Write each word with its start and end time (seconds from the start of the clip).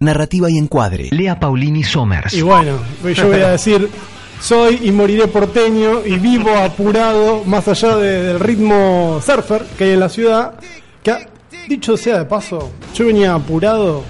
narrativa 0.00 0.50
y 0.50 0.58
encuadre. 0.58 1.08
Lea 1.10 1.38
Paulini 1.40 1.82
Somers. 1.84 2.34
Y 2.34 2.42
bueno, 2.42 2.78
yo 3.14 3.26
voy 3.28 3.40
a 3.40 3.50
decir, 3.50 3.88
soy 4.40 4.78
y 4.82 4.92
moriré 4.92 5.26
porteño 5.28 6.04
y 6.06 6.18
vivo 6.18 6.50
apurado 6.56 7.42
más 7.44 7.66
allá 7.68 7.96
de- 7.96 8.22
del 8.22 8.40
ritmo 8.40 9.20
surfer 9.24 9.62
que 9.76 9.84
hay 9.84 9.90
en 9.92 10.00
la 10.00 10.08
ciudad. 10.08 10.54
Que 11.02 11.10
ha- 11.12 11.28
dicho 11.68 11.96
sea 11.96 12.18
de 12.18 12.24
paso, 12.24 12.70
yo 12.94 13.06
venía 13.06 13.34
apurado 13.34 14.02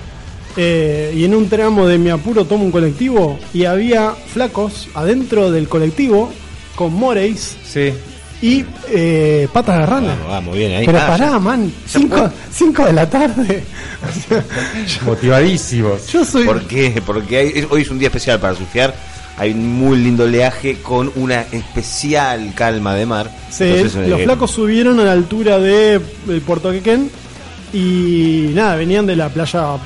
eh, 0.56 1.12
y 1.16 1.24
en 1.24 1.34
un 1.34 1.48
tramo 1.48 1.86
de 1.86 1.98
mi 1.98 2.10
apuro 2.10 2.44
tomo 2.44 2.64
un 2.64 2.70
colectivo 2.72 3.38
y 3.54 3.64
había 3.64 4.10
flacos 4.12 4.88
adentro 4.94 5.50
del 5.50 5.68
colectivo 5.68 6.32
con 6.74 6.92
moreis 6.94 7.56
Sí. 7.64 7.92
Y 8.40 8.64
eh, 8.88 9.48
patas 9.52 9.78
de 9.80 9.86
rana. 9.86 10.08
Vamos, 10.10 10.28
vamos, 10.28 10.56
bien 10.56 10.72
ahí. 10.72 10.86
Pero 10.86 10.98
Ah, 11.00 11.06
pará, 11.08 11.26
ya. 11.32 11.38
man, 11.38 11.72
5 11.86 12.84
de 12.86 12.92
la 12.92 13.08
tarde. 13.10 13.64
O 13.98 14.28
sea, 14.28 14.44
Motivadísimos. 15.04 16.06
yo 16.12 16.24
soy. 16.24 16.44
¿Por 16.44 16.62
qué? 16.68 17.02
Porque 17.04 17.36
hay- 17.36 17.66
hoy 17.68 17.82
es 17.82 17.90
un 17.90 17.98
día 17.98 18.08
especial 18.08 18.38
para 18.38 18.54
surfear. 18.54 18.94
Hay 19.36 19.52
un 19.52 19.72
muy 19.78 19.98
lindo 19.98 20.24
oleaje 20.24 20.78
con 20.82 21.10
una 21.16 21.42
especial 21.52 22.52
calma 22.54 22.94
de 22.94 23.06
mar. 23.06 23.30
Sí, 23.50 23.64
Entonces, 23.64 24.08
los 24.08 24.20
eh, 24.20 24.24
flacos 24.24 24.50
subieron 24.52 24.98
a 25.00 25.04
la 25.04 25.12
altura 25.12 25.58
de 25.58 26.00
el 26.28 26.40
Puerto 26.42 26.70
Quequén 26.70 27.10
y 27.72 28.50
nada, 28.54 28.76
venían 28.76 29.06
de 29.06 29.16
la 29.16 29.28
playa 29.28 29.76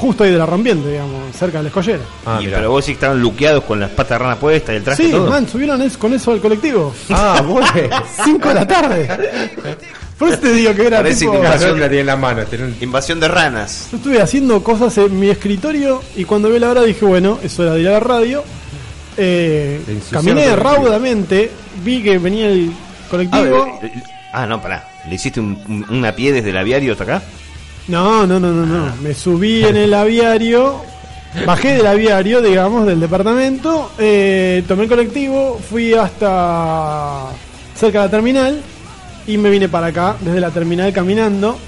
justo 0.00 0.24
ahí 0.24 0.30
de 0.32 0.38
la 0.38 0.46
rompiente, 0.46 0.88
digamos, 0.90 1.36
cerca 1.36 1.58
de 1.58 1.64
la 1.64 1.68
escollera. 1.68 2.02
Ah, 2.26 2.40
y- 2.42 2.46
pero 2.48 2.70
vos 2.70 2.84
sí 2.84 2.92
estaban 2.92 3.20
luqueados 3.20 3.64
con 3.64 3.78
las 3.78 3.90
patas 3.90 4.18
de 4.18 4.24
rana 4.24 4.36
puestas 4.36 4.72
y 4.72 4.76
el 4.78 4.84
traje 4.84 5.04
Sí, 5.04 5.10
todo. 5.10 5.30
man, 5.30 5.46
subieron 5.48 5.80
es- 5.82 5.96
con 5.96 6.12
eso 6.14 6.32
al 6.32 6.40
colectivo. 6.40 6.92
Ah, 7.10 7.42
bueno. 7.46 7.66
5 8.24 8.48
de 8.48 8.54
la 8.54 8.66
tarde. 8.66 9.08
Por 10.18 10.28
eso 10.28 10.38
te 10.38 10.52
digo 10.52 10.74
que 10.74 10.86
era 10.86 10.98
Parece 10.98 11.20
tipo... 11.20 11.32
que 11.32 11.38
La 11.42 11.56
la 11.56 11.58
tiene 11.88 12.00
en 12.00 12.06
la 12.06 12.16
mano. 12.16 12.44
tiene 12.44 12.64
un- 12.66 12.76
Invasión 12.80 13.20
de 13.20 13.28
ranas. 13.28 13.88
Yo 13.90 13.96
estuve 13.98 14.20
haciendo 14.20 14.62
cosas 14.62 14.96
en 14.98 15.18
mi 15.18 15.30
escritorio 15.30 16.02
y 16.16 16.24
cuando 16.24 16.50
vi 16.50 16.58
la 16.58 16.70
hora 16.70 16.82
dije, 16.82 17.04
bueno, 17.06 17.38
es 17.42 17.58
hora 17.58 17.72
de 17.74 17.80
ir 17.80 17.88
a 17.88 17.92
la 17.92 18.00
radio. 18.00 18.42
Eh, 19.16 19.80
caminé 20.10 20.54
raudamente, 20.56 21.50
vi 21.84 22.02
que 22.02 22.18
venía 22.18 22.46
el 22.48 22.70
Ah, 22.72 23.08
colectivo. 23.10 23.78
eh, 23.82 23.86
eh, 23.94 24.02
ah, 24.32 24.46
no, 24.46 24.60
pará. 24.62 24.88
¿Le 25.08 25.14
hiciste 25.14 25.40
un, 25.40 25.58
un- 25.68 25.86
una 25.96 26.14
pie 26.14 26.32
desde 26.32 26.50
el 26.50 26.56
aviario 26.58 26.92
hasta 26.92 27.04
acá? 27.04 27.22
No, 27.88 28.26
no, 28.26 28.38
no, 28.38 28.52
no, 28.52 28.66
no. 28.66 28.96
Me 29.02 29.14
subí 29.14 29.64
en 29.64 29.76
el 29.76 29.92
aviario, 29.94 30.80
bajé 31.46 31.74
del 31.76 31.86
aviario, 31.86 32.40
digamos, 32.40 32.86
del 32.86 33.00
departamento, 33.00 33.90
eh, 33.98 34.62
tomé 34.68 34.84
el 34.84 34.88
colectivo, 34.88 35.58
fui 35.68 35.94
hasta 35.94 37.26
cerca 37.74 38.00
de 38.00 38.04
la 38.06 38.10
terminal 38.10 38.60
y 39.26 39.38
me 39.38 39.50
vine 39.50 39.68
para 39.68 39.88
acá, 39.88 40.16
desde 40.20 40.40
la 40.40 40.50
terminal 40.50 40.92
caminando. 40.92 41.58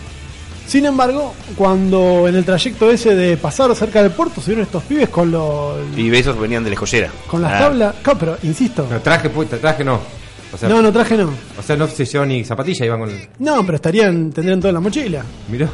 Sin 0.66 0.86
embargo, 0.86 1.34
cuando 1.56 2.28
en 2.28 2.36
el 2.36 2.44
trayecto 2.44 2.88
ese 2.90 3.16
de 3.16 3.36
pasar 3.36 3.74
cerca 3.74 4.00
del 4.00 4.12
puerto, 4.12 4.40
subieron 4.40 4.64
estos 4.64 4.83
pibes 4.84 5.08
con 5.08 5.30
los 5.33 5.74
Y 5.96 6.14
esos 6.14 6.38
venían 6.38 6.62
de 6.62 6.70
la 6.70 6.74
escollera. 6.74 7.10
con 7.27 7.42
las 7.42 7.52
Ah, 7.55 7.58
tablas. 7.58 7.94
Claro, 8.02 8.18
pero 8.18 8.38
insisto, 8.44 8.86
No, 8.88 9.00
traje, 9.00 9.28
puesta, 9.28 9.58
traje 9.58 9.83
no. 9.83 10.00
O 10.53 10.58
sea, 10.58 10.69
no, 10.69 10.83
no 10.83 10.92
traje 10.92 11.17
no. 11.17 11.31
o 11.58 11.62
sea, 11.62 11.77
no 11.77 11.89
se 11.89 12.05
llevó 12.05 12.27
ni 12.27 12.45
zapatilla, 12.45 12.84
iban 12.86 13.00
con. 13.00 13.11
No, 13.39 13.64
pero 13.64 13.77
estarían, 13.77 14.31
tendrían 14.31 14.61
toda 14.61 14.72
la 14.72 14.81
mochila. 14.81 15.25
Miró. 15.48 15.69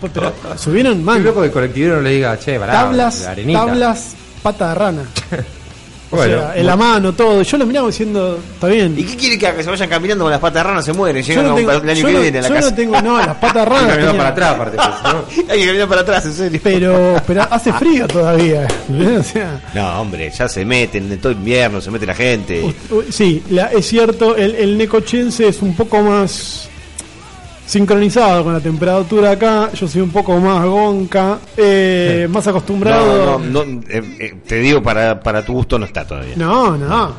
Pero 0.00 0.32
subieron, 0.56 0.98
Qué 0.98 1.04
man, 1.04 1.24
loco 1.24 1.40
que 1.40 1.46
el 1.46 1.52
colectivero 1.52 1.96
no 1.96 2.02
le 2.02 2.10
diga, 2.10 2.38
che, 2.38 2.58
pará, 2.58 2.72
tablas, 2.72 3.28
tablas, 3.52 4.14
pata 4.42 4.68
de 4.68 4.74
rana. 4.74 5.02
O 6.10 6.22
sea, 6.24 6.56
en 6.56 6.64
la 6.66 6.74
mano, 6.76 7.12
todo. 7.12 7.42
Yo 7.42 7.58
lo 7.58 7.66
miraba 7.66 7.86
diciendo, 7.88 8.38
está 8.54 8.66
bien. 8.68 8.94
¿Y 8.96 9.02
qué 9.04 9.16
quiere 9.16 9.38
que 9.38 9.46
haga? 9.46 9.62
Se 9.62 9.68
vayan 9.68 9.88
caminando 9.90 10.24
con 10.24 10.30
las 10.30 10.40
patas 10.40 10.62
de 10.64 10.68
rana, 10.70 10.82
se 10.82 10.92
mueren. 10.94 11.22
Llegan 11.22 11.46
no 11.48 11.54
tengo, 11.54 11.70
el 11.70 11.90
año 11.90 11.94
yo 12.00 12.06
que 12.06 12.12
no- 12.14 12.20
viene 12.20 12.38
a 12.38 12.42
la 12.42 12.48
yo 12.48 12.54
casa. 12.54 12.70
no 12.70 12.76
tengo, 12.76 13.02
no, 13.02 13.18
las 13.18 13.36
patas 13.36 13.68
de 13.68 13.74
Hay 13.76 13.86
que 13.86 14.06
caminar 14.06 14.16
para 14.16 14.28
atrás, 14.30 14.54
aparte, 14.54 14.76
pues, 14.76 14.88
¿no? 15.14 15.24
Hay 15.52 15.60
que 15.60 15.66
caminar 15.66 15.88
para 15.88 16.00
atrás, 16.00 16.24
en 16.24 16.32
serio. 16.34 16.60
Pero, 16.64 17.16
pero 17.26 17.42
hace 17.50 17.72
frío 17.74 18.08
todavía. 18.08 18.66
O 19.18 19.22
sea, 19.22 19.60
No, 19.74 20.00
hombre, 20.00 20.30
ya 20.30 20.48
se 20.48 20.64
meten 20.64 21.12
en 21.12 21.18
todo 21.20 21.32
invierno, 21.32 21.80
se 21.80 21.90
mete 21.90 22.06
la 22.06 22.14
gente. 22.14 22.62
u- 22.90 22.94
u- 22.96 23.04
sí, 23.10 23.42
la- 23.50 23.66
es 23.66 23.86
cierto, 23.86 24.34
el, 24.36 24.54
el 24.54 24.78
necochense 24.78 25.48
es 25.48 25.60
un 25.62 25.74
poco 25.76 26.00
más 26.02 26.68
sincronizado 27.68 28.42
con 28.44 28.54
la 28.54 28.60
temperatura 28.60 29.32
acá. 29.32 29.70
Yo 29.72 29.86
soy 29.86 30.00
un 30.00 30.10
poco 30.10 30.38
más 30.40 30.64
gonca, 30.64 31.38
eh, 31.56 32.26
más 32.30 32.46
acostumbrado. 32.46 33.38
No, 33.38 33.64
no, 33.64 33.64
no, 33.64 33.80
eh, 33.88 34.16
eh, 34.18 34.34
te 34.46 34.56
digo, 34.56 34.82
para, 34.82 35.20
para 35.20 35.44
tu 35.44 35.52
gusto 35.52 35.78
no 35.78 35.84
está 35.84 36.06
todavía. 36.06 36.34
No, 36.36 36.76
no. 36.76 36.88
No. 36.88 37.14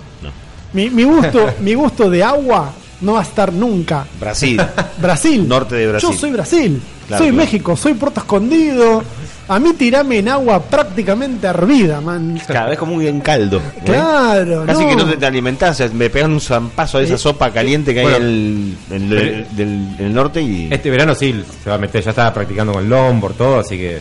Mi, 0.73 0.89
mi 0.89 1.03
gusto, 1.03 1.53
mi 1.59 1.75
gusto 1.75 2.09
de 2.09 2.23
agua 2.23 2.73
no 3.01 3.13
va 3.13 3.19
a 3.19 3.23
estar 3.23 3.53
nunca. 3.53 4.05
Brasil. 4.19 4.59
Brasil. 4.97 5.47
Norte 5.47 5.75
de 5.75 5.87
Brasil. 5.87 6.09
Yo 6.09 6.17
soy 6.17 6.31
Brasil. 6.31 6.81
Claro, 7.07 7.23
soy 7.23 7.31
claro. 7.31 7.45
México, 7.45 7.77
soy 7.77 7.93
Puerto 7.93 8.19
Escondido. 8.19 9.03
A 9.49 9.57
mí 9.59 9.73
tirame 9.73 10.19
en 10.19 10.29
agua 10.29 10.61
prácticamente 10.61 11.47
hervida, 11.47 11.99
man. 12.01 12.39
Cada 12.47 12.67
vez 12.69 12.77
como 12.77 12.93
muy 12.93 13.07
en 13.07 13.19
caldo. 13.19 13.57
¿eh? 13.57 13.81
Claro, 13.83 14.63
Casi 14.67 14.83
no. 14.83 14.89
que 14.89 14.95
no 14.95 15.05
te, 15.09 15.17
te 15.17 15.25
alimentás, 15.25 15.91
me 15.93 16.09
pegan 16.11 16.31
un 16.33 16.39
zampazo 16.39 16.99
de 16.99 17.05
esa 17.05 17.15
Eh, 17.15 17.17
sopa 17.17 17.51
caliente 17.51 17.93
que 17.93 18.01
bueno, 18.03 18.17
hay 18.17 18.21
en 18.23 18.27
el, 18.29 18.77
en 18.95 19.11
el- 19.11 19.17
pero- 19.19 19.55
del, 19.55 19.69
en 19.97 20.05
el 20.05 20.13
norte 20.13 20.41
y... 20.41 20.67
Este 20.71 20.91
verano 20.91 21.15
sí 21.15 21.43
se 21.63 21.69
va 21.69 21.75
a 21.77 21.79
meter, 21.79 22.03
ya 22.03 22.11
estaba 22.11 22.31
practicando 22.33 22.73
con 22.73 22.87
longboard, 22.87 23.33
todo, 23.33 23.59
así 23.59 23.75
que. 23.75 23.99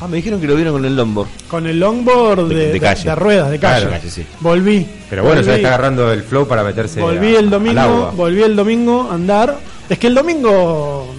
Ah, 0.00 0.06
me 0.08 0.16
dijeron 0.16 0.40
que 0.40 0.46
lo 0.46 0.54
vieron 0.56 0.72
con 0.74 0.84
el 0.84 0.94
longboard. 0.96 1.28
Con 1.48 1.66
el 1.66 1.78
longboard 1.80 2.48
De- 2.48 2.54
de, 2.54 2.66
de 2.66 2.72
de- 2.74 2.80
calle. 2.80 3.04
de 3.08 3.14
ruedas, 3.16 3.50
de 3.50 3.58
calle. 3.58 3.80
Claro, 3.86 3.96
calle, 3.98 4.10
sí. 4.10 4.24
Volví. 4.40 4.86
Pero 5.10 5.22
bueno, 5.24 5.40
ya 5.40 5.46
Volví. 5.48 5.56
está 5.56 5.68
agarrando 5.68 6.12
el 6.12 6.22
flow 6.22 6.46
para 6.46 6.62
meterse. 6.62 7.00
Volví 7.00 7.28
a- 7.34 7.38
el 7.40 7.44
al 7.46 7.50
domingo, 7.50 7.80
agua. 7.80 8.12
volví 8.16 8.42
el 8.42 8.54
domingo 8.56 9.08
a 9.10 9.14
andar. 9.14 9.58
Es 9.88 9.98
que 9.98 10.06
el 10.06 10.14
domingo, 10.14 11.14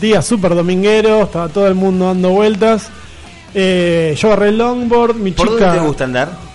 día 0.00 0.22
súper 0.22 0.54
dominguero, 0.54 1.22
estaba 1.22 1.48
todo 1.48 1.66
el 1.68 1.74
mundo 1.74 2.06
dando 2.06 2.30
vueltas. 2.30 2.88
Eh, 3.54 4.14
yo 4.18 4.28
agarré 4.28 4.50
el 4.50 4.58
longboard, 4.58 5.16
mi 5.16 5.32
¿Por 5.32 5.48
chica. 5.48 5.66
dónde 5.66 5.80
te 5.80 5.86
gusta 5.86 6.04
andar? 6.04 6.50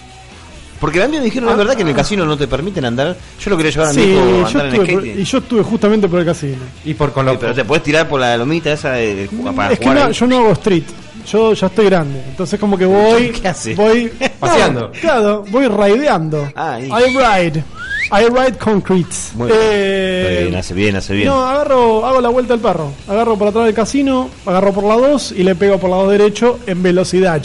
Porque 0.80 1.02
a 1.02 1.08
mí 1.08 1.18
me 1.18 1.24
dijeron, 1.24 1.48
la 1.48 1.54
Ah, 1.54 1.58
verdad, 1.58 1.76
que 1.76 1.82
en 1.84 1.88
el 1.88 1.96
casino 1.96 2.26
no 2.26 2.38
te 2.38 2.48
permiten 2.48 2.84
andar. 2.86 3.16
Yo 3.42 3.50
lo 3.50 3.58
quería 3.58 3.72
llevar 3.72 3.88
a 3.90 3.94
mi 3.94 4.02
Sí, 4.02 4.14
yo 4.14 4.20
andar 4.20 4.66
en 4.66 4.74
estuve 4.74 4.94
por- 4.94 5.02
skate. 5.04 5.20
y 5.20 5.24
yo 5.24 5.38
estuve 5.38 5.64
justamente 5.64 6.08
por 6.10 6.20
el 6.20 6.26
casino. 6.26 6.58
Y 6.84 6.94
por 6.94 7.12
con 7.14 7.26
Sí, 7.26 7.34
lo. 7.34 7.40
pero 7.40 7.54
te 7.54 7.66
puedes 7.66 7.84
tirar 7.84 8.08
por 8.10 8.20
la 8.20 8.36
lomita 8.38 8.72
esa 8.74 8.92
de, 8.92 9.30
para 9.56 9.74
es 9.74 9.80
que 9.80 9.86
no, 9.90 10.12
yo 10.12 10.28
no 10.28 10.38
hago 10.40 10.52
street. 10.52 10.84
Yo 11.32 11.54
ya 11.54 11.68
estoy 11.68 11.86
grande. 11.86 12.22
Entonces 12.28 12.60
como 12.60 12.78
que 12.78 12.86
voy... 12.86 13.30
¿Qué 13.30 13.48
hace? 13.48 13.74
Voy... 13.74 14.12
Paseando. 14.40 14.82
No, 14.94 15.00
claro, 15.02 15.46
voy 15.50 15.68
raideando. 15.68 16.52
Ah, 16.56 16.78
y- 16.80 16.86
I 16.88 17.18
ride. 17.18 17.64
I 18.12 18.26
ride 18.30 18.58
concrete. 18.58 19.16
Muy 19.36 19.48
bien. 19.48 19.60
Eh, 19.62 20.40
bien, 20.44 20.56
hace 20.56 20.74
bien, 20.74 20.96
hace 20.96 21.14
bien. 21.14 21.28
No, 21.28 21.46
agarro, 21.46 22.06
hago 22.06 22.22
la 22.22 22.30
vuelta 22.30 22.54
al 22.54 22.60
perro. 22.60 22.92
Agarro 23.08 23.38
por 23.38 23.48
atrás 23.48 23.66
del 23.66 23.74
casino, 23.74 24.30
agarro 24.46 24.74
por 24.74 24.84
la 24.84 24.96
2 24.96 25.34
y 25.38 25.44
le 25.44 25.56
pego 25.56 25.80
por 25.80 25.90
la 25.90 25.98
2 25.98 26.12
derecho 26.12 26.60
en 26.68 26.84
velocidad. 26.84 27.42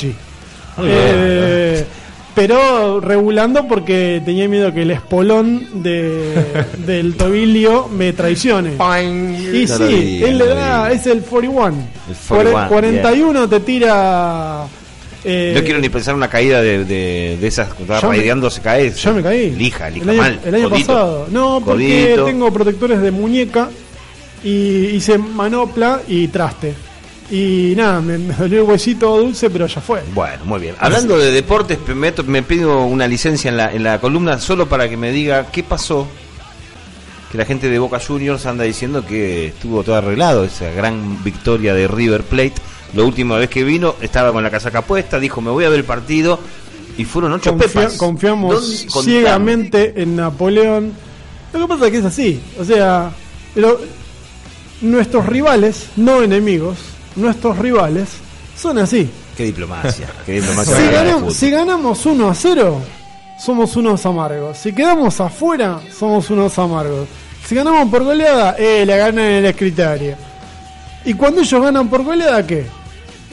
Eh, 0.83 1.85
pero 2.35 3.01
regulando 3.01 3.67
porque 3.67 4.23
tenía 4.25 4.49
miedo 4.49 4.73
que 4.73 4.83
el 4.83 4.93
espolón 4.93 5.83
de, 5.83 6.65
del 6.87 7.17
tobillo 7.17 7.89
me 7.89 8.13
traicione. 8.13 8.75
Y 9.53 9.67
sí, 9.67 10.23
él 10.25 10.39
no 10.39 10.45
le 10.45 10.55
da, 10.55 10.93
es 10.93 11.07
el 11.07 11.23
41. 11.23 11.77
El 11.77 12.17
41, 12.27 12.69
41 12.69 13.49
te 13.49 13.61
tira. 13.61 14.67
Eh, 15.25 15.53
No 15.55 15.63
quiero 15.63 15.79
ni 15.81 15.89
pensar 15.89 16.15
una 16.15 16.29
caída 16.29 16.61
de, 16.63 16.85
de, 16.85 17.39
de 17.41 17.47
esas 17.47 17.69
raideando, 18.03 18.51
se 18.51 18.61
cae. 18.61 18.91
Yo 18.93 19.13
me 19.15 19.23
caí. 19.23 19.51
Lija, 19.51 19.91
lija 19.91 20.05
el 20.05 20.11
año, 20.11 20.19
mal. 20.23 20.41
el 20.45 20.55
año 20.55 20.71
Codito. 20.71 20.87
pasado. 20.93 21.27
No, 21.31 21.63
porque 21.65 22.07
Codito. 22.11 22.25
tengo 22.27 22.53
protectores 22.53 23.01
de 23.01 23.11
muñeca 23.11 23.71
y 24.43 24.87
hice 24.97 25.19
manopla 25.19 26.03
y 26.09 26.29
traste. 26.29 26.75
Y 27.31 27.75
nada, 27.77 28.01
me, 28.01 28.19
me 28.19 28.35
dolió 28.35 28.63
el 28.63 28.69
huesito 28.69 29.17
dulce, 29.19 29.51
pero 29.51 29.67
ya 29.69 29.81
fue. 29.81 30.03
Bueno, 30.15 30.45
muy 30.47 30.59
bien. 30.61 30.75
Hablando 30.81 31.17
de 31.17 31.31
deportes, 31.31 31.79
me, 31.95 32.13
me 32.27 32.43
pido 32.43 32.85
una 32.87 33.07
licencia 33.07 33.49
en 33.51 33.57
la, 33.57 33.73
en 33.73 33.85
la 33.85 34.01
columna 34.01 34.39
solo 34.41 34.69
para 34.69 34.89
que 34.89 34.97
me 34.97 35.13
diga 35.13 35.47
qué 35.53 35.63
pasó. 35.63 36.09
Que 37.31 37.39
la 37.39 37.45
gente 37.45 37.69
de 37.69 37.79
Boca 37.79 38.01
Juniors 38.05 38.45
anda 38.47 38.65
diciendo 38.65 39.07
que 39.07 39.47
estuvo 39.47 39.85
todo 39.85 39.95
arreglado, 39.95 40.43
esa 40.43 40.71
gran 40.73 41.23
victoria 41.23 41.73
de 41.75 41.87
River 41.87 42.25
Plate. 42.25 42.55
La 42.95 43.05
última 43.05 43.37
vez 43.37 43.49
que 43.51 43.63
vino 43.65 43.95
estaba 44.01 44.33
con 44.33 44.43
la 44.43 44.51
casaca 44.51 44.83
puesta, 44.83 45.19
dijo 45.21 45.41
me 45.41 45.51
voy 45.51 45.65
a 45.65 45.69
ver 45.69 45.79
el 45.79 45.85
partido 45.85 46.39
y 46.99 47.05
fueron 47.05 47.33
ocho 47.33 47.53
Confia- 47.57 47.69
pepas. 47.69 47.97
confiamos 47.97 48.87
ciegamente 49.03 49.95
en 50.03 50.17
Napoleón. 50.17 50.93
Lo 51.53 51.61
que 51.61 51.67
pasa 51.67 51.87
es 51.87 51.93
que 51.93 51.99
es 51.99 52.05
así. 52.05 52.41
O 52.59 52.65
sea, 52.65 53.11
lo- 53.55 53.81
nuestros 54.81 55.27
rivales, 55.27 55.87
no 55.97 56.23
enemigos, 56.23 56.79
nuestros 57.17 57.59
rivales, 57.59 58.09
son 58.57 58.79
así. 58.79 59.09
Qué 59.37 59.45
diplomacia, 59.45 60.09
qué 60.27 60.33
diplomacia. 60.41 60.77
Si, 60.81 60.87
ganamos, 60.93 61.35
si 61.37 61.51
ganamos 61.51 62.07
1 62.07 62.29
a 62.29 62.35
0, 62.35 62.81
somos 63.39 63.77
unos 63.77 64.05
amargos. 64.05 64.59
Si 64.59 64.73
quedamos 64.73 65.21
afuera, 65.21 65.81
somos 65.97 66.29
unos 66.31 66.59
amargos. 66.59 67.07
Si 67.47 67.55
ganamos 67.55 67.89
por 67.89 68.05
goleada, 68.05 68.55
eh, 68.59 68.85
la 68.87 68.97
ganan 68.97 69.25
en 69.25 69.33
el 69.37 69.45
escritorio. 69.47 70.15
Y 71.05 71.15
cuando 71.15 71.41
ellos 71.41 71.63
ganan 71.63 71.89
por 71.89 72.05
goleada, 72.05 72.47
¿qué? 72.47 72.67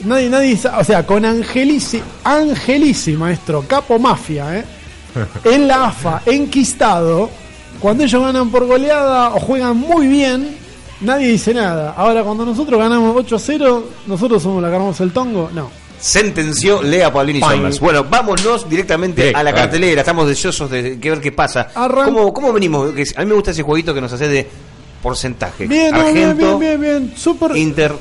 Nadie, 0.04 0.30
nadie, 0.30 0.58
o 0.78 0.84
sea, 0.84 1.04
con 1.04 1.24
Angelici, 1.24 2.00
Angelici, 2.24 3.12
maestro, 3.16 3.64
capo 3.66 3.98
mafia, 3.98 4.58
¿eh? 4.58 4.64
En 5.44 5.66
la 5.66 5.86
AFA, 5.86 6.22
enquistado, 6.26 7.28
cuando 7.80 8.04
ellos 8.04 8.22
ganan 8.22 8.50
por 8.50 8.64
goleada 8.66 9.34
o 9.34 9.40
juegan 9.40 9.76
muy 9.76 10.06
bien, 10.06 10.56
nadie 11.00 11.28
dice 11.28 11.52
nada. 11.52 11.94
Ahora, 11.96 12.22
cuando 12.22 12.44
nosotros 12.44 12.78
ganamos 12.78 13.16
8 13.16 13.36
a 13.36 13.38
0, 13.38 13.88
nosotros 14.06 14.42
somos 14.42 14.62
la 14.62 14.68
que 14.68 14.72
ganamos 14.72 15.00
el 15.00 15.10
tongo, 15.12 15.50
no. 15.52 15.68
sentenció 15.98 16.80
Lea 16.82 17.12
Paulini. 17.12 17.40
Sombras. 17.40 17.80
Bueno, 17.80 18.04
vámonos 18.04 18.68
directamente 18.68 19.32
a 19.34 19.42
la 19.42 19.52
cartelera. 19.52 20.02
Estamos 20.02 20.28
deseosos 20.28 20.70
de 20.70 21.00
que 21.00 21.10
ver 21.10 21.20
qué 21.20 21.32
pasa. 21.32 21.70
Arran- 21.74 22.04
¿Cómo, 22.04 22.32
¿Cómo 22.32 22.52
venimos? 22.52 22.90
A 23.16 23.20
mí 23.20 23.26
me 23.26 23.34
gusta 23.34 23.50
ese 23.50 23.62
jueguito 23.64 23.92
que 23.92 24.00
nos 24.00 24.12
hace 24.12 24.28
de 24.28 24.46
porcentaje. 25.02 25.66
Bien, 25.66 25.92
no, 25.92 25.98
bien, 26.04 26.08
Argento, 26.28 26.58
bien, 26.58 26.80
bien, 26.80 26.98
bien. 27.06 27.12
Súper. 27.16 27.56
Inter, 27.56 27.92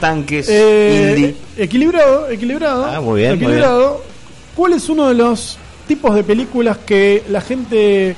tanques, 0.00 0.48
Eh, 0.50 1.14
Indy. 1.16 1.36
Equilibrado, 1.62 2.28
equilibrado. 2.30 2.84
Ah, 2.86 3.00
muy 3.00 3.20
bien, 3.20 3.32
muy 3.34 3.44
Equilibrado. 3.44 4.02
¿Cuál 4.56 4.72
es 4.74 4.88
uno 4.88 5.08
de 5.08 5.14
los 5.14 5.58
tipos 5.86 6.14
de 6.14 6.24
películas 6.24 6.78
que 6.78 7.22
la 7.28 7.40
gente 7.40 8.14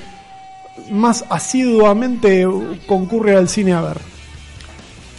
más 0.90 1.25
asiduamente 1.29 2.46
concurre 2.87 3.37
al 3.37 3.49
cine 3.49 3.73
a 3.75 3.82
ver? 3.82 3.99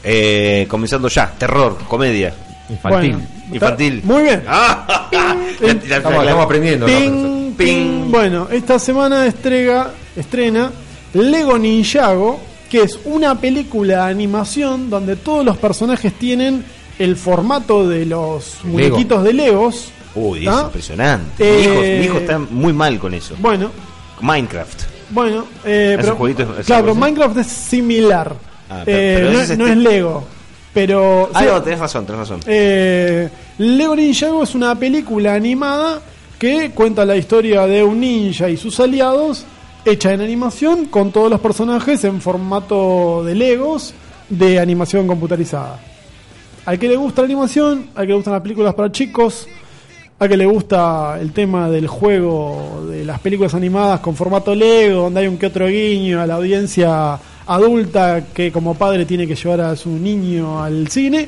Eh, 0.04 0.66
comenzando 0.69 1.07
ya, 1.07 1.31
terror, 1.38 1.77
comedia. 1.88 2.33
Infantil. 2.69 3.12
Bueno, 3.13 3.27
Infantil. 3.54 4.01
Muy 4.04 4.24
bien. 4.24 4.44
Ah, 4.48 5.09
la- 5.12 5.19
la- 5.19 5.36
la- 5.62 5.95
Estamos, 5.98 6.24
estamos 6.24 6.45
aprendiendo. 6.45 6.88
¿no, 6.88 6.94
Ping, 6.98 7.54
ping. 7.54 8.12
Bueno, 8.12 8.48
esta 8.51 8.80
semana 8.80 9.25
estrega, 9.27 9.92
estrena 10.16 10.71
Lego 11.13 11.57
Ninjago, 11.57 12.39
que 12.73 12.81
es 12.81 12.99
una 13.05 13.39
película 13.39 14.05
de 14.05 14.11
animación 14.11 14.89
donde 14.89 15.15
todos 15.15 15.45
los 15.45 15.57
personajes 15.57 16.11
tienen 16.13 16.65
el 16.97 17.15
formato 17.15 17.87
de 17.87 18.03
los 18.07 18.57
muñequitos 18.63 19.23
de 19.23 19.31
Legos. 19.31 19.89
Uy, 20.15 20.47
es 20.47 20.53
impresionante. 20.59 21.43
Eh, 21.43 21.55
mi, 21.55 21.61
hijo, 21.63 21.81
mi 21.99 22.05
hijo 22.05 22.17
está 22.17 22.39
muy 22.39 22.73
mal 22.73 22.97
con 22.97 23.13
eso. 23.13 23.35
Bueno, 23.37 23.69
Minecraft. 24.21 24.81
bueno, 25.11 25.45
eh, 25.63 25.97
pero, 26.01 26.17
claro, 26.65 26.85
pero. 26.85 26.95
Minecraft 26.95 27.37
es 27.37 27.47
similar. 27.47 28.35
Ah, 28.67 28.81
pero- 28.83 28.97
Eh, 28.97 29.13
pero 29.17 29.31
no, 29.33 29.41
este- 29.41 29.71
es 29.71 29.77
Lego, 29.77 30.23
pero 30.73 31.29
Ah, 31.31 31.39
sí, 31.41 31.45
no, 31.45 31.61
tenés 31.61 31.79
razón, 31.79 32.05
tenés 32.07 32.19
razón. 32.21 32.39
Eh, 32.47 33.29
Lego 33.59 33.95
Ninjago 33.95 34.41
es 34.41 34.55
una 34.55 34.73
película 34.73 35.35
animada 35.35 36.01
que 36.39 36.71
cuenta 36.71 37.05
la 37.05 37.15
historia 37.15 37.67
de 37.67 37.83
un 37.83 37.99
ninja 37.99 38.49
y 38.49 38.57
sus 38.57 38.79
aliados, 38.79 39.45
hecha 39.85 40.13
en 40.13 40.21
animación 40.21 40.85
con 40.85 41.12
todos 41.12 41.30
los 41.30 41.39
personajes 41.39 42.03
en 42.03 42.21
formato 42.21 43.24
de 43.24 43.35
Legos 43.35 43.94
de 44.30 44.59
animación 44.59 45.07
computarizada. 45.07 45.80
Al 46.65 46.80
que 46.80 46.88
le 46.88 46.95
gusta 46.95 47.21
la 47.21 47.25
animación, 47.25 47.89
al 47.94 48.06
que 48.06 48.09
le 48.09 48.15
gustan 48.15 48.33
las 48.33 48.41
películas 48.41 48.74
para 48.74 48.91
chicos, 48.91 49.47
al 50.19 50.30
que 50.30 50.38
le 50.38 50.45
gusta 50.45 51.18
el 51.19 51.33
tema 51.33 51.69
del 51.69 51.88
juego 51.88 52.85
de 52.89 53.03
las 53.03 53.19
películas 53.19 53.53
animadas 53.53 54.00
con 54.00 54.15
formato 54.15 54.56
Lego, 54.56 55.03
donde 55.03 55.19
hay 55.19 55.27
un 55.27 55.38
que 55.38 55.47
otro 55.47 55.68
guiño 55.68 56.21
a 56.21 56.27
la 56.27 56.35
audiencia 56.35 57.19
adulta 57.45 58.27
que 58.33 58.51
como 58.51 58.75
padre 58.75 59.06
tiene 59.06 59.27
que 59.27 59.35
llevar 59.35 59.59
a 59.62 59.75
su 59.75 59.89
niño 59.89 60.63
al 60.63 60.88
cine, 60.88 61.27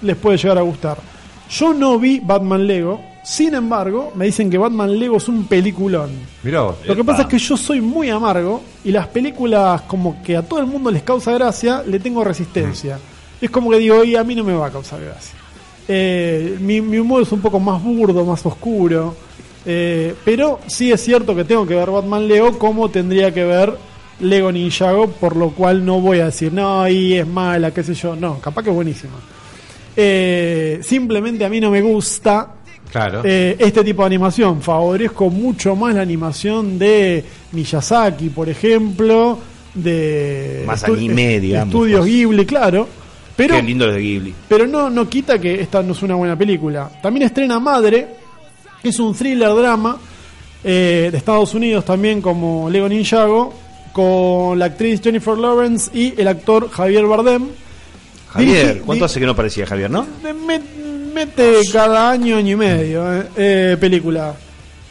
les 0.00 0.16
puede 0.16 0.38
llegar 0.38 0.56
a 0.56 0.62
gustar. 0.62 1.09
Yo 1.50 1.74
no 1.74 1.98
vi 1.98 2.20
Batman 2.20 2.66
Lego, 2.66 3.00
sin 3.24 3.54
embargo, 3.54 4.12
me 4.14 4.26
dicen 4.26 4.48
que 4.50 4.56
Batman 4.58 4.98
Lego 4.98 5.16
es 5.16 5.28
un 5.28 5.44
peliculón. 5.44 6.10
Mirá 6.42 6.62
vos. 6.62 6.76
Lo 6.86 6.94
que 6.96 7.04
pasa 7.04 7.22
es 7.22 7.28
que 7.28 7.38
yo 7.38 7.56
soy 7.56 7.80
muy 7.80 8.08
amargo 8.08 8.62
y 8.84 8.92
las 8.92 9.08
películas 9.08 9.82
como 9.82 10.22
que 10.22 10.36
a 10.36 10.42
todo 10.42 10.60
el 10.60 10.66
mundo 10.66 10.90
les 10.90 11.02
causa 11.02 11.32
gracia, 11.32 11.82
le 11.86 11.98
tengo 11.98 12.22
resistencia. 12.24 12.98
Es 13.40 13.50
como 13.50 13.70
que 13.70 13.78
digo, 13.78 14.04
y 14.04 14.16
a 14.16 14.22
mí 14.24 14.34
no 14.34 14.44
me 14.44 14.52
va 14.54 14.66
a 14.66 14.70
causar 14.70 15.00
gracia. 15.00 15.34
Eh, 15.88 16.56
mi, 16.60 16.80
mi 16.80 16.98
humor 16.98 17.22
es 17.22 17.32
un 17.32 17.40
poco 17.40 17.58
más 17.58 17.82
burdo, 17.82 18.24
más 18.24 18.44
oscuro. 18.46 19.14
eh, 19.66 20.14
pero 20.24 20.60
sí 20.66 20.92
es 20.92 21.02
cierto 21.02 21.34
que 21.34 21.44
tengo 21.44 21.66
que 21.66 21.74
ver 21.74 21.90
Batman 21.90 22.28
Lego 22.28 22.58
como 22.58 22.88
tendría 22.90 23.34
que 23.34 23.44
ver 23.44 23.76
Lego 24.20 24.52
Ninjago, 24.52 25.08
por 25.08 25.34
lo 25.36 25.50
cual 25.50 25.84
no 25.84 26.00
voy 26.00 26.20
a 26.20 26.26
decir, 26.26 26.52
no, 26.52 26.80
ahí 26.82 27.14
es 27.14 27.26
mala, 27.26 27.72
qué 27.72 27.82
sé 27.82 27.94
yo. 27.94 28.14
No, 28.14 28.38
capaz 28.38 28.62
que 28.62 28.70
es 28.70 28.76
buenísima. 28.76 29.14
Eh, 29.96 30.80
simplemente 30.82 31.44
a 31.44 31.48
mí 31.48 31.60
no 31.60 31.70
me 31.70 31.80
gusta 31.82 32.54
Claro. 32.90 33.22
eh, 33.24 33.56
este 33.58 33.84
tipo 33.84 34.02
de 34.02 34.06
animación. 34.06 34.60
Favorezco 34.62 35.30
mucho 35.30 35.76
más 35.76 35.94
la 35.94 36.02
animación 36.02 36.78
de 36.78 37.24
Miyazaki, 37.52 38.30
por 38.30 38.48
ejemplo, 38.48 39.38
de 39.74 40.62
Más 40.66 40.84
estu- 40.84 40.96
anime, 40.96 41.40
digamos, 41.40 41.74
Estudios 41.74 42.00
más. 42.00 42.08
Ghibli, 42.08 42.46
claro. 42.46 42.88
Pero, 43.36 43.54
Qué 43.56 43.62
lindo 43.62 43.86
los 43.86 43.94
de 43.94 44.00
Ghibli. 44.02 44.34
pero 44.48 44.66
no, 44.66 44.90
no 44.90 45.08
quita 45.08 45.38
que 45.40 45.60
esta 45.60 45.82
no 45.82 45.92
es 45.92 46.02
una 46.02 46.14
buena 46.14 46.36
película. 46.36 46.90
También 47.02 47.26
estrena 47.26 47.58
Madre, 47.58 48.06
que 48.82 48.88
es 48.90 48.98
un 48.98 49.14
thriller 49.14 49.54
drama 49.54 49.98
eh, 50.62 51.08
de 51.10 51.16
Estados 51.16 51.54
Unidos 51.54 51.84
también 51.84 52.20
como 52.20 52.68
Lego 52.68 52.88
Ninjago, 52.88 53.54
con 53.92 54.58
la 54.58 54.66
actriz 54.66 55.00
Jennifer 55.02 55.38
Lawrence 55.38 55.90
y 55.96 56.20
el 56.20 56.28
actor 56.28 56.68
Javier 56.70 57.06
Bardem. 57.06 57.46
Javier, 58.32 58.82
¿cuánto 58.86 59.04
hace 59.04 59.18
que 59.20 59.26
no 59.26 59.34
parecía 59.36 59.66
Javier, 59.66 59.90
no? 59.90 60.06
Me- 60.22 60.60
mete 61.12 61.58
cada 61.72 62.10
año, 62.10 62.36
año 62.36 62.52
y 62.52 62.56
medio 62.56 63.12
eh, 63.20 63.26
eh, 63.36 63.76
película. 63.80 64.34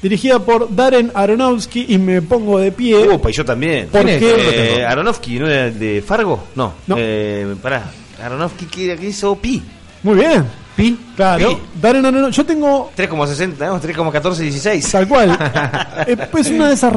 Dirigida 0.01 0.39
por 0.39 0.73
Darren 0.73 1.11
Aronofsky 1.13 1.85
y 1.89 1.97
me 1.97 2.21
pongo 2.21 2.59
de 2.59 2.71
pie. 2.71 2.97
Upa, 3.09 3.29
y 3.29 3.33
yo 3.33 3.43
también. 3.45 3.87
¿Por 3.87 4.03
¿Quién 4.03 4.15
es? 4.15 4.19
qué? 4.19 4.75
Eh, 4.79 4.85
Aronofsky, 4.85 5.39
¿no 5.39 5.47
era 5.47 5.69
de 5.71 6.01
Fargo? 6.05 6.45
No. 6.55 6.73
No. 6.87 6.95
Eh, 6.97 7.55
pará. 7.61 7.83
Aronofsky, 8.23 8.65
¿qué, 8.65 8.97
qué 8.97 9.07
hizo? 9.07 9.35
Pi. 9.35 9.61
Muy 10.03 10.15
bien. 10.15 10.45
Pi. 10.75 10.97
Claro. 11.17 11.49
Pi. 11.49 11.57
Darren 11.81 12.05
Aronofsky. 12.05 12.37
Yo 12.37 12.45
tengo 12.45 12.91
3,60, 12.97 13.57
¿no? 13.67 13.81
3,1416. 13.81 14.91
tal 14.91 15.07
cual. 15.07 15.37
Pues 16.31 16.49
una 16.49 16.67
de 16.69 16.73
esas. 16.75 16.93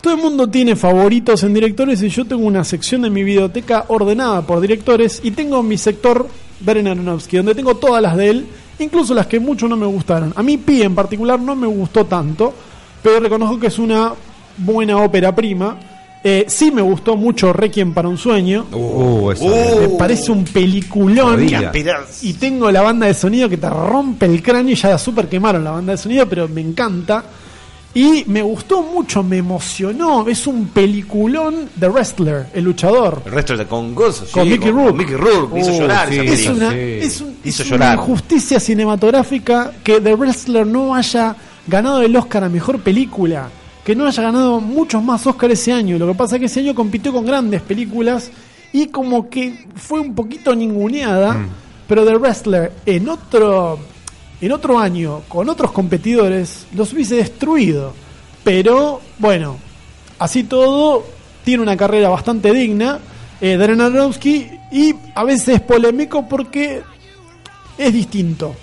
Todo 0.00 0.14
el 0.14 0.20
mundo 0.20 0.48
tiene 0.48 0.76
favoritos 0.76 1.42
en 1.42 1.52
directores 1.52 2.02
y 2.02 2.08
yo 2.08 2.24
tengo 2.24 2.46
una 2.46 2.64
sección 2.64 3.02
de 3.02 3.10
mi 3.10 3.22
videoteca 3.22 3.84
ordenada 3.88 4.40
por 4.42 4.60
directores 4.60 5.20
y 5.22 5.32
tengo 5.32 5.62
mi 5.62 5.76
sector 5.76 6.26
Darren 6.58 6.88
Aronofsky, 6.88 7.36
donde 7.36 7.54
tengo 7.54 7.76
todas 7.76 8.02
las 8.02 8.16
de 8.16 8.30
él, 8.30 8.46
incluso 8.78 9.12
las 9.12 9.26
que 9.26 9.38
mucho 9.40 9.68
no 9.68 9.76
me 9.76 9.86
gustaron. 9.86 10.32
A 10.36 10.42
mí 10.42 10.56
Pi 10.56 10.82
en 10.82 10.94
particular 10.94 11.38
no 11.38 11.54
me 11.54 11.66
gustó 11.66 12.06
tanto, 12.06 12.54
pero 13.02 13.20
reconozco 13.20 13.60
que 13.60 13.66
es 13.66 13.78
una 13.78 14.14
buena 14.56 14.96
ópera 14.98 15.34
prima. 15.34 15.76
Eh, 16.22 16.44
sí 16.48 16.70
me 16.70 16.82
gustó 16.82 17.16
mucho 17.16 17.52
Requiem 17.52 17.94
para 17.94 18.08
un 18.08 18.18
sueño. 18.18 18.66
Uh, 18.72 19.30
eso. 19.32 19.44
Uh. 19.44 19.80
Me 19.80 19.88
parece 19.98 20.32
un 20.32 20.44
peliculón. 20.44 21.46
Y 22.22 22.32
tengo 22.34 22.70
la 22.70 22.82
banda 22.82 23.06
de 23.06 23.14
sonido 23.14 23.48
que 23.48 23.56
te 23.56 23.68
rompe 23.68 24.26
el 24.26 24.42
cráneo 24.42 24.72
y 24.72 24.76
ya 24.76 24.90
la 24.90 24.98
super 24.98 25.28
quemaron 25.28 25.64
la 25.64 25.70
banda 25.72 25.92
de 25.92 25.98
sonido, 25.98 26.26
pero 26.26 26.48
me 26.48 26.60
encanta. 26.60 27.24
Y 27.92 28.24
me 28.28 28.40
gustó 28.42 28.82
mucho, 28.82 29.22
me 29.24 29.38
emocionó. 29.38 30.26
Es 30.28 30.46
un 30.46 30.66
peliculón 30.68 31.68
de 31.74 31.88
Wrestler, 31.88 32.46
el 32.54 32.64
luchador. 32.64 33.20
El 33.26 33.32
resto 33.32 33.56
de 33.56 33.66
con 33.66 33.94
gozo, 33.96 34.26
sí, 34.26 34.32
Con 34.32 34.48
Mickey 34.48 34.70
Rourke. 34.70 34.96
Mickey 34.96 35.16
Rourke, 35.16 35.54
me 35.54 35.60
hizo 35.60 35.72
Uh, 35.72 35.78
llorar 35.80 36.08
sí. 36.08 36.18
esa 36.20 36.32
Es 36.32 36.46
una, 36.48 36.70
sí. 36.70 36.76
es 36.78 37.20
un- 37.20 37.36
Hizo 37.44 37.62
es 37.64 37.68
llorar. 37.68 37.94
una 37.98 38.02
injusticia 38.02 38.60
cinematográfica 38.60 39.72
que 39.82 40.00
The 40.00 40.14
Wrestler 40.14 40.66
no 40.66 40.94
haya 40.94 41.34
ganado 41.66 42.02
el 42.02 42.14
Oscar 42.14 42.44
a 42.44 42.48
mejor 42.48 42.80
película. 42.80 43.48
Que 43.84 43.96
no 43.96 44.06
haya 44.06 44.22
ganado 44.22 44.60
muchos 44.60 45.02
más 45.02 45.26
Oscars 45.26 45.54
ese 45.54 45.72
año. 45.72 45.98
Lo 45.98 46.06
que 46.06 46.14
pasa 46.14 46.36
es 46.36 46.40
que 46.40 46.46
ese 46.46 46.60
año 46.60 46.74
compitió 46.76 47.12
con 47.12 47.24
grandes 47.26 47.60
películas 47.62 48.30
y 48.72 48.86
como 48.86 49.28
que 49.28 49.66
fue 49.74 49.98
un 50.00 50.14
poquito 50.14 50.54
ninguneada. 50.54 51.32
Mm. 51.32 51.48
Pero 51.88 52.04
The 52.04 52.16
Wrestler 52.18 52.72
en 52.86 53.08
otro, 53.08 53.80
en 54.40 54.52
otro 54.52 54.78
año, 54.78 55.22
con 55.28 55.48
otros 55.48 55.70
competidores, 55.72 56.66
los 56.74 56.92
hubiese 56.92 57.16
destruido. 57.16 57.92
Pero 58.42 59.00
bueno, 59.18 59.56
así 60.18 60.44
todo, 60.44 61.04
tiene 61.44 61.62
una 61.62 61.76
carrera 61.76 62.08
bastante 62.08 62.52
digna. 62.52 62.98
Eh, 63.40 63.56
Darren 63.56 63.80
Aronofsky 63.80 64.50
y 64.72 64.94
a 65.14 65.24
veces 65.24 65.48
es 65.48 65.60
polémico 65.60 66.28
porque 66.28 66.82
es 67.76 67.92
distinto. 67.92 68.54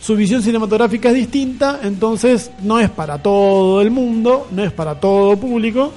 Su 0.00 0.16
visión 0.16 0.42
cinematográfica 0.42 1.08
es 1.08 1.14
distinta, 1.14 1.80
entonces 1.82 2.50
no 2.62 2.78
es 2.78 2.90
para 2.90 3.18
todo 3.18 3.80
el 3.80 3.90
mundo, 3.90 4.48
no 4.50 4.62
es 4.62 4.72
para 4.72 5.00
todo 5.00 5.36
público. 5.36 5.92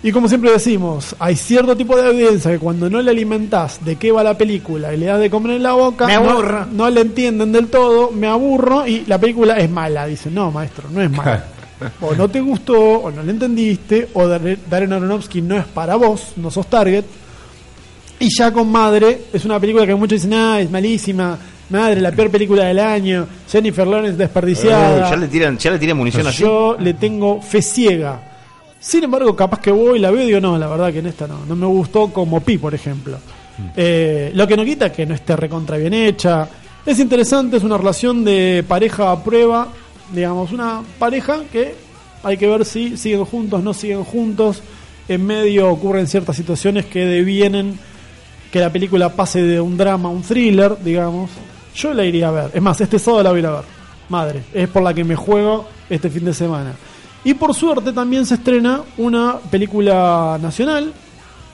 Y 0.00 0.12
como 0.12 0.28
siempre 0.28 0.52
decimos, 0.52 1.16
hay 1.18 1.34
cierto 1.34 1.76
tipo 1.76 1.96
de 1.96 2.06
audiencia 2.06 2.52
que 2.52 2.58
cuando 2.60 2.88
no 2.88 3.02
le 3.02 3.10
alimentás 3.10 3.84
de 3.84 3.96
qué 3.96 4.12
va 4.12 4.22
la 4.22 4.38
película 4.38 4.94
y 4.94 4.96
le 4.96 5.06
das 5.06 5.18
de 5.18 5.28
comer 5.28 5.56
en 5.56 5.62
la 5.64 5.72
boca, 5.72 6.06
Me 6.06 6.14
no-. 6.14 6.66
No, 6.72 6.88
le 6.88 7.00
entienden 7.00 7.50
del 7.50 7.66
todo, 7.66 8.12
me 8.12 8.28
aburro 8.28 8.86
y 8.86 9.04
la 9.06 9.18
película 9.18 9.56
es 9.58 9.68
mala. 9.68 10.06
Dicen, 10.06 10.34
no, 10.34 10.52
maestro, 10.52 10.88
no 10.90 11.02
es 11.02 11.10
mala. 11.10 11.44
o 12.00 12.14
no 12.14 12.28
te 12.28 12.40
gustó, 12.40 12.78
o 12.80 13.10
no 13.10 13.24
le 13.24 13.32
entendiste, 13.32 14.08
o 14.14 14.28
Dar- 14.28 14.56
Darren 14.70 14.92
Aronofsky 14.92 15.42
no 15.42 15.56
es 15.56 15.64
para 15.64 15.96
vos, 15.96 16.32
no 16.36 16.48
sos 16.50 16.68
target. 16.68 17.04
Y 18.20 18.28
ya 18.36 18.52
con 18.52 18.70
Madre, 18.70 19.22
es 19.32 19.44
una 19.44 19.58
película 19.58 19.84
que 19.86 19.94
muchos 19.96 20.22
dicen, 20.22 20.34
ah, 20.34 20.60
es 20.60 20.70
malísima. 20.70 21.36
Madre, 21.70 22.00
la 22.00 22.12
peor 22.12 22.30
película 22.30 22.64
del 22.66 22.78
año. 22.78 23.26
Jennifer 23.50 23.86
Lawrence 23.86 24.16
desperdiciada. 24.16 25.06
Eh, 25.06 25.10
ya 25.10 25.16
le 25.16 25.26
tiran, 25.28 25.58
ya 25.58 25.70
le 25.72 25.78
tiran 25.78 25.96
munición 25.96 26.26
así. 26.26 26.42
Yo 26.42 26.76
le 26.78 26.94
tengo 26.94 27.42
fe 27.42 27.60
ciega. 27.62 28.22
Sin 28.80 29.04
embargo, 29.04 29.34
capaz 29.34 29.60
que 29.60 29.70
voy 29.70 29.98
y 29.98 30.00
la 30.00 30.10
veo 30.10 30.22
y 30.22 30.26
digo, 30.26 30.40
no, 30.40 30.56
la 30.56 30.68
verdad 30.68 30.92
que 30.92 31.00
en 31.00 31.06
esta 31.06 31.26
no. 31.26 31.44
No 31.46 31.56
me 31.56 31.66
gustó 31.66 32.12
como 32.12 32.40
Pi, 32.40 32.58
por 32.58 32.74
ejemplo. 32.74 33.18
Eh, 33.76 34.30
lo 34.34 34.46
que 34.46 34.56
no 34.56 34.64
quita 34.64 34.92
que 34.92 35.04
no 35.04 35.14
esté 35.14 35.34
recontra 35.34 35.76
bien 35.76 35.94
hecha. 35.94 36.48
Es 36.86 37.00
interesante, 37.00 37.56
es 37.56 37.64
una 37.64 37.76
relación 37.76 38.24
de 38.24 38.64
pareja 38.66 39.10
a 39.10 39.22
prueba. 39.22 39.68
Digamos, 40.12 40.52
una 40.52 40.82
pareja 40.98 41.40
que 41.52 41.74
hay 42.22 42.36
que 42.36 42.46
ver 42.46 42.64
si 42.64 42.96
siguen 42.96 43.24
juntos, 43.24 43.62
no 43.62 43.74
siguen 43.74 44.04
juntos. 44.04 44.62
En 45.08 45.26
medio 45.26 45.70
ocurren 45.70 46.06
ciertas 46.06 46.36
situaciones 46.36 46.86
que 46.86 47.04
devienen 47.04 47.78
que 48.52 48.60
la 48.60 48.70
película 48.70 49.10
pase 49.10 49.42
de 49.42 49.60
un 49.60 49.76
drama 49.76 50.08
a 50.08 50.12
un 50.12 50.22
thriller, 50.22 50.76
digamos. 50.82 51.30
yo 51.74 51.92
la 51.92 52.04
iría 52.04 52.28
a 52.28 52.30
ver. 52.30 52.50
Es 52.54 52.62
más, 52.62 52.80
este 52.80 52.98
sábado 52.98 53.24
la 53.24 53.30
voy 53.30 53.38
a 53.38 53.40
ir 53.40 53.46
a 53.46 53.50
ver. 53.52 53.64
Madre, 54.08 54.42
es 54.54 54.68
por 54.68 54.82
la 54.82 54.94
que 54.94 55.04
me 55.04 55.16
juego 55.16 55.66
este 55.90 56.08
fin 56.08 56.24
de 56.24 56.32
semana. 56.32 56.74
Y 57.28 57.34
por 57.34 57.52
suerte 57.54 57.92
también 57.92 58.24
se 58.24 58.36
estrena 58.36 58.80
una 58.96 59.36
película 59.50 60.38
nacional. 60.40 60.94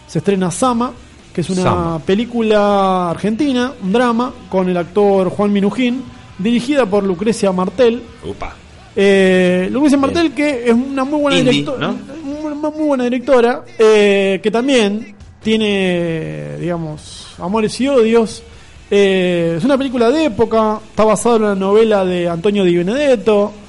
Se 0.07 0.21
estrena 0.21 0.49
Sama, 0.52 0.93
que 1.35 1.40
es 1.40 1.50
una 1.50 1.62
Sama. 1.62 1.99
película 1.99 3.11
argentina, 3.11 3.73
un 3.83 3.93
drama, 3.93 4.33
con 4.49 4.69
el 4.69 4.76
actor 4.76 5.31
Juan 5.31 5.52
Minujín, 5.52 6.04
dirigida 6.38 6.87
por 6.87 7.02
Lucrecia 7.02 7.50
Martel. 7.50 8.00
Upa. 8.25 8.54
Eh, 8.95 9.69
Lucrecia 9.73 9.99
Martel, 9.99 10.33
que 10.33 10.69
es 10.69 10.73
una 10.73 11.02
muy 11.02 11.21
buena 11.23 11.38
Indie, 11.38 11.52
directora, 11.52 11.88
¿no? 11.88 11.97
muy, 12.23 12.71
muy 12.71 12.87
buena 12.87 13.02
directora, 13.02 13.64
eh, 13.76 14.38
que 14.40 14.50
también 14.52 15.16
tiene, 15.43 16.57
digamos, 16.61 17.35
amores 17.37 17.81
y 17.81 17.88
odios. 17.88 18.45
Eh, 18.93 19.57
es 19.59 19.64
una 19.64 19.76
película 19.76 20.09
de 20.09 20.26
época, 20.26 20.78
está 20.88 21.02
basada 21.02 21.35
en 21.35 21.43
una 21.43 21.54
novela 21.57 22.04
de 22.04 22.28
Antonio 22.28 22.62
Di 22.62 22.76
Benedetto. 22.76 23.63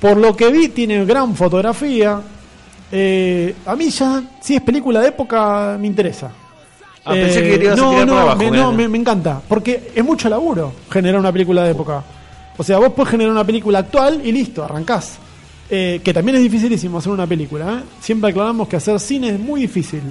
Por 0.00 0.16
lo 0.16 0.36
que 0.36 0.50
vi, 0.50 0.68
tiene 0.68 1.04
gran 1.04 1.34
fotografía. 1.34 2.20
Eh, 2.92 3.54
a 3.66 3.74
mí 3.74 3.90
ya, 3.90 4.22
si 4.40 4.56
es 4.56 4.62
película 4.62 5.00
de 5.00 5.08
época, 5.08 5.76
me 5.80 5.86
interesa. 5.86 6.30
Ah, 7.04 7.12
pensé 7.12 7.42
que 7.42 7.50
querías 7.50 7.76
no, 7.76 7.90
tirar 7.90 8.06
no, 8.06 8.12
por 8.12 8.22
abajo, 8.22 8.38
me, 8.38 8.50
no, 8.50 8.72
me, 8.72 8.88
me 8.88 8.98
encanta, 8.98 9.40
porque 9.48 9.92
es 9.94 10.04
mucho 10.04 10.28
laburo 10.28 10.72
generar 10.90 11.20
una 11.20 11.32
película 11.32 11.62
de 11.62 11.70
época. 11.70 12.02
O 12.56 12.64
sea, 12.64 12.78
vos 12.78 12.92
podés 12.92 13.10
generar 13.10 13.32
una 13.32 13.44
película 13.44 13.80
actual 13.80 14.20
y 14.24 14.32
listo, 14.32 14.64
arrancás. 14.64 15.18
Eh, 15.68 16.00
que 16.04 16.14
también 16.14 16.36
es 16.36 16.42
dificilísimo 16.42 16.98
hacer 16.98 17.12
una 17.12 17.26
película. 17.26 17.78
¿eh? 17.80 17.82
Siempre 18.00 18.30
aclaramos 18.30 18.68
que 18.68 18.76
hacer 18.76 18.98
cine 19.00 19.30
es 19.30 19.40
muy 19.40 19.62
difícil. 19.62 20.02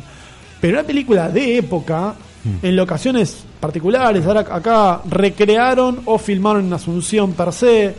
Pero 0.60 0.80
una 0.80 0.88
película 0.88 1.30
de 1.30 1.58
época, 1.58 2.16
en 2.62 2.76
locaciones 2.76 3.44
particulares, 3.60 4.26
ahora 4.26 4.42
acá 4.42 5.02
recrearon 5.10 6.02
o 6.06 6.18
filmaron 6.18 6.66
en 6.66 6.74
Asunción 6.74 7.34
per 7.34 7.52
se, 7.54 7.96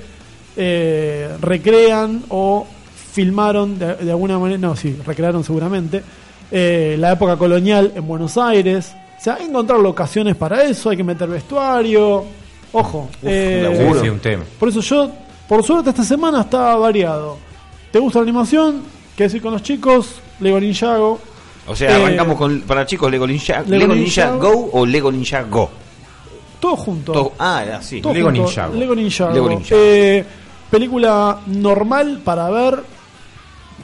eh, 0.57 1.31
recrean 1.41 2.23
o 2.29 2.67
filmaron 3.13 3.79
de, 3.79 3.95
de 3.97 4.11
alguna 4.11 4.39
manera, 4.39 4.59
no, 4.59 4.77
sí, 4.77 4.97
recrearon 5.07 5.43
seguramente, 5.45 6.03
eh, 6.51 6.97
la 6.99 7.13
época 7.13 7.37
colonial 7.37 7.93
en 7.95 8.07
Buenos 8.07 8.37
Aires. 8.37 8.95
O 9.19 9.23
sea, 9.23 9.35
hay 9.35 9.45
que 9.45 9.49
encontrar 9.51 9.81
locaciones 9.81 10.37
para 10.37 10.63
eso, 10.65 10.91
hay 10.91 10.97
que 10.97 11.05
meter 11.05 11.29
vestuario. 11.29 12.25
Ojo, 12.73 13.09
eh. 13.23 13.93
Sí, 13.95 14.01
sí, 14.03 14.09
un 14.09 14.19
tema. 14.19 14.45
por 14.59 14.69
eso 14.69 14.81
yo, 14.81 15.11
por 15.49 15.63
suerte, 15.65 15.91
esta 15.91 16.05
semana 16.05 16.43
está 16.43 16.77
variado. 16.77 17.39
¿Te 17.91 17.99
gusta 17.99 18.19
la 18.19 18.25
animación? 18.25 18.83
¿Qué 19.17 19.25
decir 19.25 19.41
con 19.41 19.53
los 19.53 19.63
chicos? 19.63 20.21
Lego 20.41 20.61
Ninjago. 20.61 21.19
O 21.69 21.75
sea, 21.75 21.91
Eh, 21.99 22.05
arrancamos 22.05 22.37
con, 22.37 22.61
para 22.61 22.85
chicos, 22.85 23.11
Lego 23.11 23.27
Ninja, 23.27 23.63
Lego 23.63 23.71
Lego 23.87 23.95
Ninja 23.95 24.31
Ninja 24.31 24.37
Go 24.37 24.71
o 24.73 24.85
Lego 24.87 25.11
Ninja 25.11 25.43
Go. 25.45 25.71
Todo 26.61 26.77
junto. 26.77 27.13
Todo- 27.13 27.33
ah, 27.39 27.65
así. 27.79 28.01
Todo 28.03 28.13
Lego. 28.13 28.31
Ninjago. 28.31 28.75
Lego 28.75 28.95
Ninjago. 28.95 29.33
Lego 29.35 29.49
Ninjago. 29.49 29.81
Eh, 29.83 30.25
película 30.76 31.40
normal 31.47 32.21
para 32.23 32.50
ver 32.50 32.78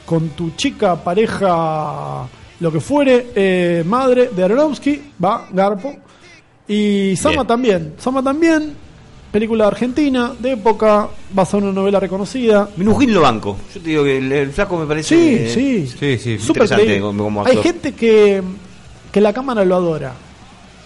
con 0.05 0.29
tu 0.29 0.51
chica, 0.51 0.95
pareja, 1.03 2.27
lo 2.59 2.71
que 2.71 2.79
fuere. 2.79 3.31
eh, 3.35 3.83
madre 3.85 4.29
de 4.35 4.43
Aronofsky, 4.43 5.01
va, 5.23 5.47
Garpo. 5.51 5.95
Y 6.67 7.15
Sama 7.15 7.37
Bien. 7.37 7.47
también. 7.47 7.93
Sama 7.97 8.21
también. 8.23 8.73
Película 9.31 9.65
argentina, 9.65 10.33
de 10.39 10.51
época, 10.51 11.09
basada 11.33 11.57
en 11.63 11.69
una 11.69 11.73
novela 11.81 11.99
reconocida. 11.99 12.69
Minujín 12.77 13.11
lo 13.11 13.21
banco. 13.21 13.57
Yo 13.73 13.81
te 13.81 13.89
digo 13.89 14.03
que 14.03 14.17
el, 14.19 14.31
el 14.31 14.51
flaco 14.51 14.77
me 14.77 14.85
parece. 14.85 15.15
Sí, 15.15 15.35
eh, 15.35 15.51
sí. 15.51 15.87
sí, 15.87 16.17
sí, 16.37 16.47
interesante 16.47 17.01
como- 17.01 17.23
como 17.23 17.43
Hay 17.45 17.57
gente 17.57 17.93
que, 17.93 18.43
que 19.11 19.19
la 19.19 19.33
cámara 19.33 19.65
lo 19.65 19.75
adora. 19.75 20.13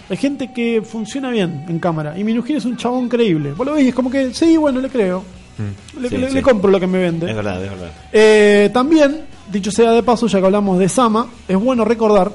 Hay 0.08 0.16
gente 0.16 0.50
que 0.54 0.80
funciona 0.82 1.30
bien 1.30 1.66
en 1.68 1.78
cámara. 1.78 2.18
Y 2.18 2.24
Minujín 2.24 2.56
es 2.56 2.64
un 2.64 2.78
chabón 2.78 3.10
creíble. 3.10 3.52
Vos 3.52 3.66
lo 3.66 3.74
ves 3.74 3.84
y 3.84 3.88
es 3.88 3.94
como 3.94 4.10
que, 4.10 4.32
sí, 4.32 4.56
bueno, 4.56 4.80
le 4.80 4.88
creo. 4.88 5.22
Le, 6.00 6.08
Sí, 6.08 6.16
le- 6.18 6.28
sí. 6.28 6.34
le 6.34 6.42
compro 6.42 6.70
lo 6.70 6.78
que 6.80 6.86
me 6.86 6.98
vende. 6.98 7.28
Es 7.28 7.34
verdad, 7.36 7.62
es 7.64 7.70
verdad. 7.70 7.90
Eh, 8.12 8.70
también, 8.72 9.22
dicho 9.50 9.70
sea 9.70 9.90
de 9.92 10.02
paso, 10.02 10.26
ya 10.26 10.38
que 10.40 10.46
hablamos 10.46 10.78
de 10.78 10.88
Sama, 10.88 11.26
es 11.48 11.56
bueno 11.56 11.84
recordar 11.84 12.30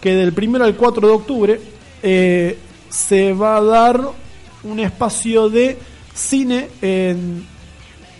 que 0.00 0.14
del 0.14 0.32
1 0.36 0.64
al 0.64 0.74
4 0.74 1.06
de 1.06 1.12
octubre 1.14 1.60
eh, 2.02 2.58
se 2.88 3.32
va 3.32 3.56
a 3.56 3.62
dar 3.62 4.00
un 4.64 4.80
espacio 4.80 5.48
de 5.48 5.78
cine 6.14 6.68
en 6.82 7.46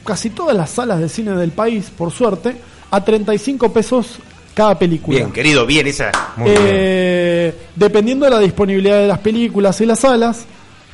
casi 0.04 0.30
todas 0.30 0.56
las 0.56 0.70
salas 0.70 1.00
de 1.00 1.08
cine 1.08 1.32
del 1.32 1.50
país, 1.52 1.90
por 1.96 2.10
suerte, 2.10 2.54
a 2.90 3.02
35 3.04 3.72
pesos 3.72 4.18
cada 4.54 4.78
película. 4.78 5.18
Bien, 5.18 5.32
querido, 5.32 5.66
bien 5.66 5.86
esa. 5.86 6.12
Muy 6.36 6.50
bien. 6.50 6.62
Eh, 6.64 7.54
dependiendo 7.74 8.24
de 8.26 8.30
la 8.30 8.38
disponibilidad 8.40 8.98
de 8.98 9.08
las 9.08 9.18
películas 9.18 9.80
y 9.80 9.86
las 9.86 9.98
salas, 10.00 10.44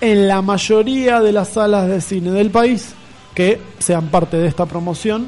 en 0.00 0.28
la 0.28 0.40
mayoría 0.40 1.20
de 1.20 1.32
las 1.32 1.48
salas 1.50 1.86
de 1.88 2.00
cine 2.00 2.30
del 2.30 2.50
país 2.50 2.94
que 3.34 3.60
sean 3.78 4.08
parte 4.08 4.36
de 4.36 4.46
esta 4.46 4.66
promoción, 4.66 5.26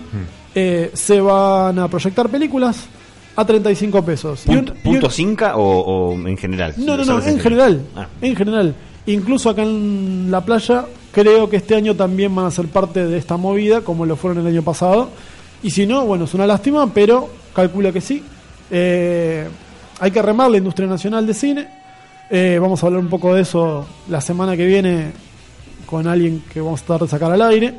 eh, 0.55 0.91
se 0.93 1.21
van 1.21 1.79
a 1.79 1.89
proyectar 1.89 2.29
películas 2.29 2.87
a 3.35 3.45
35 3.45 4.05
pesos. 4.05 4.43
¿Punto, 4.45 4.75
punto 4.83 5.09
o, 5.55 5.61
o 5.61 6.29
en 6.29 6.37
general? 6.37 6.75
no, 6.77 6.97
no, 6.97 7.05
no, 7.05 7.23
en 7.23 7.41
general. 7.41 7.83
Ah. 7.97 8.07
En 8.21 8.37
general. 8.37 8.75
Incluso 9.07 9.51
acá 9.51 9.63
en 9.63 10.31
la 10.31 10.45
playa, 10.45 10.87
creo 11.11 11.49
que 11.51 11.57
este 11.57 11.75
año 11.75 11.97
también 11.97 12.35
van 12.35 12.47
a 12.47 12.51
ser 12.51 12.69
parte 12.69 13.07
de 13.07 13.19
esta 13.19 13.37
movida, 13.37 13.81
como 13.81 14.07
lo 14.07 14.17
fueron 14.17 14.41
el 14.41 14.53
año 14.53 14.63
pasado. 14.63 15.11
Y 15.63 15.71
si 15.71 15.87
no, 15.87 16.05
bueno, 16.05 16.25
es 16.25 16.35
una 16.35 16.47
lástima, 16.47 16.93
pero 16.93 17.29
calculo 17.55 17.93
que 17.93 18.01
sí. 18.01 18.23
Eh, 18.71 19.49
hay 20.01 20.11
que 20.11 20.23
remar 20.23 20.51
la 20.51 20.59
industria 20.59 20.89
nacional 20.89 21.27
de 21.27 21.35
cine. 21.35 21.69
Eh, 22.31 22.59
vamos 22.61 22.83
a 22.83 22.87
hablar 22.87 23.01
un 23.01 23.09
poco 23.09 23.35
de 23.35 23.43
eso 23.43 23.87
la 24.09 24.21
semana 24.21 24.57
que 24.57 24.67
viene 24.67 25.13
con 25.93 26.09
alguien 26.09 26.43
que 26.53 26.61
vamos 26.61 26.81
a 26.83 26.87
tratar 26.87 27.07
de 27.07 27.11
sacar 27.11 27.31
al 27.33 27.43
aire. 27.43 27.75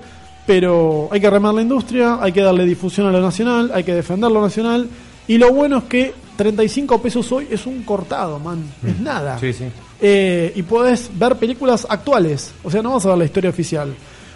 Pero 0.46 1.10
hay 1.12 1.20
que 1.20 1.30
remar 1.30 1.54
la 1.54 1.62
industria, 1.62 2.20
hay 2.22 2.32
que 2.32 2.42
darle 2.42 2.66
difusión 2.66 3.08
a 3.08 3.12
lo 3.12 3.22
nacional, 3.22 3.72
hay 3.74 3.84
que 3.84 3.94
defender 3.96 4.30
lo 4.32 4.42
nacional. 4.42 4.88
Y 5.28 5.38
lo 5.38 5.52
bueno 5.54 5.80
es 5.80 5.84
que 5.86 6.14
35 6.36 7.02
pesos 7.02 7.32
hoy 7.32 7.48
es 7.50 7.66
un 7.66 7.84
cortado, 7.84 8.40
man. 8.40 8.64
Es 8.86 9.00
nada. 9.00 9.40
Sí, 9.40 9.52
sí. 9.54 9.66
Eh, 10.02 10.52
y 10.56 10.62
puedes 10.64 11.10
ver 11.18 11.38
películas 11.38 11.88
actuales. 11.90 12.54
O 12.64 12.70
sea, 12.70 12.82
no 12.82 12.94
vas 12.94 13.06
a 13.06 13.10
ver 13.10 13.18
la 13.20 13.26
historia 13.26 13.50
oficial. 13.50 13.94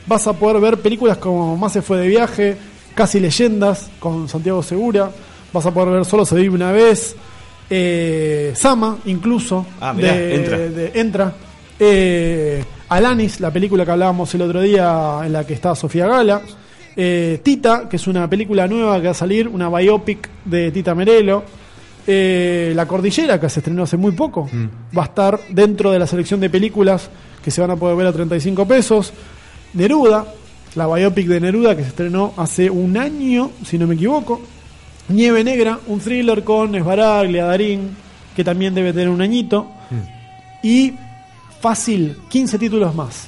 Vas 0.07 0.25
a 0.27 0.33
poder 0.33 0.61
ver 0.61 0.77
películas 0.79 1.17
como 1.17 1.57
Más 1.57 1.73
se 1.73 1.81
fue 1.81 1.97
de 1.99 2.07
viaje, 2.07 2.57
Casi 2.95 3.19
leyendas 3.19 3.89
con 3.99 4.27
Santiago 4.29 4.63
Segura. 4.63 5.11
Vas 5.53 5.65
a 5.65 5.71
poder 5.73 5.89
ver 5.89 6.05
Solo 6.05 6.25
se 6.25 6.35
vive 6.35 6.55
una 6.55 6.71
vez. 6.71 7.15
eh, 7.69 8.53
Sama, 8.55 8.97
incluso. 9.05 9.65
Ah, 9.81 9.91
mirá, 9.93 10.17
entra. 10.17 10.57
de- 10.57 10.91
entra. 10.95 11.33
Eh, 11.79 12.63
Alanis, 12.89 13.41
la 13.41 13.51
película 13.51 13.83
que 13.83 13.91
hablábamos 13.91 14.33
el 14.33 14.41
otro 14.41 14.61
día 14.61 15.19
en 15.23 15.33
la 15.33 15.45
que 15.45 15.53
está 15.53 15.75
Sofía 15.75 16.07
Gala. 16.07 16.41
Eh, 16.95 17.41
Tita, 17.43 17.87
que 17.89 17.97
es 17.97 18.07
una 18.07 18.29
película 18.29 18.67
nueva 18.67 18.97
que 18.99 19.05
va 19.05 19.11
a 19.11 19.13
salir, 19.13 19.47
una 19.47 19.69
biopic 19.69 20.29
de 20.45 20.71
Tita 20.71 20.95
Merelo. 20.95 21.43
Eh, 22.07 22.71
la 22.73 22.87
Cordillera, 22.87 23.39
que 23.39 23.49
se 23.49 23.59
estrenó 23.59 23.83
hace 23.83 23.97
muy 23.97 24.13
poco, 24.13 24.49
va 24.97 25.03
a 25.03 25.05
estar 25.05 25.39
dentro 25.49 25.91
de 25.91 25.99
la 25.99 26.07
selección 26.07 26.39
de 26.39 26.49
películas 26.49 27.09
que 27.43 27.51
se 27.51 27.59
van 27.59 27.71
a 27.71 27.75
poder 27.75 27.97
ver 27.97 28.07
a 28.07 28.13
35 28.13 28.65
pesos. 28.65 29.11
Neruda, 29.73 30.25
la 30.75 30.87
biopic 30.87 31.27
de 31.27 31.41
Neruda, 31.41 31.75
que 31.75 31.83
se 31.83 31.89
estrenó 31.89 32.33
hace 32.37 32.69
un 32.69 32.97
año, 32.97 33.51
si 33.65 33.77
no 33.77 33.85
me 33.85 33.95
equivoco. 33.95 34.41
Nieve 35.09 35.43
Negra, 35.43 35.79
un 35.87 35.99
thriller 35.99 36.43
con 36.45 36.73
Esbaraglia, 36.73 37.45
Darín, 37.45 37.95
que 38.33 38.45
también 38.45 38.73
debe 38.73 38.93
tener 38.93 39.09
un 39.09 39.21
añito. 39.21 39.67
Y 40.63 40.93
fácil, 41.59 42.17
15 42.29 42.57
títulos 42.59 42.93
más. 42.95 43.27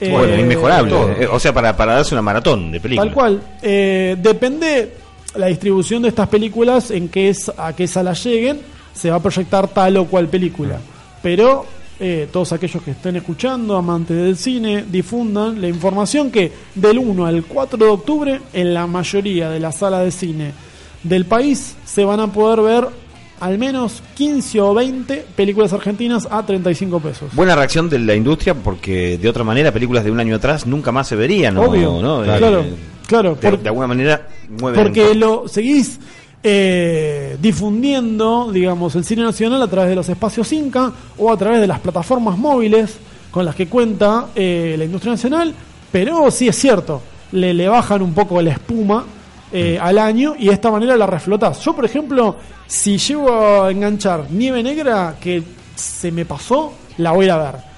Bueno, 0.00 0.24
Eh, 0.34 0.40
inmejorable. 0.40 0.90
todo. 0.90 1.10
Eh, 1.10 1.26
o 1.30 1.40
sea, 1.40 1.52
para, 1.52 1.76
para 1.76 1.94
darse 1.94 2.14
una 2.14 2.22
maratón 2.22 2.70
de 2.70 2.80
películas. 2.80 3.06
Tal 3.08 3.14
cual. 3.14 3.42
Eh, 3.62 4.16
depende 4.20 4.92
la 5.34 5.46
distribución 5.46 6.02
de 6.02 6.08
estas 6.08 6.28
películas, 6.28 6.90
en 6.90 7.08
qué 7.08 7.28
es, 7.28 7.50
a 7.56 7.72
qué 7.74 7.86
sala 7.88 8.12
lleguen, 8.12 8.60
se 8.94 9.10
va 9.10 9.16
a 9.16 9.20
proyectar 9.22 9.68
tal 9.68 9.96
o 9.96 10.04
cual 10.06 10.28
película. 10.28 10.78
Pero 11.22 11.66
eh, 12.00 12.28
todos 12.32 12.52
aquellos 12.52 12.80
que 12.82 12.92
estén 12.92 13.16
escuchando, 13.16 13.76
amantes 13.76 14.16
del 14.16 14.36
cine, 14.36 14.84
difundan 14.88 15.60
la 15.60 15.66
información 15.68 16.30
que 16.30 16.52
del 16.76 16.98
1 16.98 17.26
al 17.26 17.44
4 17.44 17.76
de 17.76 17.84
octubre, 17.90 18.40
en 18.52 18.72
la 18.74 18.86
mayoría 18.86 19.50
de 19.50 19.58
las 19.58 19.76
salas 19.78 20.04
de 20.04 20.10
cine 20.12 20.52
del 21.02 21.24
país, 21.26 21.74
se 21.84 22.04
van 22.04 22.20
a 22.20 22.32
poder 22.32 22.60
ver 22.62 22.88
al 23.40 23.58
menos 23.58 24.02
15 24.16 24.60
o 24.60 24.74
20 24.74 25.26
películas 25.36 25.72
argentinas 25.72 26.26
a 26.30 26.44
35 26.44 27.00
pesos. 27.00 27.34
Buena 27.34 27.54
reacción 27.54 27.88
de 27.88 27.98
la 27.98 28.14
industria 28.14 28.54
porque 28.54 29.18
de 29.18 29.28
otra 29.28 29.44
manera 29.44 29.72
películas 29.72 30.04
de 30.04 30.10
un 30.10 30.20
año 30.20 30.36
atrás 30.36 30.66
nunca 30.66 30.92
más 30.92 31.08
se 31.08 31.16
verían. 31.16 31.54
¿no? 31.54 31.62
Obvio. 31.62 32.00
¿no? 32.02 32.22
Claro, 32.22 32.60
Eh, 32.60 32.74
claro, 33.06 33.34
De, 33.40 33.50
por- 33.50 33.60
de 33.62 33.68
alguna 33.68 33.86
manera 33.86 34.26
mueven. 34.60 34.82
Porque 34.82 35.14
lo 35.14 35.48
seguís 35.48 35.98
eh, 36.42 37.36
difundiendo, 37.40 38.50
digamos, 38.52 38.94
el 38.94 39.04
cine 39.04 39.22
nacional 39.22 39.60
a 39.62 39.66
través 39.68 39.90
de 39.90 39.96
los 39.96 40.08
espacios 40.08 40.52
Inca 40.52 40.92
o 41.18 41.32
a 41.32 41.36
través 41.36 41.60
de 41.60 41.66
las 41.66 41.80
plataformas 41.80 42.38
móviles 42.38 42.96
con 43.30 43.44
las 43.44 43.54
que 43.54 43.66
cuenta 43.66 44.28
eh, 44.34 44.74
la 44.78 44.84
industria 44.84 45.12
nacional, 45.12 45.52
pero 45.92 46.30
sí 46.30 46.48
es 46.48 46.56
cierto, 46.56 47.02
le, 47.32 47.52
le 47.52 47.68
bajan 47.68 48.02
un 48.02 48.14
poco 48.14 48.40
la 48.40 48.50
espuma 48.52 49.04
eh, 49.52 49.78
al 49.80 49.98
año 49.98 50.34
y 50.38 50.46
de 50.48 50.52
esta 50.54 50.70
manera 50.70 50.96
la 50.96 51.06
reflotás. 51.06 51.60
Yo, 51.64 51.74
por 51.74 51.84
ejemplo, 51.84 52.36
si 52.66 52.98
llego 52.98 53.62
a 53.64 53.70
enganchar 53.70 54.26
Nieve 54.30 54.62
Negra, 54.62 55.16
que 55.20 55.42
se 55.74 56.10
me 56.12 56.24
pasó, 56.24 56.72
la 56.98 57.12
voy 57.12 57.24
a 57.24 57.26
ir 57.26 57.30
a 57.32 57.38
ver. 57.52 57.68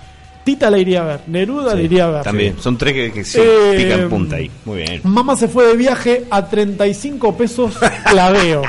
Tita 0.42 0.70
la 0.70 0.78
iría 0.78 1.02
a 1.02 1.04
ver, 1.04 1.20
Neruda 1.26 1.74
la 1.74 1.78
Sí, 1.80 1.84
iría 1.84 2.06
a 2.06 2.10
ver. 2.10 2.22
También, 2.22 2.56
son 2.58 2.78
tres 2.78 2.94
que, 2.94 3.12
que 3.12 3.24
sí, 3.24 3.38
Eh, 3.40 3.74
pican 3.76 4.08
punta 4.08 4.36
ahí. 4.36 4.50
Muy 4.64 4.78
bien. 4.78 5.00
Mamá 5.04 5.36
se 5.36 5.48
fue 5.48 5.66
de 5.66 5.76
viaje 5.76 6.24
a 6.30 6.46
35 6.48 7.36
pesos 7.36 7.74
claveo. 8.10 8.62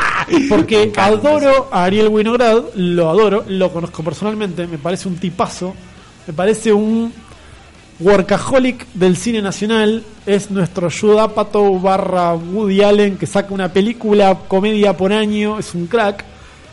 Porque 0.50 0.92
adoro 0.98 1.70
a 1.72 1.86
Ariel 1.86 2.10
Winograd, 2.10 2.62
lo 2.76 3.10
adoro, 3.10 3.46
lo 3.48 3.72
conozco 3.72 4.04
personalmente, 4.04 4.68
me 4.68 4.78
parece 4.78 5.08
un 5.08 5.16
tipazo, 5.16 5.74
me 6.28 6.34
parece 6.34 6.74
un 6.74 7.12
workaholic 8.02 8.88
del 8.94 9.16
cine 9.16 9.42
nacional, 9.42 10.04
es 10.26 10.50
nuestro 10.52 10.90
Judapato 10.90 11.80
barra 11.80 12.34
Woody 12.34 12.82
Allen 12.82 13.18
que 13.18 13.28
saca 13.28 13.54
una 13.54 13.72
película, 13.72 14.38
comedia 14.48 14.98
por 14.98 15.14
año, 15.14 15.60
es 15.60 15.74
un 15.76 15.88
crack, 15.88 16.26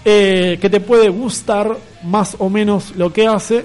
eh, 0.04 0.58
que 0.60 0.70
te 0.70 0.80
puede 0.80 1.08
gustar 1.08 1.76
más 2.04 2.36
o 2.38 2.48
menos 2.48 2.96
lo 2.96 3.12
que 3.12 3.26
hace, 3.26 3.64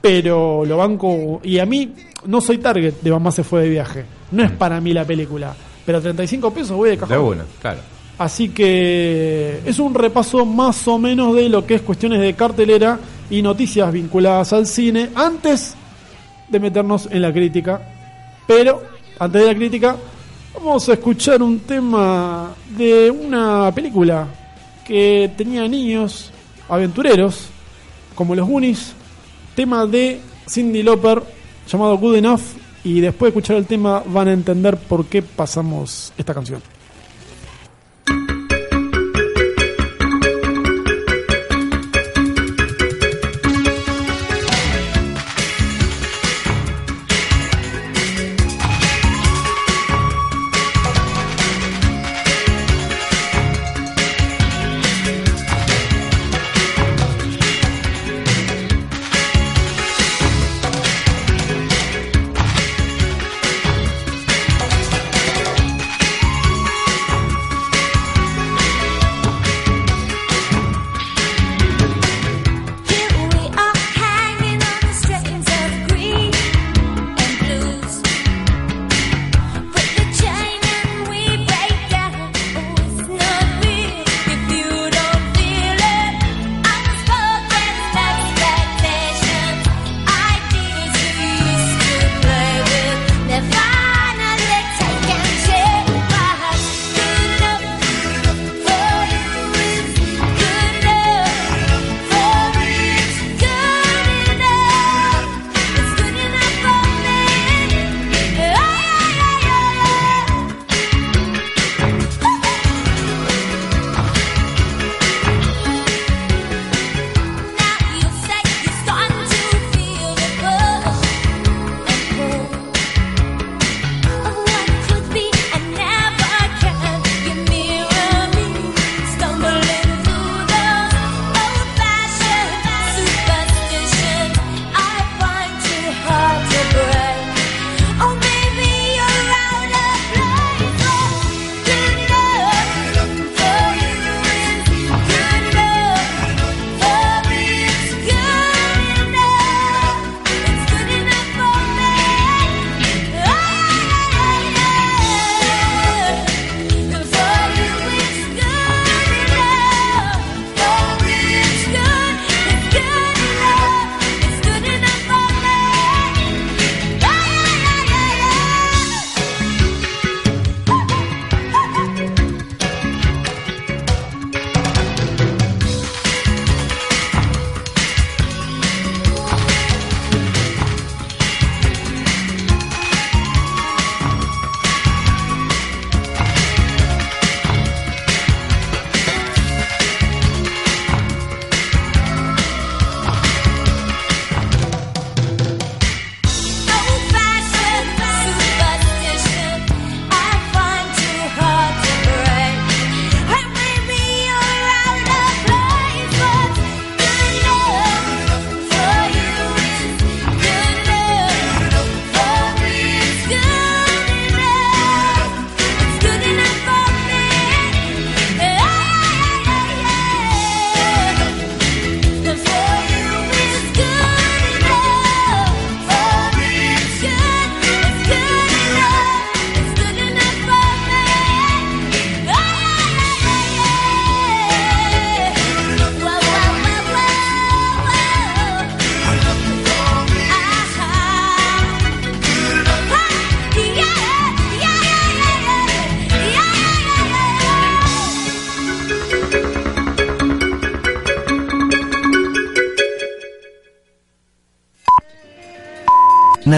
pero 0.00 0.64
lo 0.64 0.76
banco, 0.76 1.40
y 1.42 1.58
a 1.58 1.66
mí 1.66 1.92
no 2.26 2.40
soy 2.40 2.58
target 2.58 2.94
de 3.00 3.10
Mamá 3.10 3.32
se 3.32 3.44
fue 3.44 3.62
de 3.62 3.70
viaje, 3.70 4.04
no 4.32 4.44
es 4.44 4.50
para 4.50 4.80
mí 4.80 4.92
la 4.92 5.04
película, 5.04 5.54
pero 5.86 5.98
a 5.98 6.00
35 6.00 6.52
pesos 6.52 6.76
voy 6.76 6.90
de 6.90 6.98
cajón. 6.98 7.16
De 7.16 7.22
una, 7.22 7.44
claro. 7.60 7.80
Así 8.18 8.48
que 8.48 9.60
es 9.64 9.78
un 9.78 9.94
repaso 9.94 10.44
más 10.44 10.86
o 10.88 10.98
menos 10.98 11.36
de 11.36 11.48
lo 11.48 11.64
que 11.64 11.76
es 11.76 11.82
cuestiones 11.82 12.20
de 12.20 12.34
cartelera 12.34 12.98
y 13.30 13.42
noticias 13.42 13.92
vinculadas 13.92 14.52
al 14.52 14.66
cine 14.66 15.10
antes 15.14 15.76
de 16.48 16.60
meternos 16.60 17.08
en 17.10 17.22
la 17.22 17.32
crítica. 17.32 17.80
Pero 18.46 18.82
antes 19.18 19.42
de 19.42 19.46
la 19.46 19.54
crítica 19.54 19.96
vamos 20.54 20.88
a 20.88 20.94
escuchar 20.94 21.42
un 21.42 21.60
tema 21.60 22.54
de 22.76 23.10
una 23.10 23.70
película 23.74 24.26
que 24.84 25.30
tenía 25.36 25.68
niños 25.68 26.30
aventureros 26.68 27.48
como 28.14 28.34
los 28.34 28.48
Goonies, 28.48 28.94
tema 29.54 29.86
de 29.86 30.20
Cindy 30.48 30.82
Lauper 30.82 31.22
llamado 31.68 31.98
Good 31.98 32.16
Enough 32.16 32.40
y 32.84 33.00
después 33.00 33.32
de 33.32 33.38
escuchar 33.38 33.56
el 33.56 33.66
tema 33.66 34.02
van 34.06 34.28
a 34.28 34.32
entender 34.32 34.76
por 34.76 35.06
qué 35.06 35.22
pasamos 35.22 36.12
esta 36.16 36.34
canción. 36.34 36.62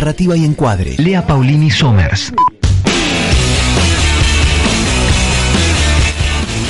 Narrativa 0.00 0.34
y 0.34 0.46
encuadre. 0.46 0.94
Lea 0.96 1.26
Paulini 1.26 1.70
Somers. 1.70 2.32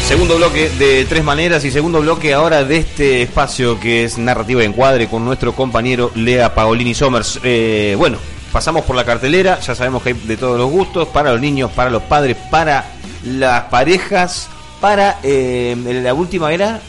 Segundo 0.08 0.36
bloque 0.36 0.68
de 0.70 1.04
tres 1.04 1.22
maneras 1.22 1.64
y 1.64 1.70
segundo 1.70 2.00
bloque 2.00 2.34
ahora 2.34 2.64
de 2.64 2.78
este 2.78 3.22
espacio 3.22 3.78
que 3.78 4.02
es 4.02 4.18
narrativa 4.18 4.62
de 4.62 4.66
encuadre 4.66 5.06
con 5.06 5.24
nuestro 5.24 5.54
compañero 5.54 6.10
Lea 6.16 6.56
Paolini 6.56 6.92
Somers. 6.92 7.38
Eh, 7.44 7.94
bueno, 7.96 8.18
pasamos 8.50 8.84
por 8.84 8.96
la 8.96 9.04
cartelera, 9.04 9.60
ya 9.60 9.76
sabemos 9.76 10.02
que 10.02 10.08
hay 10.08 10.14
de 10.24 10.36
todos 10.36 10.58
los 10.58 10.68
gustos, 10.68 11.06
para 11.06 11.30
los 11.30 11.40
niños, 11.40 11.70
para 11.70 11.88
los 11.88 12.02
padres, 12.02 12.36
para 12.50 12.84
las 13.24 13.62
parejas, 13.66 14.48
para 14.80 15.20
eh, 15.22 15.76
la 16.02 16.14
última 16.14 16.52
era... 16.52 16.80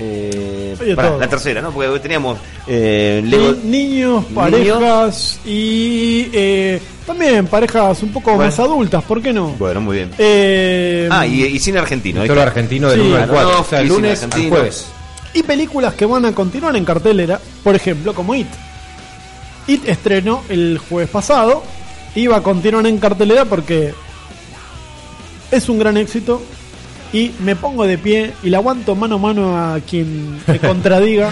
eh, 0.00 0.49
Para 0.94 1.16
la 1.16 1.28
tercera, 1.28 1.60
¿no? 1.62 1.70
Porque 1.72 1.88
hoy 1.88 2.00
teníamos 2.00 2.38
eh, 2.66 3.22
Lego- 3.24 3.56
niños, 3.64 4.24
parejas 4.34 5.38
y 5.44 6.28
eh, 6.32 6.80
también 7.06 7.46
parejas 7.46 8.02
un 8.02 8.12
poco 8.12 8.30
Bueno. 8.34 8.44
más 8.50 8.58
adultas, 8.58 9.02
¿por 9.04 9.20
qué 9.22 9.32
no? 9.32 9.48
Bueno, 9.58 9.80
muy 9.80 9.96
bien. 9.96 10.10
Eh, 10.18 11.08
Ah, 11.10 11.26
y, 11.26 11.42
y 11.44 11.58
cine 11.58 11.78
argentino. 11.78 12.24
Solo 12.26 12.42
argentino 12.42 12.88
del 12.90 13.00
Sí. 13.00 13.06
1 13.08 13.16
al 13.16 13.28
4. 13.28 13.52
No, 13.52 13.60
o 13.60 13.64
sea, 13.64 13.82
y 13.82 13.86
lunes 13.88 14.22
al 14.22 14.48
jueves. 14.48 14.86
y 15.34 15.42
películas 15.42 15.94
que 15.94 16.06
van 16.06 16.24
a 16.24 16.32
continuar 16.34 16.74
en 16.76 16.84
cartelera, 16.84 17.40
por 17.62 17.74
ejemplo, 17.74 18.14
como 18.14 18.34
It. 18.34 18.48
It 19.66 19.88
estrenó 19.88 20.42
el 20.48 20.78
jueves 20.78 21.10
pasado 21.10 21.62
y 22.14 22.26
va 22.26 22.38
a 22.38 22.42
continuar 22.42 22.86
en 22.86 22.98
cartelera 22.98 23.44
porque 23.44 23.92
es 25.50 25.68
un 25.68 25.78
gran 25.78 25.96
éxito 25.96 26.40
y 27.12 27.32
me 27.40 27.56
pongo 27.56 27.86
de 27.86 27.98
pie 27.98 28.32
y 28.42 28.50
la 28.50 28.58
aguanto 28.58 28.94
mano 28.94 29.16
a 29.16 29.18
mano 29.18 29.56
a 29.56 29.80
quien 29.80 30.38
me 30.46 30.58
contradiga. 30.60 31.30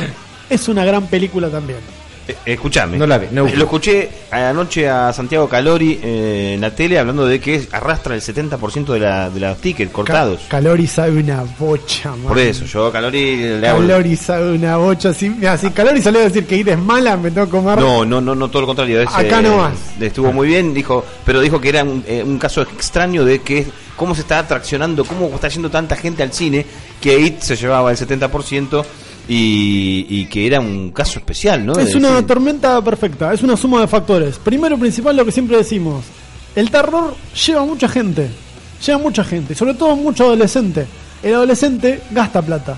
es 0.51 0.69
una 0.69 0.85
gran 0.85 1.07
película 1.07 1.49
también. 1.49 1.79
Eh, 2.27 2.37
escuchame. 2.45 2.99
No 2.99 3.07
la 3.07 3.17
vi, 3.17 3.29
no. 3.31 3.45
Lo 3.49 3.64
escuché 3.64 4.07
anoche 4.31 4.87
a 4.87 5.12
Santiago 5.14 5.49
Calori 5.49 5.99
eh, 6.03 6.53
en 6.57 6.61
la 6.61 6.75
tele 6.75 6.99
hablando 6.99 7.25
de 7.25 7.41
que 7.41 7.67
arrastra 7.73 8.14
el 8.14 8.21
70% 8.21 8.85
de, 8.93 9.01
la, 9.01 9.31
de 9.31 9.41
los 9.41 9.57
tickets 9.62 9.91
cortados. 9.91 10.41
Ca- 10.43 10.59
Calori 10.59 10.87
sabe 10.87 11.21
una 11.21 11.43
bocha, 11.59 12.11
man. 12.11 12.25
Por 12.29 12.38
eso, 12.38 12.67
yo 12.67 12.87
a 12.87 12.93
Calori 12.93 13.59
le 13.59 13.67
hago... 13.67 13.79
Calori 13.79 14.14
sabe 14.14 14.53
una 14.53 14.77
bocha. 14.77 15.14
Si, 15.14 15.31
mira, 15.31 15.57
si 15.57 15.71
Calori 15.71 16.03
salió 16.03 16.21
a 16.21 16.25
decir 16.25 16.45
que 16.45 16.57
It 16.59 16.69
es 16.69 16.79
mala, 16.79 17.17
me 17.17 17.31
tengo 17.31 17.47
que 17.47 17.51
comer. 17.53 17.79
No, 17.79 18.05
no, 18.05 18.21
no, 18.21 18.35
no, 18.35 18.49
todo 18.51 18.61
lo 18.61 18.67
contrario. 18.67 19.01
es, 19.01 19.09
Acá 19.09 19.38
eh, 19.38 19.43
no 19.45 19.57
más. 19.57 19.73
le 19.99 20.09
Estuvo 20.09 20.31
muy 20.31 20.49
bien, 20.49 20.75
dijo, 20.75 21.03
pero 21.25 21.41
dijo 21.41 21.59
que 21.62 21.71
era 21.71 21.83
un, 21.83 22.05
eh, 22.07 22.23
un 22.23 22.38
caso 22.38 22.61
extraño 22.61 23.25
de 23.25 23.41
que 23.41 23.67
cómo 23.98 24.14
se 24.14 24.22
está 24.22 24.38
atraccionando, 24.38 25.04
cómo 25.04 25.26
está 25.34 25.48
yendo 25.48 25.68
tanta 25.68 25.96
gente 25.96 26.22
al 26.22 26.32
cine, 26.32 26.64
que 27.00 27.18
IT 27.18 27.40
se 27.40 27.56
llevaba 27.56 27.90
el 27.90 27.98
70% 27.98 28.84
y, 29.28 30.06
y 30.08 30.26
que 30.26 30.46
era 30.46 30.61
un 30.61 30.90
caso 30.92 31.18
especial, 31.18 31.66
¿no? 31.66 31.74
Es 31.74 31.94
una 31.94 32.24
tormenta 32.24 32.80
perfecta, 32.82 33.34
es 33.34 33.42
una 33.42 33.56
suma 33.56 33.80
de 33.80 33.88
factores. 33.88 34.38
Primero 34.38 34.76
y 34.76 34.78
principal 34.78 35.16
lo 35.16 35.24
que 35.24 35.32
siempre 35.32 35.58
decimos, 35.58 36.04
el 36.54 36.70
terror 36.70 37.14
lleva 37.46 37.64
mucha 37.66 37.88
gente, 37.88 38.30
lleva 38.87 38.98
mucha 38.98 39.24
gente, 39.24 39.54
sobre 39.54 39.74
todo 39.74 39.96
mucho 39.96 40.24
adolescente. 40.24 40.87
El 41.22 41.34
adolescente 41.34 42.00
gasta 42.12 42.40
plata. 42.40 42.76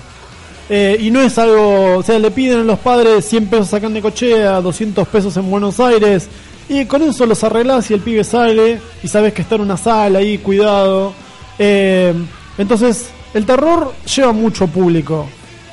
Eh, 0.69 0.97
y 0.99 1.11
no 1.11 1.21
es 1.21 1.37
algo, 1.37 1.97
o 1.97 2.03
sea, 2.03 2.17
le 2.17 2.31
piden 2.31 2.61
a 2.61 2.63
los 2.63 2.79
padres 2.79 3.25
100 3.25 3.47
pesos 3.47 3.67
sacan 3.69 3.93
de 3.93 4.01
cochea, 4.01 4.61
200 4.61 5.07
pesos 5.07 5.35
en 5.37 5.49
Buenos 5.51 5.79
Aires, 5.79 6.27
y 6.71 6.85
con 6.85 7.01
eso 7.01 7.25
los 7.25 7.43
arreglás 7.43 7.91
y 7.91 7.95
el 7.95 7.99
pibe 7.99 8.23
sale, 8.23 8.79
y 9.03 9.07
sabes 9.09 9.33
que 9.33 9.41
está 9.41 9.55
en 9.55 9.61
una 9.61 9.75
sala 9.75 10.19
ahí, 10.19 10.37
cuidado. 10.37 11.13
Eh, 11.59 12.13
entonces, 12.57 13.09
el 13.33 13.45
terror 13.45 13.93
lleva 14.15 14.31
mucho 14.31 14.67
público. 14.67 15.27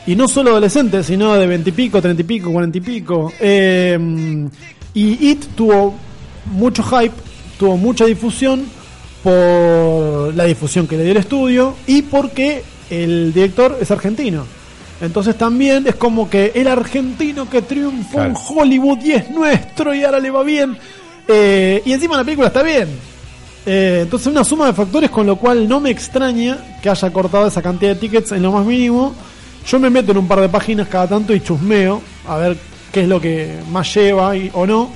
Y 0.08 0.16
no 0.16 0.26
solo 0.26 0.50
adolescentes, 0.50 1.06
sino 1.06 1.34
de 1.34 1.46
20 1.46 1.70
y 1.70 1.72
pico, 1.72 2.02
30 2.02 2.22
y 2.22 2.24
pico, 2.24 2.50
40 2.50 2.78
y 2.78 2.80
pico. 2.80 3.32
Eh, 3.38 4.48
y 4.94 5.30
It 5.30 5.44
tuvo 5.54 5.94
mucho 6.46 6.82
hype, 6.82 7.14
tuvo 7.61 7.76
mucha 7.76 8.04
difusión 8.04 8.64
por 9.22 10.34
la 10.34 10.44
difusión 10.46 10.88
que 10.88 10.96
le 10.96 11.04
dio 11.04 11.12
el 11.12 11.18
estudio 11.18 11.76
y 11.87 12.02
porque 12.02 12.64
el 12.90 13.32
director 13.32 13.78
es 13.80 13.88
argentino. 13.92 14.58
Entonces 15.00 15.37
también 15.38 15.87
es 15.87 15.94
como 15.94 16.28
que 16.28 16.50
el 16.54 16.66
argentino 16.66 17.48
que 17.48 17.62
triunfó 17.62 18.22
en. 18.22 18.34
Hollywood 18.37 18.98
y 19.04 19.12
es 19.12 19.30
nuestro 19.30 19.94
y 19.94 20.02
ahora 20.04 20.18
le 20.18 20.30
va 20.30 20.42
bien. 20.42 20.76
Eh, 21.28 21.82
y 21.84 21.92
encima 21.92 22.16
la 22.16 22.24
película 22.24 22.48
está 22.48 22.62
bien. 22.62 22.88
Eh, 23.66 24.00
entonces 24.02 24.26
una 24.28 24.44
suma 24.44 24.66
de 24.66 24.72
factores 24.72 25.11
con 25.11 25.26
lo 25.26 25.37
cual 25.37 25.68
no 25.68 25.78
me 25.78 25.90
extraña 25.90 26.56
que 26.82 26.88
haya 26.88 27.12
cortado 27.12 27.46
esa 27.46 27.61
cantidad 27.62 27.90
de 27.94 28.00
tickets 28.00 28.32
en 28.32 28.42
lo 28.42 28.50
más 28.52 28.64
mínimo. 28.66 29.14
Yo 29.66 29.78
me 29.78 29.90
meto 29.90 30.12
en 30.12 30.18
un 30.18 30.26
par 30.28 30.40
de 30.40 30.48
páginas 30.48 30.88
cada 30.88 31.06
tanto 31.06 31.34
y 31.34 31.40
chusmeo 31.40 32.00
a 32.26 32.37
ver 32.38 32.56
qué 32.90 33.02
es 33.02 33.08
lo 33.08 33.20
que 33.20 33.58
más 33.70 33.94
lleva 33.94 34.34
y- 34.37 34.50
o 34.54 34.66
no. 34.66 34.88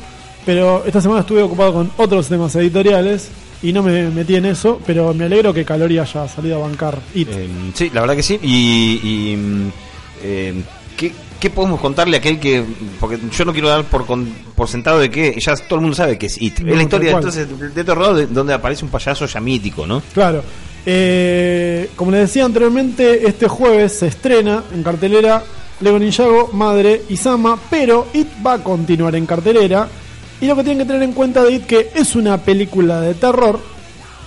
Pero 0.47 0.83
esta 0.87 1.01
semana 1.01 1.21
estuve 1.21 1.43
ocupado 1.43 1.75
con 1.75 1.91
otros 1.99 2.27
temas 2.29 2.55
editoriales 2.57 3.29
y 3.63 3.73
no 3.73 3.83
me 3.83 4.09
metí 4.09 4.35
en 4.35 4.47
eso. 4.47 4.81
Pero 4.87 5.13
me 5.15 5.27
alegro 5.27 5.53
que 5.53 5.65
Calori 5.65 5.99
haya 5.99 6.27
salido 6.27 6.57
a 6.57 6.67
bancar 6.67 6.99
It. 7.15 7.29
eh, 7.31 7.49
sí, 7.75 7.91
la 7.93 8.01
verdad 8.01 8.17
que 8.17 8.23
sí. 8.23 8.39
Y, 8.43 9.01
y, 9.33 9.37
mm, 9.37 9.71
eh, 10.23 10.63
¿qué, 10.97 11.13
qué 11.41 11.51
podemos 11.51 11.81
contarle 11.81 12.17
a 12.17 12.21
aquel 12.21 12.39
que.? 12.41 12.65
Porque 13.01 13.19
yo 13.37 13.45
no 13.45 13.53
quiero 13.53 13.69
dar 13.69 13.85
por, 13.85 14.07
con- 14.07 14.27
por 14.55 14.69
sentado 14.69 14.99
de 15.01 15.11
que 15.11 15.39
ya 15.41 15.55
todo 15.57 15.77
el 15.77 15.81
mundo 15.83 15.97
sabe 15.97 16.19
que 16.19 16.27
es 16.27 16.41
It. 16.41 16.61
No, 16.61 16.71
es 16.71 16.77
la 16.77 16.83
historia 16.83 17.11
entonces 17.13 17.49
de 17.75 17.85
terror 17.85 18.15
de- 18.15 18.27
donde 18.27 18.55
aparece 18.55 18.85
un 18.85 18.91
payaso 18.91 19.27
ya 19.27 19.41
mítico, 19.41 19.87
¿no? 19.87 20.03
Claro. 20.15 20.43
Eh, 20.85 21.91
como 21.97 22.11
les 22.11 22.21
decía 22.23 22.45
anteriormente, 22.45 23.27
este 23.27 23.47
jueves 23.49 23.93
se 23.99 24.09
estrena 24.09 24.65
en 24.75 24.83
cartelera 24.83 25.43
Lego 25.81 25.99
Ninjago, 25.99 26.51
Madre 26.53 27.03
y 27.09 27.17
Sama, 27.17 27.59
pero 27.71 28.09
It 28.13 28.29
va 28.45 28.55
a 28.55 28.59
continuar 28.65 29.15
en 29.17 29.27
cartelera. 29.27 29.89
Y 30.41 30.47
lo 30.47 30.57
que 30.57 30.65
tienen 30.65 30.79
que 30.85 30.93
tener 30.93 31.03
en 31.05 31.13
cuenta 31.13 31.45
de 31.45 31.53
It 31.53 31.67
que 31.67 31.91
es 31.95 32.17
una 32.17 32.37
película 32.39 33.01
de 33.01 33.15
terror, 33.15 33.61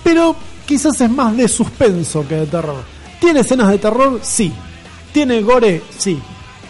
pero 0.02 0.34
quizás 0.66 0.98
es 1.00 1.10
más 1.10 1.36
de 1.36 1.46
suspenso 1.46 2.26
que 2.26 2.36
de 2.36 2.46
terror. 2.46 2.82
¿Tiene 3.20 3.40
escenas 3.40 3.70
de 3.70 3.78
terror? 3.78 4.18
Sí. 4.22 4.52
¿Tiene 5.16 5.40
gore? 5.40 5.80
Sí. 5.96 6.20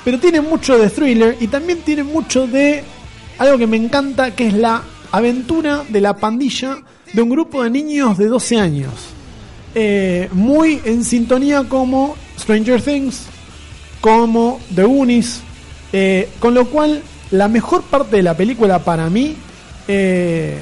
Pero 0.04 0.20
tiene 0.20 0.40
mucho 0.40 0.78
de 0.78 0.88
thriller 0.88 1.36
y 1.40 1.48
también 1.48 1.80
tiene 1.80 2.04
mucho 2.04 2.46
de 2.46 2.84
algo 3.38 3.58
que 3.58 3.66
me 3.66 3.76
encanta, 3.76 4.36
que 4.36 4.46
es 4.46 4.52
la 4.52 4.84
aventura 5.10 5.82
de 5.88 6.00
la 6.00 6.14
pandilla 6.14 6.78
de 7.12 7.22
un 7.22 7.28
grupo 7.28 7.64
de 7.64 7.70
niños 7.70 8.16
de 8.16 8.26
12 8.26 8.60
años. 8.60 8.92
Eh, 9.74 10.28
muy 10.30 10.80
en 10.84 11.02
sintonía 11.02 11.64
como 11.64 12.14
Stranger 12.38 12.80
Things, 12.80 13.22
como 14.00 14.60
The 14.72 14.84
Unis, 14.84 15.40
eh, 15.92 16.28
con 16.38 16.54
lo 16.54 16.66
cual 16.66 17.02
la 17.32 17.48
mejor 17.48 17.82
parte 17.82 18.18
de 18.18 18.22
la 18.22 18.36
película 18.36 18.78
para 18.78 19.10
mí 19.10 19.34
eh, 19.88 20.60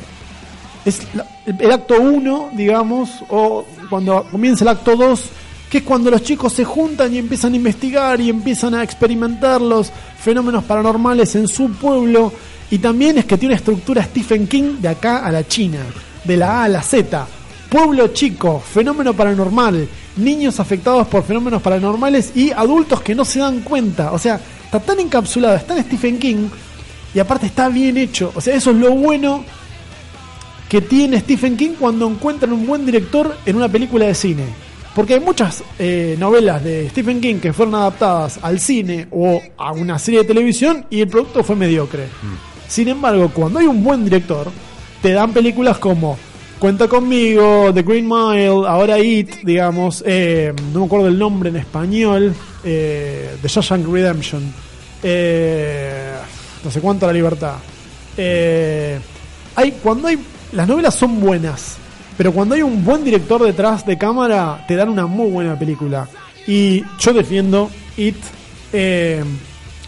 es 0.87 1.03
el 1.45 1.71
acto 1.71 2.01
1, 2.01 2.53
digamos, 2.55 3.11
o 3.29 3.67
cuando 3.91 4.25
comienza 4.31 4.65
el 4.65 4.69
acto 4.69 4.97
2, 4.97 5.31
que 5.75 5.79
es 5.79 5.85
cuando 5.85 6.09
los 6.09 6.23
chicos 6.23 6.53
se 6.53 6.63
juntan 6.63 7.13
y 7.13 7.19
empiezan 7.19 7.53
a 7.53 7.57
investigar 7.57 8.21
y 8.21 8.31
empiezan 8.31 8.75
a 8.75 8.85
experimentar 8.85 9.61
los 9.61 9.91
fenómenos 10.21 10.63
paranormales 10.63 11.35
en 11.35 11.49
su 11.49 11.69
pueblo. 11.73 12.33
Y 12.71 12.79
también 12.79 13.19
es 13.19 13.25
que 13.25 13.37
tiene 13.37 13.55
una 13.55 13.59
estructura 13.59 14.05
Stephen 14.05 14.47
King 14.47 14.77
de 14.79 14.91
acá 14.91 15.27
a 15.27 15.33
la 15.33 15.49
China, 15.49 15.81
de 16.23 16.37
la 16.37 16.61
A 16.61 16.65
a 16.67 16.69
la 16.69 16.81
Z. 16.81 17.27
Pueblo 17.69 18.07
chico, 18.13 18.61
fenómeno 18.61 19.15
paranormal, 19.15 19.89
niños 20.19 20.61
afectados 20.61 21.09
por 21.09 21.25
fenómenos 21.25 21.61
paranormales 21.61 22.37
y 22.37 22.53
adultos 22.53 23.03
que 23.03 23.17
no 23.17 23.25
se 23.25 23.41
dan 23.41 23.63
cuenta. 23.63 24.13
O 24.13 24.19
sea, 24.21 24.39
está 24.65 24.79
tan 24.79 25.01
encapsulado, 25.01 25.57
está 25.57 25.77
en 25.77 25.83
Stephen 25.83 26.21
King 26.21 26.47
y 27.13 27.19
aparte 27.19 27.47
está 27.47 27.69
bien 27.69 27.97
hecho. 27.97 28.31
O 28.37 28.41
sea, 28.41 28.55
eso 28.55 28.71
es 28.71 28.77
lo 28.77 28.93
bueno 28.93 29.45
que 30.69 30.81
tiene 30.81 31.19
Stephen 31.19 31.57
King 31.57 31.73
cuando 31.81 32.09
encuentran 32.09 32.53
un 32.53 32.65
buen 32.65 32.87
director 32.87 33.37
en 33.45 33.57
una 33.57 33.69
película 33.69 34.07
de 34.07 34.15
cine. 34.15 34.45
Porque 34.95 35.15
hay 35.15 35.21
muchas 35.21 35.65
eh, 35.79 36.17
novelas 36.19 36.63
de 36.63 36.89
Stephen 36.91 37.21
King 37.21 37.37
que 37.37 37.53
fueron 37.53 37.75
adaptadas 37.75 38.39
al 38.43 38.61
cine 38.61 39.09
o 39.11 39.43
a 39.57 39.73
una 39.73 39.99
serie 39.99 40.21
de 40.21 40.27
televisión 40.27 40.87
y 40.89 41.01
el 41.01 41.09
producto 41.09 41.43
fue 41.43 41.57
mediocre. 41.57 42.07
Sin 42.69 42.89
embargo, 42.89 43.31
cuando 43.35 43.59
hay 43.59 43.67
un 43.67 43.83
buen 43.83 44.05
director, 44.05 44.51
te 45.03 45.13
dan 45.13 45.33
películas 45.33 45.79
como 45.79 46.17
Cuenta 46.59 46.89
conmigo, 46.89 47.73
The 47.75 47.83
Green 47.83 48.09
Mile, 48.09 48.67
ahora 48.67 48.99
It, 48.99 49.43
digamos, 49.43 50.03
eh, 50.07 50.55
no 50.73 50.81
me 50.81 50.87
acuerdo 50.87 51.09
el 51.09 51.19
nombre 51.19 51.51
en 51.51 51.57
español, 51.57 52.35
eh, 52.65 53.37
The 53.43 53.49
Shawshank 53.49 53.87
Redemption, 53.87 54.55
eh, 55.03 56.15
no 56.65 56.71
sé 56.71 56.81
cuánto 56.81 57.07
la 57.07 57.13
libertad. 57.13 57.57
Eh, 58.17 58.99
hay, 59.57 59.73
cuando 59.83 60.09
hay, 60.09 60.19
las 60.53 60.67
novelas 60.67 60.95
son 60.95 61.21
buenas, 61.21 61.77
pero 62.17 62.33
cuando 62.33 62.55
hay 62.55 62.63
un 62.63 62.85
buen 62.85 63.05
director 63.05 63.43
detrás 63.43 63.85
de 63.87 63.97
cámara, 63.99 64.65
te 64.69 64.77
dan 64.77 64.89
una 64.89 65.07
muy 65.07 65.31
buena 65.31 65.59
película. 65.59 66.09
Y 66.47 66.83
yo 67.01 67.13
defiendo 67.13 67.71
It, 67.97 68.17
eh, 68.73 69.23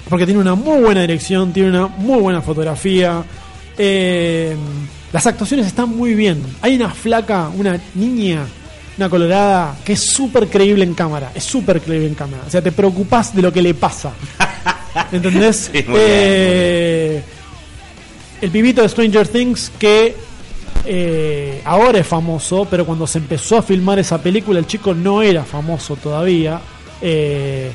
porque 0.09 0.25
tiene 0.27 0.41
una 0.41 0.55
muy 0.55 0.81
buena 0.81 1.01
dirección, 1.03 1.53
tiene 1.53 1.71
una 1.71 1.87
muy 1.89 2.21
buena 2.21 2.41
fotografía. 2.43 3.23
eh, 3.79 4.57
las 5.13 5.27
actuaciones 5.27 5.67
están 5.67 5.89
muy 5.97 6.15
bien. 6.15 6.43
Hay 6.61 6.77
una 6.77 6.91
flaca, 6.91 7.49
una 7.57 7.81
niña, 7.95 8.45
una 8.99 9.09
colorada, 9.09 9.77
que 9.85 9.93
es 9.95 10.01
súper 10.13 10.49
creíble 10.49 10.85
en 10.85 10.95
cámara. 10.95 11.31
Es 11.35 11.45
súper 11.45 11.81
creíble 11.81 12.09
en 12.09 12.15
cámara. 12.15 12.43
O 12.47 12.51
sea, 12.51 12.61
te 12.61 12.73
preocupas 12.73 13.35
de 13.35 13.41
lo 13.43 13.53
que 13.53 13.63
le 13.63 13.73
pasa. 13.75 14.13
¿Entendés? 15.13 15.71
Sí, 15.73 15.83
bien, 15.83 15.85
Eh, 15.97 17.23
el 18.41 18.51
pibito 18.51 18.83
de 18.83 18.89
Stranger 18.89 19.29
Things 19.29 19.73
que 19.79 20.15
eh, 20.85 21.61
ahora 21.65 21.99
es 21.99 22.07
famoso, 22.07 22.67
pero 22.71 22.85
cuando 22.87 23.07
se 23.07 23.19
empezó 23.19 23.59
a 23.59 23.63
filmar 23.63 23.99
esa 23.99 24.19
película 24.23 24.59
el 24.59 24.67
chico 24.67 24.95
no 24.95 25.23
era 25.23 25.45
famoso 25.45 25.97
todavía. 25.97 26.61
Eh, 27.03 27.71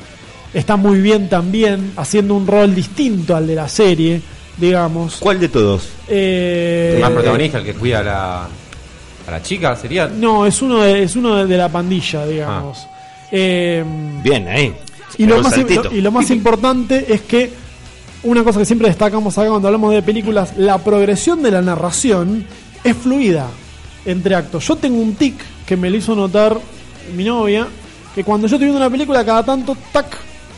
está 0.54 0.76
muy 0.76 1.00
bien 1.00 1.28
también, 1.28 1.92
haciendo 1.96 2.34
un 2.34 2.46
rol 2.46 2.74
distinto 2.74 3.36
al 3.36 3.46
de 3.46 3.54
la 3.54 3.68
serie, 3.68 4.20
digamos. 4.56 5.16
¿Cuál 5.20 5.40
de 5.40 5.48
todos? 5.48 5.88
Eh, 6.08 6.92
El 6.96 7.00
más 7.02 7.10
protagonista, 7.10 7.58
el 7.58 7.64
que 7.64 7.74
cuida 7.74 8.00
a 8.00 8.02
la, 8.02 8.42
a 8.44 9.30
la 9.30 9.42
chica, 9.42 9.76
sería. 9.76 10.08
No, 10.08 10.46
es 10.46 10.60
uno 10.62 10.80
de, 10.80 11.02
es 11.02 11.16
uno 11.16 11.44
de, 11.46 11.56
la 11.56 11.68
pandilla, 11.68 12.26
digamos. 12.26 12.86
Eh, 13.30 13.84
Bien, 14.22 14.46
ahí. 14.48 14.74
y, 15.18 15.26
lo 15.26 15.36
Un 15.36 15.42
más, 15.42 15.54
saltito. 15.54 15.84
lo- 15.84 15.92
y 15.92 16.00
lo 16.00 16.10
más 16.10 16.30
importante 16.30 17.06
es 17.12 17.22
que 17.22 17.50
una 18.24 18.44
cosa 18.44 18.58
que 18.60 18.64
siempre 18.66 18.88
destacamos 18.88 19.36
acá 19.38 19.48
cuando 19.48 19.68
hablamos 19.68 19.92
de 19.92 20.02
películas, 20.02 20.56
la 20.56 20.78
progresión 20.78 21.42
de 21.42 21.50
la 21.50 21.62
narración 21.62 22.44
es 22.84 22.96
fluida 22.96 23.48
entre 24.04 24.34
actos. 24.34 24.66
Yo 24.66 24.76
tengo 24.76 25.00
un 25.00 25.14
tic 25.14 25.34
que 25.66 25.76
me 25.76 25.90
lo 25.90 25.96
hizo 25.96 26.14
notar 26.14 26.58
mi 27.16 27.24
novia, 27.24 27.66
que 28.14 28.24
cuando 28.24 28.46
yo 28.46 28.56
estoy 28.56 28.66
viendo 28.66 28.80
una 28.84 28.90
película 28.90 29.24
cada 29.24 29.42
tanto, 29.44 29.76
tac, 29.92 30.06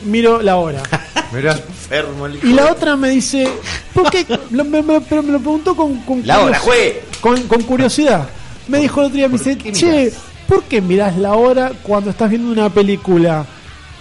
miro 0.04 0.40
la 0.42 0.56
hora. 0.56 0.82
Mirá, 1.32 1.52
Enfermo 1.52 2.26
el 2.26 2.36
hijo 2.36 2.46
Y 2.46 2.52
la 2.52 2.70
otra 2.70 2.94
me 2.96 3.08
dice, 3.10 3.48
¿por 3.92 4.08
qué? 4.10 4.24
Lo- 4.50 4.64
me, 4.64 4.82
me- 4.82 5.00
pero 5.00 5.22
me 5.22 5.32
lo 5.32 5.40
preguntó 5.40 5.74
con, 5.74 5.96
con, 6.00 6.24
La 6.26 6.40
hora, 6.40 6.58
jue. 6.60 7.02
con, 7.20 7.42
con 7.44 7.62
curiosidad. 7.62 8.28
Me 8.68 8.78
dijo 8.78 9.00
el 9.00 9.06
otro 9.06 9.16
día, 9.16 9.28
me 9.28 9.36
dice, 9.38 9.56
che, 9.72 10.12
¿por 10.46 10.62
qué 10.64 10.80
mirás 10.80 11.16
la 11.18 11.34
hora 11.34 11.72
cuando 11.82 12.10
estás 12.10 12.30
viendo 12.30 12.50
una 12.52 12.70
película? 12.70 13.44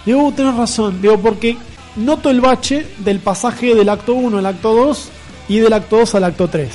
Digo, 0.06 0.22
uh, 0.22 0.32
tenés 0.32 0.54
razón. 0.56 1.02
Digo, 1.02 1.18
porque 1.18 1.56
noto 1.96 2.30
el 2.30 2.40
bache 2.40 2.86
del 2.98 3.18
pasaje 3.18 3.74
del 3.74 3.88
acto 3.88 4.14
1 4.14 4.38
al 4.38 4.46
acto 4.46 4.72
2 4.74 5.08
y 5.48 5.58
del 5.58 5.72
acto 5.72 5.98
2 5.98 6.14
al 6.14 6.24
acto 6.24 6.48
3. 6.48 6.68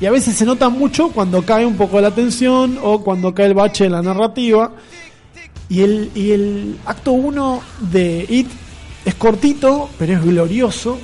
Y 0.00 0.06
a 0.06 0.10
veces 0.10 0.34
se 0.36 0.44
nota 0.44 0.68
mucho 0.68 1.08
cuando 1.08 1.42
cae 1.42 1.64
un 1.64 1.76
poco 1.76 2.00
la 2.00 2.10
tensión 2.10 2.78
o 2.82 3.02
cuando 3.02 3.32
cae 3.34 3.46
el 3.46 3.54
bache 3.54 3.84
de 3.84 3.90
la 3.90 4.02
narrativa. 4.02 4.72
Y 5.68 5.80
el, 5.82 6.10
y 6.14 6.32
el 6.32 6.78
acto 6.84 7.12
1 7.12 7.60
de 7.90 8.26
It 8.28 8.48
es 9.04 9.14
cortito, 9.14 9.88
pero 9.98 10.14
es 10.14 10.22
glorioso. 10.22 10.98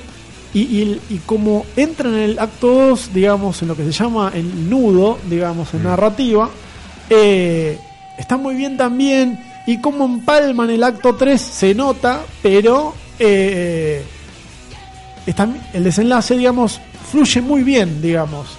Y, 0.53 0.61
y, 0.61 1.01
y 1.09 1.17
como 1.19 1.65
entra 1.77 2.09
en 2.09 2.15
el 2.15 2.39
acto 2.39 2.67
2, 2.67 3.13
digamos, 3.13 3.61
en 3.61 3.69
lo 3.69 3.75
que 3.77 3.85
se 3.85 3.91
llama 3.93 4.31
el 4.35 4.69
nudo, 4.69 5.17
digamos, 5.29 5.73
en 5.73 5.83
narrativa, 5.83 6.49
eh, 7.09 7.79
está 8.19 8.35
muy 8.37 8.55
bien 8.55 8.75
también. 8.77 9.39
Y 9.65 9.79
como 9.79 10.05
empalma 10.05 10.65
en 10.65 10.71
el 10.71 10.83
acto 10.83 11.15
3 11.15 11.39
se 11.39 11.73
nota, 11.73 12.21
pero 12.43 12.93
eh, 13.19 14.03
está- 15.25 15.47
el 15.73 15.83
desenlace, 15.83 16.35
digamos, 16.37 16.81
fluye 17.09 17.41
muy 17.41 17.63
bien, 17.63 18.01
digamos. 18.01 18.57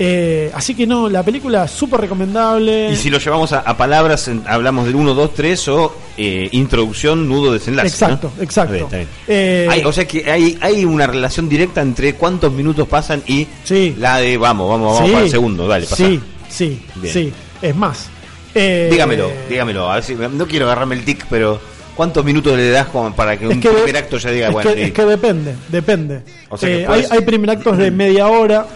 Eh, 0.00 0.50
así 0.54 0.74
que 0.76 0.86
no, 0.86 1.08
la 1.08 1.24
película 1.24 1.64
es 1.64 1.72
súper 1.72 2.02
recomendable. 2.02 2.90
Y 2.92 2.96
si 2.96 3.10
lo 3.10 3.18
llevamos 3.18 3.52
a, 3.52 3.60
a 3.60 3.76
palabras, 3.76 4.28
en- 4.28 4.44
hablamos 4.46 4.86
del 4.86 4.94
1, 4.94 5.12
2, 5.14 5.34
3 5.34 5.68
o 5.68 5.94
eh, 6.16 6.48
introducción, 6.52 7.28
nudo, 7.28 7.52
desenlace. 7.52 7.88
Exacto, 7.88 8.30
¿no? 8.36 8.42
exacto. 8.42 8.74
Está 8.74 8.74
bien, 8.74 8.84
está 8.84 8.96
bien. 8.96 9.08
Eh, 9.26 9.66
Hay- 9.68 9.84
o 9.84 9.92
sea 9.92 10.06
que 10.06 10.30
hay, 10.30 10.56
hay 10.60 10.84
una 10.84 11.06
relación 11.06 11.48
directa 11.48 11.80
entre 11.80 12.14
cuántos 12.14 12.52
minutos 12.52 12.86
pasan 12.86 13.22
y 13.26 13.46
Sí. 13.64 13.96
la 13.98 14.18
de 14.18 14.36
vamos, 14.36 14.68
vamos, 14.70 14.92
vamos 14.94 15.06
Sí. 15.08 15.12
para 15.12 15.24
el 15.24 15.30
segundo, 15.30 15.66
dale, 15.66 15.84
pasa. 15.86 15.96
Sí, 16.06 16.20
sí, 16.48 16.80
Bien. 16.96 17.12
sí. 17.14 17.32
Es 17.60 17.74
más. 17.74 18.08
eh, 18.54 18.88
Dígamelo, 18.90 19.30
dígamelo. 19.48 19.90
A 19.90 19.96
ver 19.96 20.04
si, 20.04 20.14
no 20.14 20.46
quiero 20.46 20.66
agarrarme 20.66 20.94
el 20.94 21.04
tic, 21.04 21.26
pero 21.28 21.60
¿cuántos 21.96 22.24
minutos 22.24 22.56
le 22.56 22.70
das 22.70 22.86
como 22.86 23.12
para 23.14 23.36
que 23.36 23.48
un 23.48 23.60
que, 23.60 23.68
primer 23.68 23.96
acto 23.96 24.16
ya 24.18 24.30
diga, 24.30 24.46
es 24.46 24.52
bueno, 24.52 24.70
que- 24.70 24.76
sí. 24.76 24.82
es 24.84 24.92
que 24.92 25.04
depende, 25.04 25.54
depende. 25.68 26.22
O 26.50 26.56
sea 26.56 26.68
que 26.68 26.82
Eh, 26.82 26.86
puedes- 26.86 27.10
hay, 27.10 27.18
hay 27.18 27.24
primer 27.24 27.50
actos 27.50 27.76
de 27.76 27.90
media 27.90 28.28
hora, 28.28 28.66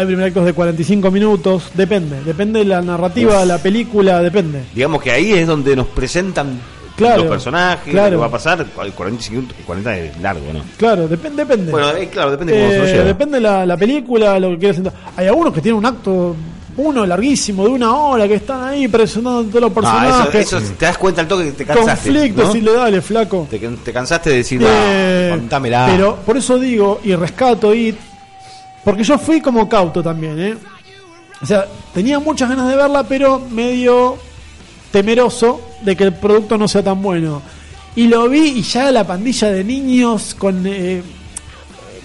hay 0.00 0.06
primer 0.06 0.26
actos 0.26 0.44
de 0.44 0.52
45 0.52 1.10
minutos, 1.10 1.70
depende. 1.74 2.22
Depende 2.24 2.58
de 2.60 2.64
la 2.66 2.82
narrativa 2.82 3.40
Uf. 3.40 3.46
la 3.46 3.58
película, 3.58 4.20
depende. 4.20 4.62
Digamos 4.74 5.02
que 5.02 5.10
ahí 5.12 5.32
es 5.32 5.46
donde 5.46 5.76
nos 5.76 5.86
presentan 5.88 6.58
Claro, 6.96 7.22
los 7.22 7.30
personajes, 7.30 7.90
claro. 7.92 8.10
lo 8.10 8.16
que 8.16 8.20
va 8.20 8.26
a 8.26 8.30
pasar. 8.30 8.66
45 8.66 9.34
minutos, 9.40 9.56
40 9.66 9.96
es 9.98 10.20
largo, 10.20 10.52
¿no? 10.52 10.60
Claro, 10.76 11.08
depende, 11.08 11.44
depende. 11.46 11.72
Bueno, 11.72 11.90
eh, 11.96 12.08
claro, 12.12 12.30
depende 12.32 12.52
de 12.52 12.58
cómo 12.60 12.72
se 12.72 12.78
lo 12.78 12.84
Eh, 12.84 12.92
lleva. 12.92 13.04
depende 13.04 13.36
de 13.36 13.40
la, 13.40 13.64
la 13.66 13.76
película, 13.78 14.38
lo 14.38 14.50
que 14.50 14.58
quieras 14.58 14.76
sentar. 14.76 14.92
Hay 15.16 15.26
algunos 15.26 15.54
que 15.54 15.62
tienen 15.62 15.78
un 15.78 15.86
acto, 15.86 16.36
uno 16.76 17.06
larguísimo, 17.06 17.64
de 17.64 17.70
una 17.70 17.94
hora, 17.94 18.28
que 18.28 18.34
están 18.34 18.64
ahí 18.64 18.86
presentando 18.86 19.44
todos 19.44 19.62
los 19.62 19.70
Ah, 19.70 19.74
personajes. 19.74 20.46
eso, 20.46 20.58
eso, 20.58 20.72
te 20.78 20.84
das 20.84 20.98
cuenta 20.98 21.22
al 21.22 21.28
toque 21.28 21.44
que 21.46 21.52
te 21.52 21.64
cansaste. 21.64 22.10
conflictos, 22.10 22.48
¿no? 22.48 22.56
y 22.56 22.60
le 22.60 22.72
dale, 22.74 23.00
flaco. 23.00 23.46
te, 23.50 23.58
te 23.58 23.92
cansaste 23.94 24.28
de 24.30 24.36
decir, 24.36 24.60
Eh, 24.62 25.28
contámela. 25.30 25.86
Pero 25.90 26.16
por 26.16 26.36
eso 26.36 26.58
digo, 26.58 27.00
y 27.02 27.14
rescato 27.14 27.74
It, 27.74 27.96
porque 28.84 29.04
yo 29.04 29.18
fui 29.18 29.40
como 29.40 29.68
cauto 29.68 30.02
también, 30.02 30.38
¿eh? 30.40 30.56
O 31.42 31.46
sea, 31.46 31.66
tenía 31.94 32.18
muchas 32.18 32.48
ganas 32.48 32.68
de 32.68 32.76
verla, 32.76 33.02
pero 33.02 33.40
medio 33.40 34.18
temeroso 34.90 35.60
de 35.82 35.96
que 35.96 36.04
el 36.04 36.14
producto 36.14 36.58
no 36.58 36.68
sea 36.68 36.82
tan 36.82 37.00
bueno. 37.00 37.42
Y 37.96 38.06
lo 38.06 38.28
vi 38.28 38.58
y 38.58 38.62
ya 38.62 38.90
la 38.92 39.06
pandilla 39.06 39.50
de 39.50 39.64
niños 39.64 40.34
con 40.38 40.64
eh, 40.66 41.02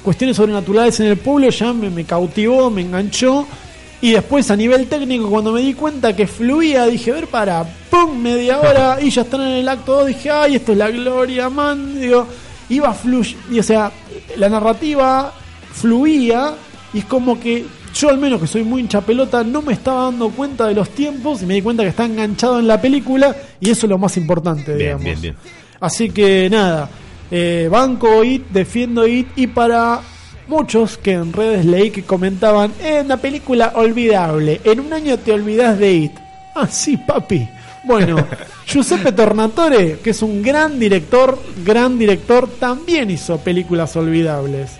cuestiones 0.03 0.37
sobrenaturales 0.37 0.99
en 0.99 1.07
el 1.07 1.17
pueblo 1.17 1.49
ya 1.49 1.73
me, 1.73 1.89
me 1.89 2.05
cautivó, 2.05 2.69
me 2.69 2.81
enganchó. 2.81 3.45
Y 4.01 4.11
después 4.11 4.49
a 4.51 4.55
nivel 4.55 4.87
técnico, 4.87 5.29
cuando 5.29 5.51
me 5.51 5.61
di 5.61 5.73
cuenta 5.73 6.15
que 6.15 6.27
fluía, 6.27 6.85
dije, 6.85 7.11
a 7.11 7.15
ver, 7.15 7.27
para, 7.27 7.63
¡pum! 7.89 8.17
Media 8.17 8.59
hora 8.59 8.97
y 9.01 9.09
ya 9.09 9.23
están 9.23 9.41
en 9.41 9.53
el 9.53 9.67
acto 9.67 9.93
2. 9.99 10.07
Dije, 10.07 10.29
ay, 10.29 10.55
esto 10.55 10.73
es 10.73 10.77
la 10.77 10.91
gloria, 10.91 11.49
man. 11.49 11.99
Digo, 11.99 12.27
iba 12.69 12.93
fluir. 12.93 13.35
Y 13.51 13.59
o 13.59 13.63
sea, 13.63 13.91
la 14.37 14.49
narrativa 14.49 15.33
fluía 15.75 16.53
y 16.93 16.99
es 16.99 17.05
como 17.05 17.39
que 17.39 17.65
yo, 17.93 18.09
al 18.09 18.17
menos 18.17 18.41
que 18.41 18.47
soy 18.47 18.63
muy 18.63 18.81
hincha 18.81 19.01
pelota, 19.01 19.43
no 19.43 19.61
me 19.61 19.73
estaba 19.73 20.05
dando 20.05 20.29
cuenta 20.29 20.67
de 20.67 20.73
los 20.73 20.89
tiempos 20.89 21.41
y 21.41 21.45
me 21.45 21.53
di 21.55 21.61
cuenta 21.61 21.83
que 21.83 21.89
está 21.89 22.05
enganchado 22.05 22.59
en 22.59 22.67
la 22.67 22.79
película 22.81 23.35
y 23.59 23.69
eso 23.69 23.85
es 23.85 23.89
lo 23.89 23.97
más 23.97 24.17
importante, 24.17 24.73
Bien, 24.75 24.97
digamos. 24.97 25.03
bien, 25.03 25.21
bien. 25.21 25.35
Así 25.79 26.09
que 26.09 26.49
nada, 26.49 26.89
eh, 27.31 27.69
banco 27.71 28.23
IT, 28.23 28.47
defiendo 28.49 29.07
IT 29.07 29.29
y 29.37 29.47
para 29.47 30.01
muchos 30.47 30.97
que 30.97 31.13
en 31.13 31.31
redes 31.31 31.65
leí 31.65 31.89
que 31.91 32.03
comentaban, 32.03 32.71
es 32.83 33.03
una 33.03 33.17
película 33.17 33.71
olvidable, 33.75 34.59
en 34.63 34.79
un 34.81 34.91
año 34.93 35.17
te 35.17 35.31
olvidas 35.31 35.79
de 35.79 35.93
IT. 35.93 36.11
Ah, 36.53 36.67
sí, 36.69 36.97
papi. 36.97 37.47
Bueno, 37.85 38.17
Giuseppe 38.67 39.11
Tornatore, 39.13 39.99
que 40.03 40.09
es 40.09 40.21
un 40.21 40.41
gran 40.41 40.79
director, 40.79 41.37
gran 41.65 41.97
director, 41.97 42.49
también 42.59 43.09
hizo 43.11 43.37
películas 43.37 43.95
olvidables. 43.95 44.71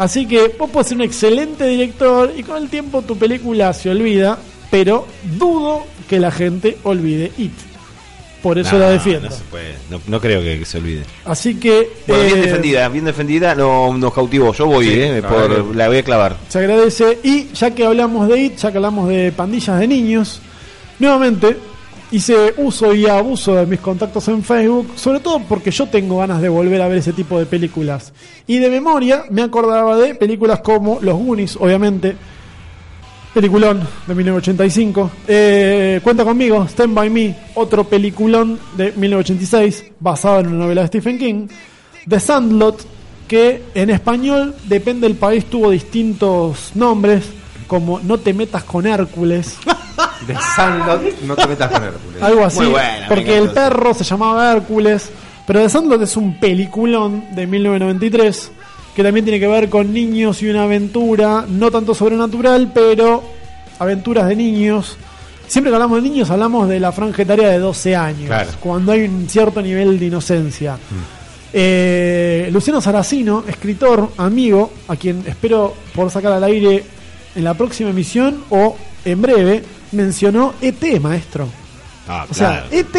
Así 0.00 0.24
que 0.26 0.54
vos 0.58 0.70
podés 0.70 0.88
ser 0.88 0.96
un 0.96 1.02
excelente 1.02 1.66
director 1.66 2.32
y 2.34 2.42
con 2.42 2.56
el 2.56 2.70
tiempo 2.70 3.02
tu 3.02 3.18
película 3.18 3.72
se 3.74 3.90
olvida, 3.90 4.38
pero 4.70 5.06
dudo 5.36 5.84
que 6.08 6.18
la 6.18 6.30
gente 6.30 6.78
olvide 6.84 7.30
IT. 7.36 7.52
Por 8.42 8.58
eso 8.58 8.72
No, 8.72 8.78
la 8.78 8.90
defiendo. 8.92 9.28
No, 9.28 9.36
se 9.36 9.42
puede. 9.44 9.74
No, 9.90 10.00
no 10.06 10.18
creo 10.18 10.40
que, 10.40 10.58
que 10.60 10.64
se 10.64 10.78
olvide. 10.78 11.02
Así 11.26 11.56
que 11.56 11.90
Bueno, 12.06 12.24
bien 12.24 12.38
eh, 12.38 12.40
defendida, 12.46 12.88
bien 12.88 13.04
defendida, 13.04 13.54
no, 13.54 13.94
nos 13.98 14.14
cautivó. 14.14 14.54
Yo 14.54 14.64
voy, 14.64 14.86
Sí, 14.86 14.94
eh, 14.96 15.22
por- 15.28 15.76
la 15.76 15.88
voy 15.88 15.98
a 15.98 16.02
clavar. 16.02 16.36
se 16.48 16.58
agradece. 16.60 17.18
Y 17.22 17.48
ya 17.52 17.70
que 17.74 17.84
hablamos 17.84 18.26
de 18.28 18.40
IT, 18.40 18.56
ya 18.56 18.70
que 18.72 18.78
hablamos 18.78 19.06
de 19.10 19.30
pandillas 19.32 19.78
de 19.78 19.86
niños, 19.86 20.40
nuevamente 20.98 21.54
hice 22.12 22.54
uso 22.56 22.94
y 22.94 23.06
abuso 23.06 23.54
de 23.54 23.66
mis 23.66 23.80
contactos 23.80 24.26
en 24.28 24.42
Facebook, 24.42 24.92
sobre 24.96 25.20
todo 25.20 25.40
porque 25.48 25.70
yo 25.70 25.86
tengo 25.86 26.18
ganas 26.18 26.40
de 26.40 26.48
volver 26.48 26.82
a 26.82 26.88
ver 26.88 26.98
ese 26.98 27.12
tipo 27.12 27.38
de 27.38 27.46
películas. 27.46 28.12
Y 28.46 28.58
de 28.58 28.70
memoria 28.70 29.24
me 29.30 29.42
acordaba 29.42 29.96
de 29.96 30.14
películas 30.14 30.60
como 30.60 30.98
Los 31.00 31.16
Goonies, 31.16 31.56
obviamente. 31.56 32.16
Peliculón 33.32 33.86
de 34.08 34.14
1985. 34.14 35.10
Eh, 35.28 36.00
cuenta 36.02 36.24
conmigo, 36.24 36.64
Stand 36.64 36.94
By 36.94 37.10
Me, 37.10 37.36
otro 37.54 37.84
peliculón 37.84 38.58
de 38.76 38.92
1986, 38.92 39.84
basado 40.00 40.40
en 40.40 40.48
una 40.48 40.64
novela 40.64 40.80
de 40.80 40.88
Stephen 40.88 41.16
King. 41.16 41.46
The 42.08 42.18
Sandlot, 42.18 42.84
que 43.28 43.62
en 43.74 43.90
español, 43.90 44.56
depende 44.64 45.06
del 45.06 45.16
país, 45.16 45.44
tuvo 45.44 45.70
distintos 45.70 46.72
nombres, 46.74 47.24
como 47.68 48.00
No 48.00 48.18
te 48.18 48.34
metas 48.34 48.64
con 48.64 48.84
Hércules, 48.84 49.58
De 50.26 50.34
Sandlot, 50.56 51.20
no 51.22 51.36
te 51.36 51.46
metas 51.46 51.70
con 51.70 51.82
Hércules. 51.84 52.22
algo 52.22 52.44
así, 52.44 52.58
Muy 52.60 52.68
buena, 52.68 52.98
me 53.00 53.08
porque 53.08 53.38
el 53.38 53.50
perro 53.50 53.94
se 53.94 54.04
llamaba 54.04 54.52
Hércules, 54.52 55.10
pero 55.46 55.60
The 55.60 55.68
Sandlot 55.68 56.02
es 56.02 56.16
un 56.16 56.38
peliculón 56.38 57.24
de 57.34 57.46
1993 57.46 58.52
que 58.94 59.02
también 59.02 59.24
tiene 59.24 59.38
que 59.40 59.46
ver 59.46 59.68
con 59.68 59.92
niños 59.92 60.42
y 60.42 60.48
una 60.50 60.64
aventura, 60.64 61.44
no 61.48 61.70
tanto 61.70 61.94
sobrenatural, 61.94 62.70
pero 62.74 63.22
aventuras 63.78 64.26
de 64.28 64.36
niños. 64.36 64.96
Siempre 65.46 65.70
que 65.70 65.74
hablamos 65.76 66.02
de 66.02 66.08
niños 66.08 66.30
hablamos 66.30 66.68
de 66.68 66.78
la 66.80 66.92
franja 66.92 67.22
etaria 67.22 67.48
de 67.48 67.58
12 67.58 67.96
años, 67.96 68.26
Claro. 68.26 68.50
cuando 68.60 68.92
hay 68.92 69.02
un 69.02 69.28
cierto 69.28 69.62
nivel 69.62 69.98
de 69.98 70.06
inocencia. 70.06 70.74
Mm. 70.74 71.20
Eh, 71.52 72.48
Luciano 72.52 72.80
Saracino, 72.80 73.42
escritor, 73.48 74.10
amigo, 74.16 74.70
a 74.88 74.94
quien 74.96 75.24
espero 75.26 75.74
por 75.94 76.10
sacar 76.10 76.32
al 76.32 76.44
aire 76.44 76.84
en 77.34 77.44
la 77.44 77.54
próxima 77.54 77.90
emisión 77.90 78.44
o 78.50 78.76
en 79.04 79.20
breve, 79.22 79.62
mencionó 79.92 80.54
ET, 80.60 81.00
maestro. 81.00 81.48
Ah, 82.08 82.26
O 82.28 82.34
sea, 82.34 82.66
ET, 82.70 82.96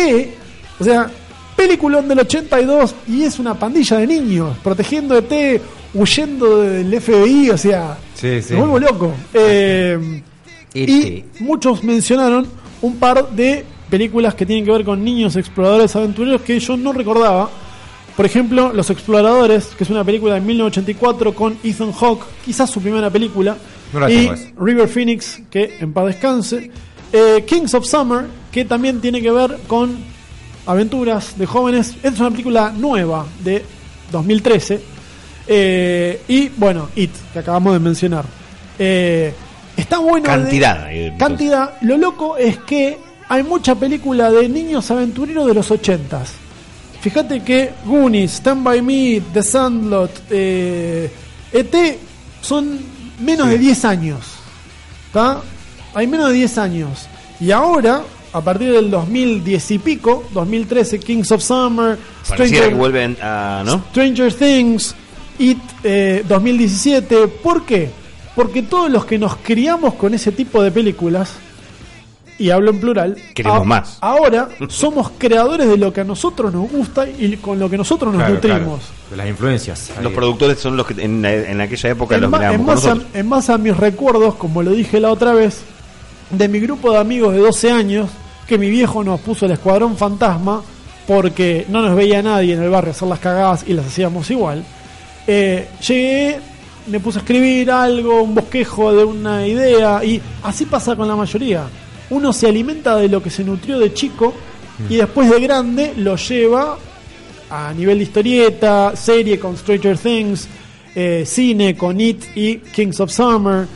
o 0.80 0.84
sea, 0.84 1.10
peliculón 1.56 2.08
del 2.08 2.19
82 2.19 2.95
y 3.08 3.23
es 3.23 3.39
una 3.39 3.54
pandilla 3.56 3.97
de 3.97 4.08
niños 4.08 4.58
protegiendo 4.63 5.17
ET, 5.17 5.62
huyendo 5.93 6.62
del 6.62 7.01
FBI, 7.01 7.49
o 7.49 7.58
sea, 7.58 7.97
Sí, 8.15 8.41
sí. 8.41 8.54
me 8.54 8.60
vuelvo 8.62 8.80
loco. 8.80 9.13
Eh, 9.34 10.21
E.T.. 10.73 10.91
Y 10.91 11.25
muchos 11.39 11.84
mencionaron 11.84 12.47
un 12.82 12.95
par 12.97 13.30
de 13.32 13.65
películas 13.89 14.34
que 14.36 14.45
tienen 14.45 14.63
que 14.63 14.71
ver 14.71 14.86
con 14.86 15.04
niños 15.04 15.36
exploradores 15.36 15.93
aventureros 15.95 16.41
que 16.41 16.58
yo 16.60 16.77
no 16.77 16.93
recordaba. 16.93 17.49
Por 18.15 18.25
ejemplo, 18.25 18.71
Los 18.73 18.89
Exploradores, 18.89 19.65
que 19.77 19.84
es 19.84 19.89
una 19.89 20.04
película 20.04 20.36
de 20.36 20.41
1984 20.41 21.34
con 21.36 21.58
Ethan 21.63 21.91
Hawke, 21.91 22.23
quizás 22.45 22.69
su 22.69 22.82
primera 22.82 23.10
película. 23.10 23.58
No 23.93 24.10
y 24.10 24.27
tengo. 24.27 24.36
River 24.65 24.88
Phoenix, 24.88 25.41
que 25.49 25.77
en 25.80 25.93
paz 25.93 26.08
descanse. 26.08 26.71
Eh, 27.12 27.43
Kings 27.45 27.73
of 27.73 27.86
Summer, 27.86 28.25
que 28.51 28.65
también 28.65 29.01
tiene 29.01 29.21
que 29.21 29.32
ver 29.32 29.58
con 29.67 29.97
aventuras 30.65 31.38
de 31.38 31.45
jóvenes. 31.45 31.95
Es 32.04 32.19
una 32.19 32.32
película 32.32 32.71
nueva 32.75 33.25
de 33.43 33.63
2013. 34.12 34.82
Eh, 35.47 36.21
y 36.27 36.49
bueno, 36.49 36.89
It, 36.95 37.12
que 37.34 37.39
acabamos 37.39 37.73
de 37.73 37.80
mencionar. 37.80 38.25
Eh, 38.80 39.34
está 39.75 39.99
bueno. 39.99 40.25
Cantidad, 40.25 40.88
cantidad. 41.17 41.73
Lo 41.82 41.97
loco 41.97 42.38
es 42.38 42.58
que 42.60 42.97
hay 43.27 43.43
mucha 43.43 43.75
película 43.75 44.32
de 44.32 44.47
niños 44.49 44.89
aventureros 44.91 45.47
de 45.47 45.54
los 45.54 45.71
80s. 45.71 46.27
Fíjate 47.01 47.41
que 47.41 47.71
Goonies, 47.86 48.34
Stand 48.34 48.63
By 48.63 48.82
Me, 48.82 49.21
The 49.34 49.41
Sandlot, 49.41 50.12
eh, 50.30 51.10
ET 51.51 51.97
son 52.41 52.80
menos 53.21 53.49
de 53.49 53.57
10 53.57 53.86
años. 53.86 54.19
¿Está? 55.07 55.41
Hay 55.93 56.07
menos 56.07 56.29
de 56.29 56.34
10 56.36 56.57
años. 56.57 57.07
Y 57.39 57.51
ahora, 57.51 58.03
a 58.34 58.41
partir 58.41 58.71
del 58.71 58.89
2010 58.89 59.71
y 59.71 59.79
pico, 59.79 60.23
2013, 60.34 60.99
Kings 60.99 61.31
of 61.31 61.41
Summer, 61.41 61.97
que 61.97 62.34
Stranger, 62.34 62.75
vuelven 62.75 63.17
a. 63.21 63.63
¿No? 63.65 63.84
Stranger 63.89 64.34
Things, 64.34 64.95
It 65.39 65.57
eh, 65.84 66.23
2017. 66.27 67.27
¿Por 67.27 67.65
qué? 67.65 67.89
Porque 68.36 68.63
todos 68.63 68.89
los 68.89 69.05
que 69.05 69.17
nos 69.17 69.36
criamos 69.38 69.95
con 69.95 70.13
ese 70.13 70.31
tipo 70.31 70.63
de 70.63 70.71
películas, 70.71 71.34
y 72.41 72.49
hablo 72.49 72.71
en 72.71 72.80
plural, 72.80 73.17
Queremos 73.34 73.62
a- 73.62 73.63
más. 73.63 73.97
Ahora 74.01 74.49
somos 74.69 75.12
creadores 75.17 75.67
de 75.67 75.77
lo 75.77 75.93
que 75.93 76.01
a 76.01 76.04
nosotros 76.04 76.54
nos 76.54 76.69
gusta 76.71 77.08
y 77.08 77.38
con 77.38 77.60
lo 77.60 77.69
que 77.69 77.77
nosotros 77.77 78.12
nos 78.13 78.19
Claro, 78.21 78.34
nutrimos. 78.36 78.62
claro, 78.82 79.10
de 79.12 79.17
las 79.17 79.27
influencias. 79.27 79.91
Los 80.01 80.12
productores 80.13 80.60
son 80.60 80.75
los 80.77 80.86
que 80.88 81.01
en, 81.04 81.23
en 81.23 81.62
aquella 81.62 81.89
época 81.89 82.15
En, 82.15 82.21
los 82.21 82.32
mirábamos 82.32 82.86
en 83.13 83.25
a, 83.27 83.30
base 83.30 83.51
a 83.54 83.58
mis 83.58 83.75
recuerdos, 83.77 84.36
como 84.36 84.63
lo 84.63 84.71
dije 84.71 84.99
la 84.99 85.12
otra 85.12 85.34
vez, 85.34 85.62
de 86.32 86.47
mi 86.47 86.60
grupo 86.60 86.91
de 86.91 86.97
amigos 86.99 87.34
de 87.34 87.39
12 87.39 87.71
años, 87.71 88.10
que 88.47 88.58
mi 88.58 88.69
viejo 88.69 89.04
nos 89.04 89.19
puso 89.21 89.45
el 89.45 89.51
escuadrón 89.51 89.95
fantasma 89.97 90.62
porque 91.08 91.65
no 91.69 91.82
nos 91.82 91.95
veía 91.95 92.21
nadie 92.21 92.54
en 92.54 92.63
el 92.63 92.69
barrio 92.69 92.91
hacer 92.91 93.08
las 93.08 93.19
cagadas 93.19 93.63
y 93.67 93.73
las 93.73 93.86
hacíamos 93.86 94.30
igual. 94.32 94.63
Eh, 95.27 95.67
llegué, 95.86 96.39
me 96.88 96.99
puse 96.99 97.19
a 97.19 97.21
escribir 97.21 97.69
algo, 97.71 98.21
un 98.23 98.34
bosquejo 98.36 98.93
de 98.93 99.04
una 99.04 99.45
idea, 99.45 100.04
y 100.04 100.21
así 100.43 100.65
pasa 100.65 100.95
con 100.95 101.08
la 101.08 101.15
mayoría. 101.15 101.63
Uno 102.12 102.32
se 102.32 102.47
alimenta 102.47 102.95
de 102.95 103.10
lo 103.10 103.21
que 103.24 103.30
se 103.30 103.43
nutrió 103.43 103.80
de 103.80 103.93
chico 103.93 104.34
y 104.89 104.95
después 104.97 105.30
de 105.30 105.39
grande 105.41 105.93
lo 105.97 106.15
lleva 106.15 106.78
a 107.50 107.74
nivel 107.74 107.97
de 107.97 108.04
historieta, 108.06 108.95
serie 108.95 109.38
con 109.39 109.58
Stranger 109.58 109.97
Things, 109.97 110.47
eh, 110.95 111.24
cine 111.26 111.76
con 111.76 112.00
It 112.00 112.24
y 112.36 112.58
Kings 112.58 113.00
of 113.00 113.12
Summer. 113.12 113.67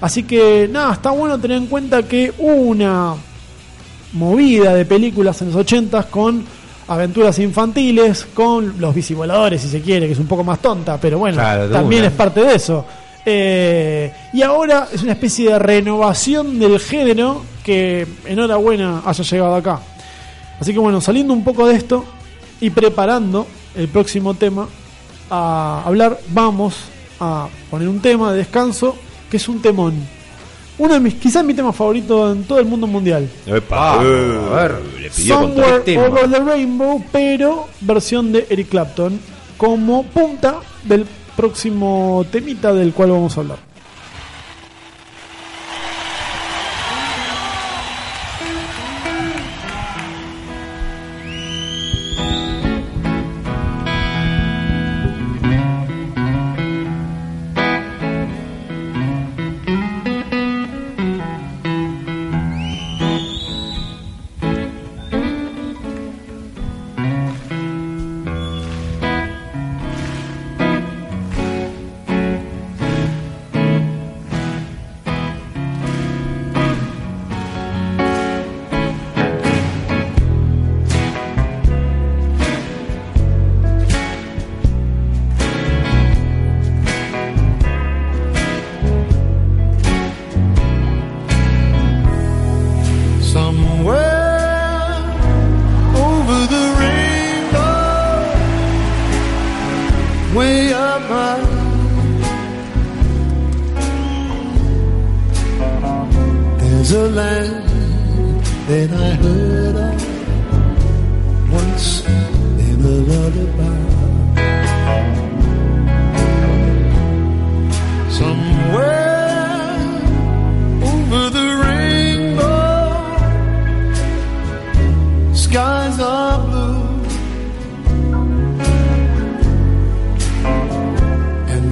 Así 0.00 0.22
que 0.24 0.68
nada, 0.70 0.92
está 0.94 1.10
bueno 1.10 1.38
tener 1.38 1.56
en 1.58 1.66
cuenta 1.66 2.02
que 2.02 2.32
hubo 2.38 2.52
una 2.54 3.14
movida 4.12 4.74
de 4.74 4.84
películas 4.84 5.40
en 5.42 5.48
los 5.48 5.56
80 5.56 6.02
con 6.04 6.44
aventuras 6.86 7.38
infantiles, 7.38 8.26
con 8.34 8.74
los 8.78 8.94
bicivoladores, 8.94 9.62
si 9.62 9.68
se 9.68 9.80
quiere, 9.80 10.06
que 10.06 10.12
es 10.12 10.18
un 10.18 10.26
poco 10.26 10.44
más 10.44 10.60
tonta, 10.60 10.98
pero 11.00 11.18
bueno, 11.18 11.38
Claro, 11.38 11.68
también 11.70 12.02
una. 12.02 12.08
es 12.10 12.14
parte 12.14 12.40
de 12.42 12.54
eso. 12.54 12.84
Eh, 13.26 14.12
y 14.32 14.42
ahora 14.42 14.88
es 14.92 15.02
una 15.02 15.12
especie 15.12 15.50
de 15.50 15.58
renovación 15.58 16.58
del 16.58 16.78
género 16.78 17.42
que 17.64 18.06
enhorabuena 18.26 19.02
haya 19.04 19.24
llegado 19.24 19.54
acá. 19.54 19.80
Así 20.60 20.72
que 20.72 20.78
bueno, 20.78 21.00
saliendo 21.00 21.32
un 21.32 21.42
poco 21.42 21.66
de 21.66 21.74
esto 21.76 22.04
y 22.60 22.70
preparando 22.70 23.46
el 23.74 23.88
próximo 23.88 24.34
tema 24.34 24.68
a 25.30 25.82
hablar, 25.84 26.18
vamos 26.28 26.76
a 27.18 27.48
poner 27.70 27.88
un 27.88 28.00
tema 28.00 28.32
de 28.32 28.38
descanso 28.38 28.96
que 29.30 29.38
es 29.38 29.48
un 29.48 29.60
temón. 29.62 29.94
Uno 30.76 30.94
de 30.94 31.00
mis, 31.00 31.14
quizás 31.14 31.44
mi 31.44 31.54
tema 31.54 31.72
favorito 31.72 32.32
en 32.32 32.44
todo 32.44 32.58
el 32.58 32.66
mundo 32.66 32.86
mundial. 32.86 33.28
Epa, 33.46 33.96
Vamos, 33.96 34.04
eh, 34.06 34.40
a 34.50 34.54
ver. 34.54 34.82
le 35.00 35.10
pidió 35.10 35.38
con 35.38 35.54
todo. 35.54 35.64
Somewhere 35.64 35.84
tema. 35.84 36.06
Over 36.06 36.30
the 36.30 36.40
Rainbow, 36.40 37.04
pero 37.12 37.68
versión 37.80 38.32
de 38.32 38.46
Eric 38.50 38.68
Clapton, 38.70 39.18
como 39.56 40.02
punta 40.02 40.56
del 40.82 41.06
próximo 41.36 42.24
temita 42.30 42.72
del 42.72 42.92
cual 42.92 43.10
vamos 43.10 43.36
a 43.36 43.40
hablar. 43.40 43.73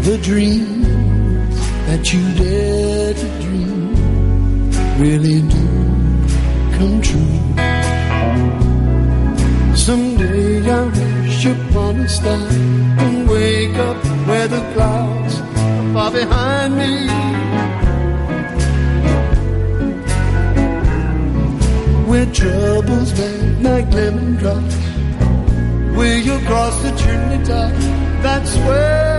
The 0.03 0.19
dreams 0.19 1.57
that 1.87 2.12
you 2.12 2.23
dare 2.35 3.15
to 3.15 3.29
dream 3.41 3.95
really 4.99 5.41
do 5.43 5.67
come 6.77 7.01
true. 7.01 7.38
Someday 9.77 10.69
I 10.69 10.83
wish 10.88 11.47
upon 11.47 12.01
a 12.01 12.09
star 12.09 12.49
and 13.03 13.29
wake 13.29 13.77
up 13.77 14.05
where 14.27 14.49
the 14.49 14.62
clouds 14.75 15.41
are 15.41 15.93
far 15.95 16.11
behind 16.11 16.77
me. 16.77 16.93
Where 22.11 22.27
troubles 22.27 23.12
bend 23.12 23.62
like 23.62 23.88
lemon 23.93 24.35
drops. 24.35 24.77
Where 25.97 26.19
you 26.19 26.38
cross 26.47 26.83
the 26.83 26.91
top. 27.45 27.73
That's 28.23 28.57
where 28.67 29.12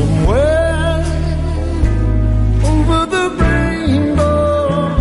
Somewhere 0.00 1.04
over 2.70 3.00
the 3.14 3.24
rainbow. 3.42 4.96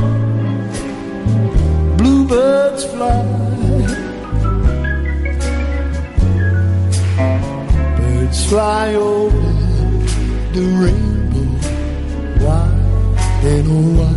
Bluebirds 1.97 2.83
fly. 2.91 3.23
Birds 7.97 8.39
fly 8.49 8.87
over 8.95 9.53
the 10.55 10.65
rainbow. 10.81 11.47
Why, 12.43 12.67
oh 13.45 13.87
why 13.97 14.08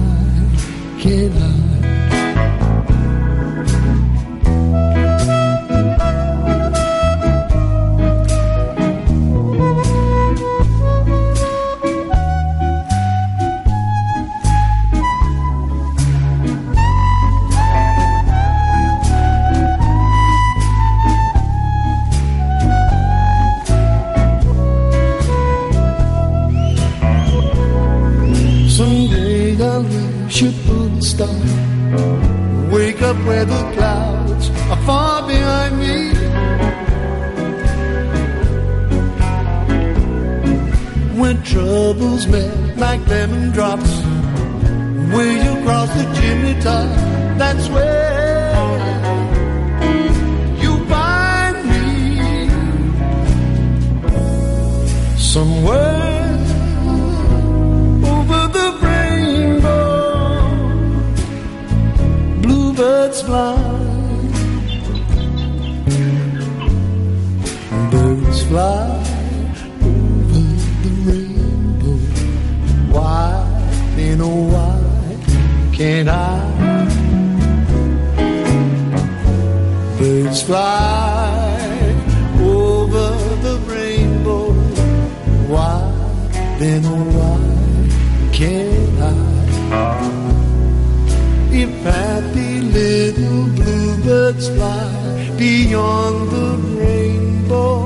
When 41.22 41.40
troubles 41.44 42.26
melt 42.26 42.76
like 42.78 43.06
lemon 43.06 43.52
drops, 43.52 43.92
will 45.14 45.34
you 45.44 45.62
cross 45.64 45.88
the 45.94 46.02
chimney 46.16 46.60
top? 46.60 46.88
That's 47.38 47.68
where 47.68 48.72
you 50.62 50.84
find 50.86 51.56
me. 51.70 52.48
Somewhere 55.16 56.40
over 58.14 58.42
the 58.58 58.68
rainbow, 58.82 60.00
bluebirds 62.42 63.22
fly, 63.22 63.56
birds 67.92 68.42
fly 68.48 69.11
you 74.12 74.18
know 74.18 74.36
why 74.54 74.78
can't 75.72 76.08
I? 76.08 76.36
Birds 79.98 80.42
fly 80.42 81.72
over 82.38 83.08
the 83.46 83.56
rainbow. 83.74 84.52
Why, 85.52 85.80
then 86.58 86.82
oh 86.94 87.04
why 87.16 87.40
can't 88.36 89.00
I? 89.00 89.16
If 91.62 91.70
happy 91.90 92.52
little 92.78 93.44
bluebirds 93.56 94.46
fly 94.50 95.34
beyond 95.38 96.16
the 96.36 96.48
rainbow, 96.80 97.80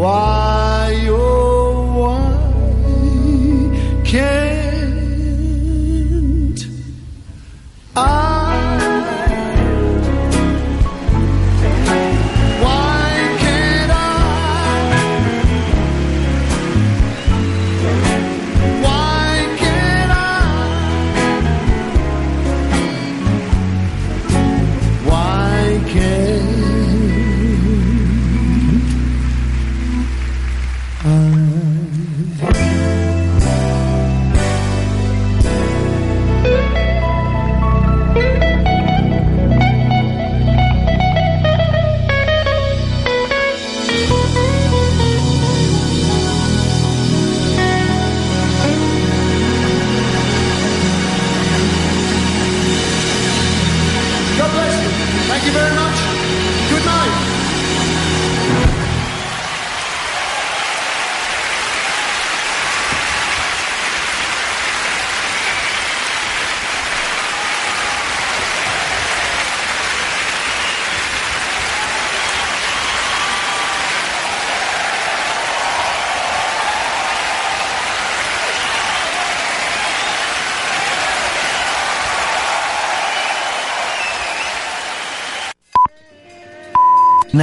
why, 0.00 0.43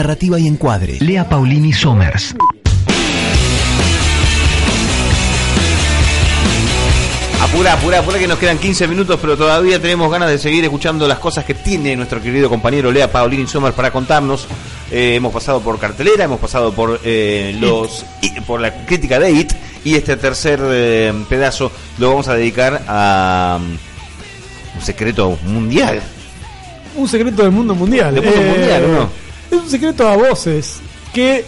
Narrativa 0.02 0.40
y 0.40 0.48
encuadre. 0.48 0.98
Lea 1.00 1.30
Paulini 1.30 1.72
Somers. 1.72 2.34
Apura, 7.40 7.74
apura, 7.74 8.00
apura 8.00 8.18
que 8.18 8.28
nos 8.28 8.40
quedan 8.40 8.58
15 8.58 8.88
minutos, 8.88 9.20
pero 9.22 9.38
todavía 9.38 9.80
tenemos 9.80 10.12
ganas 10.12 10.30
de 10.32 10.40
seguir 10.40 10.64
escuchando 10.64 11.08
las 11.08 11.20
cosas 11.20 11.46
que 11.46 11.54
tiene 11.54 11.96
nuestro 11.96 12.20
querido 12.20 12.50
compañero 12.50 12.92
Lea 12.92 13.12
Paulini 13.12 13.46
Somers 13.46 13.76
para 13.76 13.92
contarnos. 13.92 14.48
Eh, 14.90 15.14
hemos 15.18 15.32
pasado 15.32 15.62
por 15.62 15.78
cartelera, 15.78 16.24
hemos 16.24 16.40
pasado 16.40 16.74
por 16.74 17.00
eh, 17.04 17.56
los 17.60 18.04
por 18.48 18.60
la 18.60 18.86
crítica 18.88 19.20
de 19.20 19.32
IT 19.34 19.54
y 19.86 19.94
este 19.94 20.18
tercer 20.18 20.60
eh, 20.64 21.14
pedazo 21.30 21.72
lo 22.00 22.10
vamos 22.10 22.28
a 22.28 22.34
dedicar 22.34 22.82
a 22.88 23.60
um, 23.62 23.78
un 24.78 24.82
secreto 24.82 25.38
mundial. 25.44 26.02
Un 26.96 27.08
secreto 27.08 27.44
del 27.44 27.52
mundo 27.52 27.76
mundial. 27.76 28.16
Del 28.16 28.24
mundo 28.24 28.42
mundial, 28.42 28.84
¿o 28.86 28.88
no? 28.88 29.31
Es 29.52 29.58
un 29.62 29.70
secreto 29.70 30.08
a 30.08 30.16
voces 30.16 30.80
que 31.14 31.44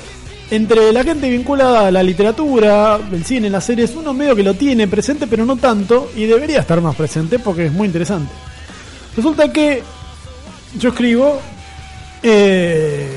entre 0.51 0.91
la 0.91 1.03
gente 1.03 1.29
vinculada 1.29 1.87
a 1.87 1.91
la 1.91 2.03
literatura, 2.03 2.99
el 3.11 3.23
cine, 3.23 3.49
las 3.49 3.65
series, 3.65 3.95
uno 3.95 4.13
medio 4.13 4.35
que 4.35 4.43
lo 4.43 4.53
tiene 4.53 4.87
presente, 4.89 5.25
pero 5.25 5.45
no 5.45 5.55
tanto, 5.55 6.11
y 6.15 6.25
debería 6.25 6.59
estar 6.59 6.81
más 6.81 6.95
presente 6.95 7.39
porque 7.39 7.67
es 7.67 7.71
muy 7.71 7.87
interesante. 7.87 8.31
Resulta 9.15 9.51
que 9.53 9.81
yo 10.77 10.89
escribo 10.89 11.39
eh, 12.21 13.07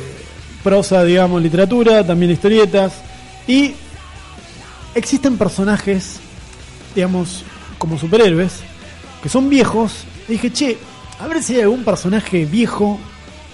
prosa, 0.62 1.02
digamos, 1.02 1.42
literatura, 1.42 2.06
también 2.06 2.30
historietas, 2.30 2.92
y 3.46 3.74
existen 4.94 5.36
personajes, 5.36 6.20
digamos, 6.94 7.44
como 7.76 7.98
superhéroes, 7.98 8.60
que 9.20 9.28
son 9.28 9.50
viejos, 9.50 10.04
dije, 10.28 10.52
che, 10.52 10.78
a 11.18 11.26
ver 11.26 11.42
si 11.42 11.56
hay 11.56 11.62
algún 11.62 11.84
personaje 11.84 12.44
viejo, 12.44 13.00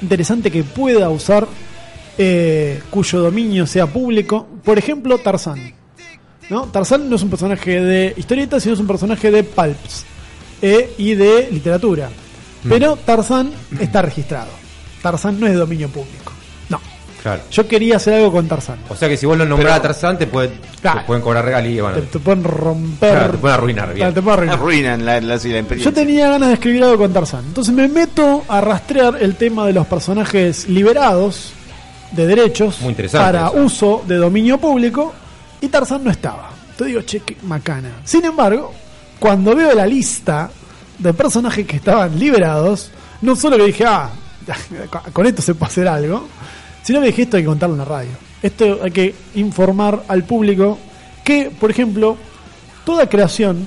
interesante 0.03 0.51
que 0.51 0.65
pueda 0.65 1.09
usar, 1.09 1.47
eh, 2.19 2.83
cuyo 2.91 3.21
dominio 3.21 3.67
sea 3.67 3.87
público. 3.87 4.47
Por 4.65 4.79
ejemplo, 4.79 5.19
Tarzán. 5.19 5.75
¿no? 6.51 6.67
Tarzán 6.67 7.09
no 7.09 7.17
es 7.17 7.23
un 7.23 7.31
personaje 7.31 7.81
de 7.81 8.15
historietas, 8.17 8.63
sino 8.63 8.75
es 8.75 8.81
un 8.81 8.87
personaje 8.87 9.31
de 9.31 9.45
pulps 9.45 10.05
eh, 10.61 10.93
y 10.99 11.15
de 11.15 11.49
literatura. 11.51 12.11
Pero 12.69 12.97
Tarzán 12.97 13.51
está 13.81 14.03
registrado. 14.03 14.51
Tarzán 15.03 15.41
no 15.41 15.47
es 15.47 15.53
de 15.53 15.59
dominio 15.59 15.89
público. 15.89 16.33
Claro. 17.23 17.43
Yo 17.51 17.69
quería 17.69 17.97
hacer 17.97 18.15
algo 18.15 18.33
con 18.33 18.49
Tarzán. 18.49 18.79
O 18.89 18.97
sea 18.97 19.09
que 19.09 19.17
si 19.17 19.27
vos 19.27 19.39
lo 19.39 19.45
nombrás 19.45 19.79
a 19.79 19.83
Tarzán, 19.83 20.19
te, 20.19 20.27
puede- 20.27 20.51
Claro. 20.81 21.01
te 21.03 21.07
pueden 21.07 21.23
cobrar 21.23 21.45
regalías. 21.45 21.83
Bueno, 21.83 21.99
Te, 21.99 22.07
te 22.07 22.19
pueden 22.19 22.43
romper. 22.45 23.11
Claro, 23.13 23.33
te 23.33 23.39
pueden 23.39 23.55
arruinar, 23.59 23.87
bien. 23.89 23.97
Claro, 23.99 24.15
te 24.15 24.23
pueden 24.23 24.39
arruinar. 24.39 24.59
Arruinan 24.59 25.05
la, 25.07 25.21
la, 25.21 25.27
la 25.29 25.35
experiencia. 25.37 25.77
Yo 25.79 25.93
tenía 25.93 26.29
ganas 26.31 26.49
de 26.49 26.55
escribir 26.55 26.83
algo 26.83 26.99
con 26.99 27.13
Tarzán. 27.13 27.45
Entonces 27.47 27.73
me 27.73 27.87
meto 27.89 28.43
a 28.49 28.61
rastrear 28.61 29.19
el 29.21 29.37
tema 29.37 29.67
de 29.67 29.73
los 29.73 29.87
personajes 29.87 30.69
liberados 30.69 31.53
de 32.11 32.27
derechos 32.27 32.81
Muy 32.81 32.91
interesante 32.91 33.25
para 33.33 33.47
eso. 33.49 33.57
uso 33.63 34.05
de 34.07 34.17
dominio 34.17 34.59
público 34.59 35.15
y 35.61 35.69
Tarzán 35.69 36.03
no 36.05 36.11
estaba. 36.11 36.51
Entonces 36.73 36.87
digo, 36.89 37.03
che, 37.03 37.21
qué 37.21 37.37
macana. 37.45 37.91
Sin 38.05 38.25
embargo, 38.25 38.73
cuando 39.21 39.55
veo 39.55 39.73
la 39.75 39.87
lista 39.87 40.51
de 40.99 41.15
personajes 41.15 41.67
que 41.67 41.77
estaban 41.77 42.19
liberados, 42.19 42.91
no 43.21 43.37
solo 43.37 43.57
que 43.59 43.65
dije, 43.67 43.85
ah, 43.87 44.11
con 45.13 45.25
esto 45.27 45.41
se 45.41 45.55
puede 45.55 45.71
hacer 45.71 45.87
algo, 45.89 46.27
sino 46.83 47.01
que 47.01 47.07
dije, 47.07 47.23
esto 47.23 47.37
hay 47.37 47.43
que 47.43 47.49
contarlo 47.49 47.75
en 47.75 47.79
la 47.79 47.85
radio. 47.85 48.11
Esto 48.43 48.81
hay 48.83 48.91
que 48.91 49.15
informar 49.35 50.05
al 50.09 50.25
público 50.25 50.79
que, 51.25 51.51
por 51.51 51.71
ejemplo, 51.71 52.17
toda 52.85 53.09
creación 53.09 53.67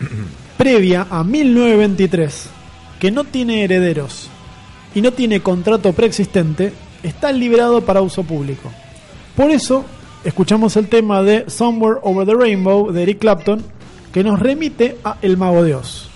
previa 0.56 1.06
a 1.10 1.22
1923 1.22 2.48
que 2.98 3.10
no 3.10 3.24
tiene 3.24 3.64
herederos 3.64 4.28
y 4.94 5.02
no 5.02 5.12
tiene 5.12 5.40
contrato 5.40 5.92
preexistente 5.92 6.72
está 7.02 7.30
liberado 7.32 7.82
para 7.82 8.00
uso 8.00 8.22
público. 8.22 8.72
Por 9.36 9.50
eso 9.50 9.84
escuchamos 10.24 10.76
el 10.76 10.88
tema 10.88 11.22
de 11.22 11.48
Somewhere 11.48 12.00
Over 12.02 12.26
the 12.26 12.34
Rainbow 12.34 12.90
de 12.90 13.02
Eric 13.02 13.18
Clapton 13.18 13.62
que 14.12 14.24
nos 14.24 14.40
remite 14.40 14.96
a 15.04 15.18
El 15.20 15.36
Mago 15.36 15.62
de 15.62 15.74
Oz. 15.74 16.08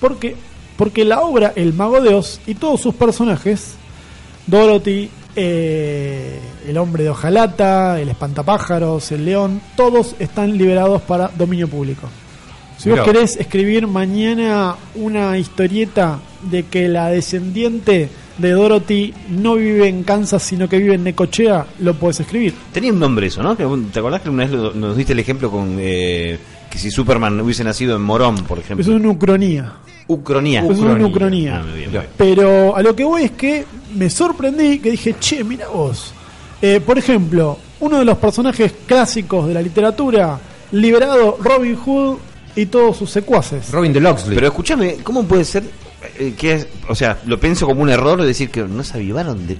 ¿Por 0.00 0.18
qué? 0.18 0.36
Porque 0.76 1.04
la 1.04 1.20
obra 1.22 1.52
El 1.56 1.74
Mago 1.74 2.00
de 2.00 2.14
Oz 2.14 2.40
y 2.46 2.54
todos 2.54 2.80
sus 2.80 2.94
personajes, 2.94 3.74
Dorothy, 4.46 5.10
eh, 5.40 6.38
el 6.66 6.76
hombre 6.76 7.04
de 7.04 7.10
hojalata, 7.10 8.00
el 8.00 8.08
espantapájaros, 8.08 9.10
el 9.12 9.24
león, 9.24 9.60
todos 9.76 10.16
están 10.18 10.58
liberados 10.58 11.00
para 11.02 11.28
dominio 11.28 11.68
público. 11.68 12.08
Si 12.76 12.90
vos 12.90 13.00
querés 13.00 13.36
escribir 13.36 13.86
mañana 13.86 14.76
una 14.96 15.36
historieta 15.38 16.18
de 16.50 16.64
que 16.64 16.88
la 16.88 17.08
descendiente 17.10 18.08
de 18.36 18.50
Dorothy 18.52 19.12
no 19.30 19.54
vive 19.56 19.88
en 19.88 20.04
Kansas, 20.04 20.42
sino 20.44 20.68
que 20.68 20.78
vive 20.78 20.94
en 20.94 21.02
Necochea, 21.04 21.66
lo 21.80 21.94
podés 21.94 22.20
escribir. 22.20 22.54
Tenía 22.72 22.92
un 22.92 23.00
nombre 23.00 23.26
eso, 23.26 23.42
¿no? 23.42 23.56
¿Te 23.56 23.64
acordás 23.98 24.20
que 24.22 24.30
una 24.30 24.44
vez 24.44 24.52
lo- 24.52 24.72
nos 24.74 24.96
diste 24.96 25.12
el 25.12 25.18
ejemplo 25.18 25.50
con 25.50 25.76
eh, 25.80 26.38
que 26.70 26.78
si 26.78 26.90
Superman 26.92 27.40
hubiese 27.40 27.64
nacido 27.64 27.96
en 27.96 28.02
Morón, 28.02 28.36
por 28.44 28.58
ejemplo? 28.60 28.82
Eso 28.82 28.92
es 28.94 29.00
una 29.00 29.10
ucronía. 29.10 29.72
Ucronía. 30.06 30.60
Es 30.64 30.78
una 30.78 31.04
ucronía. 31.06 31.60
Ah, 31.62 31.74
bien. 31.74 31.90
Pero 32.16 32.76
a 32.76 32.82
lo 32.82 32.94
que 32.94 33.04
voy 33.04 33.24
es 33.24 33.32
que 33.32 33.64
me 33.94 34.10
sorprendí 34.10 34.78
que 34.78 34.90
dije, 34.90 35.16
che, 35.18 35.44
mira 35.44 35.68
vos. 35.68 36.12
Eh, 36.60 36.80
por 36.84 36.98
ejemplo, 36.98 37.58
uno 37.80 37.98
de 37.98 38.04
los 38.04 38.18
personajes 38.18 38.72
clásicos 38.86 39.46
de 39.48 39.54
la 39.54 39.62
literatura, 39.62 40.38
liberado 40.72 41.38
Robin 41.40 41.76
Hood 41.76 42.16
y 42.56 42.66
todos 42.66 42.96
sus 42.96 43.10
secuaces. 43.10 43.70
Robin 43.70 43.92
de 43.92 44.00
Loxley. 44.00 44.34
Pero 44.34 44.48
escúchame, 44.48 44.96
¿cómo 45.04 45.24
puede 45.24 45.44
ser 45.44 45.62
eh, 46.18 46.34
que 46.36 46.54
es, 46.54 46.66
o 46.88 46.94
sea, 46.94 47.18
lo 47.26 47.38
pienso 47.38 47.66
como 47.66 47.82
un 47.82 47.90
error 47.90 48.20
de 48.20 48.26
decir 48.26 48.50
que 48.50 48.62
no 48.62 48.82
se 48.82 48.94
avivaron, 48.98 49.46
de- 49.46 49.56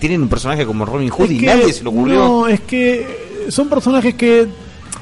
tienen 0.00 0.22
un 0.22 0.28
personaje 0.28 0.64
como 0.66 0.84
Robin 0.84 1.08
Hood 1.10 1.26
Es 1.26 1.30
y 1.32 1.38
que- 1.40 1.46
nadie 1.46 1.72
se 1.72 1.82
le 1.82 1.88
ocurrió? 1.88 2.14
No, 2.16 2.48
es 2.48 2.60
que 2.60 3.46
son 3.48 3.68
personajes 3.68 4.14
que 4.14 4.46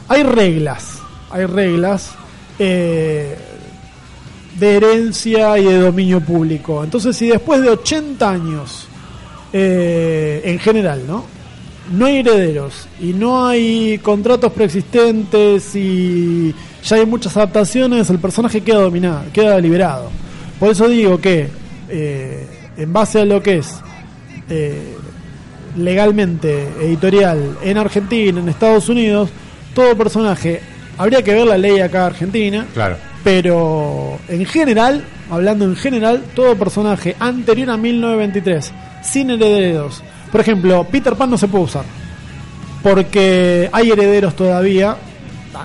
hay 0.08 0.22
reglas, 0.22 0.98
hay 1.30 1.46
reglas 1.46 2.12
eh, 2.58 3.36
de 4.60 4.76
herencia 4.76 5.58
y 5.58 5.64
de 5.64 5.78
dominio 5.78 6.20
público. 6.20 6.84
Entonces, 6.84 7.16
si 7.16 7.28
después 7.28 7.62
de 7.62 7.70
80 7.70 8.30
años, 8.30 8.86
eh, 9.52 10.42
en 10.44 10.58
general, 10.58 11.02
¿no? 11.08 11.24
No 11.90 12.06
hay 12.06 12.18
herederos 12.18 12.86
y 13.00 13.12
no 13.14 13.48
hay 13.48 13.98
contratos 13.98 14.52
preexistentes 14.52 15.74
y 15.74 16.54
ya 16.84 16.96
hay 16.96 17.06
muchas 17.06 17.36
adaptaciones, 17.36 18.08
el 18.10 18.18
personaje 18.20 18.60
queda 18.60 18.80
dominado, 18.80 19.24
queda 19.32 19.58
liberado. 19.58 20.10
Por 20.60 20.70
eso 20.70 20.88
digo 20.88 21.18
que, 21.20 21.48
eh, 21.88 22.46
en 22.76 22.92
base 22.92 23.20
a 23.20 23.24
lo 23.24 23.42
que 23.42 23.58
es 23.58 23.80
eh, 24.50 24.94
legalmente 25.76 26.68
editorial 26.80 27.56
en 27.62 27.78
Argentina, 27.78 28.40
en 28.40 28.48
Estados 28.48 28.88
Unidos, 28.88 29.30
todo 29.74 29.96
personaje, 29.96 30.60
habría 30.98 31.22
que 31.22 31.34
ver 31.34 31.46
la 31.46 31.58
ley 31.58 31.80
acá 31.80 31.98
en 32.00 32.04
Argentina, 32.04 32.66
Claro. 32.72 33.09
Pero 33.24 34.18
en 34.28 34.44
general, 34.46 35.04
hablando 35.30 35.64
en 35.64 35.76
general, 35.76 36.22
todo 36.34 36.56
personaje 36.56 37.16
anterior 37.20 37.70
a 37.70 37.76
1923, 37.76 38.72
sin 39.02 39.30
herederos. 39.30 40.02
Por 40.32 40.40
ejemplo, 40.40 40.84
Peter 40.90 41.14
Pan 41.16 41.30
no 41.30 41.38
se 41.38 41.48
puede 41.48 41.64
usar, 41.64 41.84
porque 42.82 43.68
hay 43.72 43.90
herederos 43.90 44.34
todavía, 44.34 44.96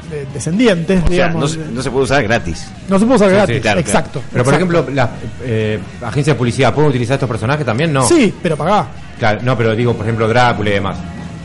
de- 0.10 0.26
descendientes, 0.34 1.04
O 1.06 1.08
sea, 1.08 1.30
no, 1.30 1.48
se- 1.48 1.60
no 1.60 1.82
se 1.82 1.90
puede 1.92 2.04
usar 2.06 2.24
gratis. 2.24 2.68
no 2.90 3.00
se 3.00 3.06
puede 3.06 3.16
usar 3.18 3.30
Sí, 3.30 3.36
gratis, 3.36 3.56
sí, 3.56 3.62
claro, 3.62 3.80
exacto. 3.80 4.22
Pero 4.32 4.44
por 4.44 4.54
exacto. 4.54 4.76
ejemplo, 4.76 4.94
las 4.96 5.10
eh, 5.44 5.80
agencias 6.02 6.36
de 6.36 6.38
publicidad 6.38 6.74
pueden 6.74 6.90
utilizar 6.90 7.14
estos 7.16 7.30
personajes 7.30 7.66
también, 7.66 7.94
no. 7.94 8.06
Sí, 8.08 8.34
pero 8.42 8.58
pagá. 8.58 8.88
Claro, 9.20 9.40
no, 9.44 9.56
pero 9.58 9.76
digo, 9.76 9.94
por 9.94 10.06
ejemplo, 10.06 10.28
Drácula 10.28 10.70
y 10.70 10.74
demás. 10.74 10.98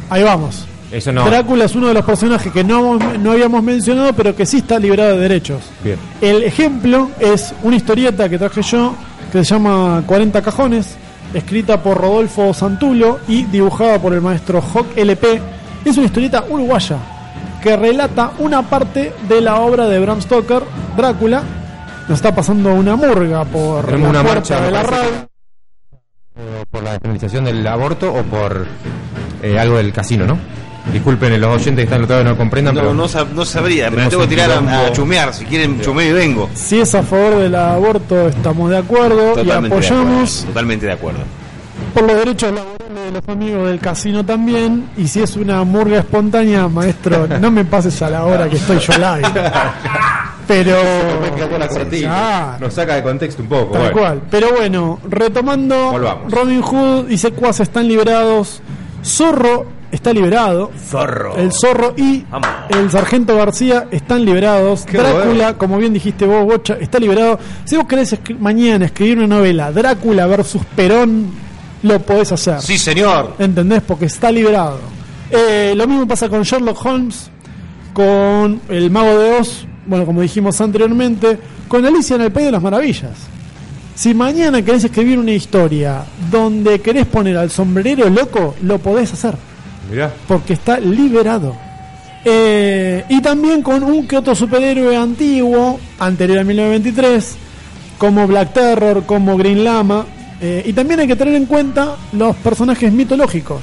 Ahí 0.08 0.22
vamos. 0.24 0.66
Eso 0.91 1.12
no. 1.12 1.24
Drácula 1.24 1.66
es 1.66 1.74
uno 1.74 1.88
de 1.88 1.95
los 1.95 2.05
personajes 2.05 2.53
que 2.53 2.64
no, 2.64 2.99
no 2.99 3.32
habíamos 3.32 3.62
mencionado, 3.62 4.12
pero 4.12 4.34
que 4.34 4.45
sí 4.45 4.59
está 4.59 4.78
librado 4.78 5.16
de 5.16 5.18
derechos. 5.20 5.62
Bien. 5.84 5.99
El 6.20 6.43
ejemplo 6.43 7.11
es 7.20 7.55
una 7.62 7.76
historieta 7.76 8.28
que 8.28 8.38
traje 8.38 8.62
yo, 8.62 8.95
que 9.30 9.45
se 9.45 9.55
llama 9.55 10.03
40 10.07 10.43
cajones, 10.43 10.97
escrita 11.32 11.82
por 11.82 11.99
Rodolfo 11.99 12.53
Santulo 12.53 13.20
y 13.28 13.45
dibujada 13.45 14.01
por 14.01 14.12
el 14.12 14.20
maestro 14.20 14.61
Hawk 14.61 14.97
LP. 14.97 15.41
Es 15.84 15.97
una 15.97 16.07
historieta 16.07 16.45
uruguaya 16.49 16.99
que 17.62 17.76
relata 17.76 18.32
una 18.38 18.62
parte 18.62 19.12
de 19.28 19.41
la 19.41 19.61
obra 19.61 19.86
de 19.86 19.99
Bram 20.01 20.20
Stoker, 20.20 20.62
Drácula. 20.97 21.43
Nos 22.09 22.18
está 22.18 22.34
pasando 22.34 22.74
una 22.74 22.97
murga 22.97 23.45
por 23.45 23.84
Tenemos 23.84 24.12
la 24.12 24.20
una 24.20 24.28
marcha, 24.28 24.61
de 24.61 24.70
la 24.70 24.82
radio. 24.82 25.28
Por 26.70 26.82
la 26.82 26.93
despenalización 26.93 27.45
del 27.45 27.64
aborto 27.66 28.12
o 28.12 28.22
por 28.22 28.66
eh, 29.43 29.59
algo 29.59 29.76
del 29.76 29.93
casino, 29.93 30.26
¿no? 30.26 30.38
Disculpen 30.93 31.41
los 31.41 31.51
oyentes 31.57 31.76
que 31.76 31.95
están 31.95 32.07
todavía 32.07 32.30
no 32.32 32.36
comprendan, 32.36 32.74
No, 32.74 32.80
pero 32.80 32.95
no, 32.95 33.05
sab- 33.09 33.30
no 33.32 33.45
sabría, 33.45 33.91
me 33.91 33.99
la 33.99 34.09
tengo 34.09 34.22
que 34.24 34.28
tirar 34.28 34.51
a, 34.51 34.93
chumear. 34.93 35.32
Si 35.32 35.45
quieren 35.45 35.80
chumeo 35.80 36.09
y 36.09 36.12
vengo. 36.12 36.51
Si 36.55 36.80
es 36.80 36.95
a 36.95 37.03
favor 37.03 37.36
del 37.38 37.55
aborto, 37.55 38.28
estamos 38.28 38.70
de 38.70 38.78
acuerdo 38.78 39.41
y 39.41 39.45
de 39.47 39.53
apoyamos. 39.53 39.91
acuerdo. 40.41 40.47
Totalmente 40.49 40.86
de 40.86 40.93
acuerdo. 40.93 41.20
por 41.95 42.03
los 42.05 42.16
derechos 42.16 42.53
laborales 42.53 43.05
de 43.05 43.11
los 43.12 43.28
amigos 43.28 43.68
del 43.68 43.78
casino 43.80 44.24
también. 44.24 44.91
Y 44.97 45.07
si 45.09 45.20
es 45.22 45.36
una 45.36 45.62
murga 45.64 45.99
espontánea, 46.01 46.66
maestro, 46.68 47.26
no 47.41 47.51
me 47.51 47.64
pases 47.64 48.01
a 48.03 48.11
la 48.11 48.24
hora 48.24 48.49
que 48.49 48.57
estoy 48.57 48.78
yo 48.78 48.93
live. 48.95 49.28
Pero. 50.49 50.76
Ah, 52.09 52.57
nos 52.61 52.74
saca 52.74 52.97
de 52.97 53.03
contexto 53.03 53.43
un 53.43 53.49
poco. 53.49 53.72
tal 53.72 53.82
bueno. 53.82 53.97
cual. 53.97 54.22
Pero 54.30 54.53
bueno, 54.53 54.99
retomando, 55.09 55.93
Volvamos. 55.93 56.32
Robin 56.32 56.61
Hood 56.62 57.09
y 57.09 57.18
secuaces 57.18 57.68
están 57.68 57.86
liberados. 57.88 58.61
Zorro 59.05 59.66
está 59.93 60.12
liberado. 60.12 60.70
Zorro. 60.88 61.36
El 61.36 61.53
zorro 61.53 61.95
y 61.97 62.24
Vamos. 62.30 62.49
el 62.70 62.91
sargento 62.91 63.36
García 63.36 63.86
están 63.91 64.24
liberados. 64.24 64.84
Qué 64.86 64.99
Drácula, 64.99 65.24
bueno. 65.45 65.59
como 65.59 65.78
bien 65.78 65.93
dijiste 65.93 66.24
vos, 66.26 66.45
Bocha, 66.45 66.76
está 66.80 66.99
liberado. 66.99 67.38
Si 67.64 67.76
vos 67.76 67.86
querés 67.86 68.12
escri- 68.12 68.38
mañana 68.38 68.86
escribir 68.86 69.18
una 69.18 69.26
novela, 69.26 69.72
Drácula 69.72 70.26
versus 70.26 70.62
Perón, 70.76 71.30
lo 71.82 71.99
podés 72.01 72.32
hacer. 72.32 72.61
Sí, 72.61 72.76
señor. 72.78 73.34
¿Entendés? 73.38 73.82
Porque 73.86 74.05
está 74.07 74.30
liberado. 74.30 74.78
Eh, 75.30 75.74
lo 75.76 75.86
mismo 75.86 76.07
pasa 76.07 76.28
con 76.28 76.43
Sherlock 76.43 76.84
Holmes, 76.84 77.30
con 77.93 78.61
El 78.68 78.91
Mago 78.91 79.18
de 79.18 79.32
Oz, 79.38 79.64
bueno, 79.86 80.05
como 80.07 80.20
dijimos 80.20 80.61
anteriormente, 80.61 81.38
con 81.68 81.84
Alicia 81.84 82.16
en 82.16 82.22
el 82.22 82.32
País 82.32 82.47
de 82.47 82.53
las 82.53 82.62
Maravillas. 82.62 83.11
Si 83.95 84.14
mañana 84.14 84.62
querés 84.62 84.84
escribir 84.84 85.18
una 85.18 85.32
historia 85.32 86.05
donde 86.30 86.80
querés 86.80 87.07
poner 87.07 87.36
al 87.36 87.51
sombrerero 87.51 88.09
loco, 88.09 88.55
lo 88.62 88.78
podés 88.78 89.12
hacer, 89.12 89.34
Mirá. 89.91 90.12
porque 90.28 90.53
está 90.55 90.78
liberado. 90.78 91.55
Eh, 92.24 93.05
y 93.09 93.20
también 93.22 93.62
con 93.62 93.82
un 93.82 94.07
que 94.07 94.16
otro 94.18 94.34
superhéroe 94.34 94.95
antiguo, 94.97 95.80
anterior 95.99 96.38
a 96.41 96.45
1923, 96.45 97.36
como 97.99 98.26
Black 98.26 98.53
Terror, 98.53 99.05
como 99.07 99.36
Green 99.36 99.64
Lama. 99.64 100.05
eh, 100.41 100.62
y 100.66 100.72
también 100.72 101.01
hay 101.01 101.07
que 101.07 101.16
tener 101.16 101.34
en 101.34 101.47
cuenta 101.47 101.97
los 102.12 102.36
personajes 102.36 102.93
mitológicos. 102.93 103.61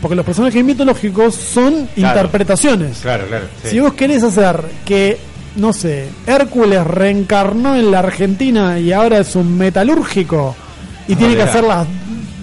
Porque 0.00 0.16
los 0.16 0.26
personajes 0.26 0.64
mitológicos 0.64 1.34
son 1.36 1.88
interpretaciones. 1.96 2.98
Claro, 3.02 3.26
claro. 3.28 3.44
sí. 3.62 3.70
Si 3.70 3.80
vos 3.80 3.92
querés 3.94 4.24
hacer 4.24 4.60
que, 4.84 5.16
no 5.56 5.72
sé, 5.72 6.08
Hércules 6.26 6.84
reencarnó 6.84 7.76
en 7.76 7.90
la 7.92 8.00
Argentina 8.00 8.80
y 8.80 8.92
ahora 8.92 9.18
es 9.18 9.36
un 9.36 9.56
metalúrgico 9.56 10.56
y 11.06 11.14
tiene 11.14 11.36
que 11.36 11.42
hacer 11.42 11.62
las 11.62 11.86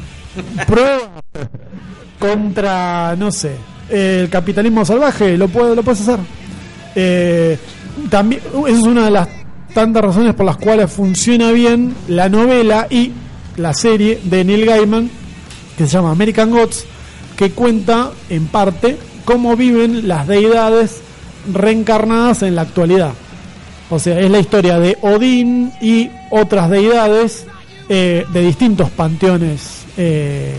pruebas 0.68 1.02
contra, 2.20 3.16
no 3.18 3.32
sé, 3.32 3.56
el 3.90 4.30
capitalismo 4.30 4.86
salvaje, 4.86 5.38
lo, 5.38 5.48
puede, 5.48 5.76
lo 5.76 5.84
puedes 5.84 6.02
hacer. 6.02 6.20
Eh, 6.96 7.58
también, 8.10 8.42
esa 8.68 8.78
es 8.78 8.84
una 8.84 9.06
de 9.06 9.12
las 9.12 9.28
tantas 9.74 10.04
razones 10.04 10.36
por 10.36 10.46
las 10.46 10.58
cuales 10.58 10.92
funciona 10.92 11.52
bien 11.52 11.96
la 12.08 12.30
novela 12.30 12.88
y 12.90 13.12
la 13.58 13.74
serie 13.74 14.20
de 14.24 14.44
Neil 14.44 14.66
Gaiman, 14.66 15.10
que 15.78 15.86
se 15.86 15.94
llama 15.94 16.12
American 16.12 16.52
Gods, 16.52 16.86
que 17.36 17.52
cuenta 17.52 18.12
en 18.30 18.48
parte 18.48 18.98
cómo 19.26 19.56
viven 19.56 20.08
las 20.08 20.28
deidades 20.28 21.02
reencarnadas 21.54 22.44
en 22.44 22.56
la 22.56 22.64
actualidad. 22.64 23.14
O 23.90 23.98
sea, 23.98 24.20
es 24.20 24.30
la 24.30 24.40
historia 24.40 24.80
de 24.80 24.98
Odín 25.02 25.72
y 25.82 26.10
otras 26.30 26.70
deidades 26.70 27.46
eh, 27.88 28.26
de 28.32 28.42
distintos 28.42 28.90
panteones 28.92 29.84
eh, 29.98 30.54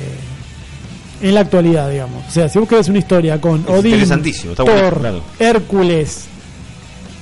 en 1.22 1.34
la 1.34 1.40
actualidad, 1.40 1.90
digamos. 1.90 2.24
O 2.26 2.30
sea, 2.30 2.48
si 2.48 2.58
vos 2.58 2.68
querés 2.68 2.88
una 2.88 2.98
historia 2.98 3.40
con 3.40 3.60
Es 3.62 3.68
Odín, 3.68 4.08
Thor, 4.54 4.66
bueno, 4.66 4.90
claro. 4.98 5.22
Hércules, 5.38 6.26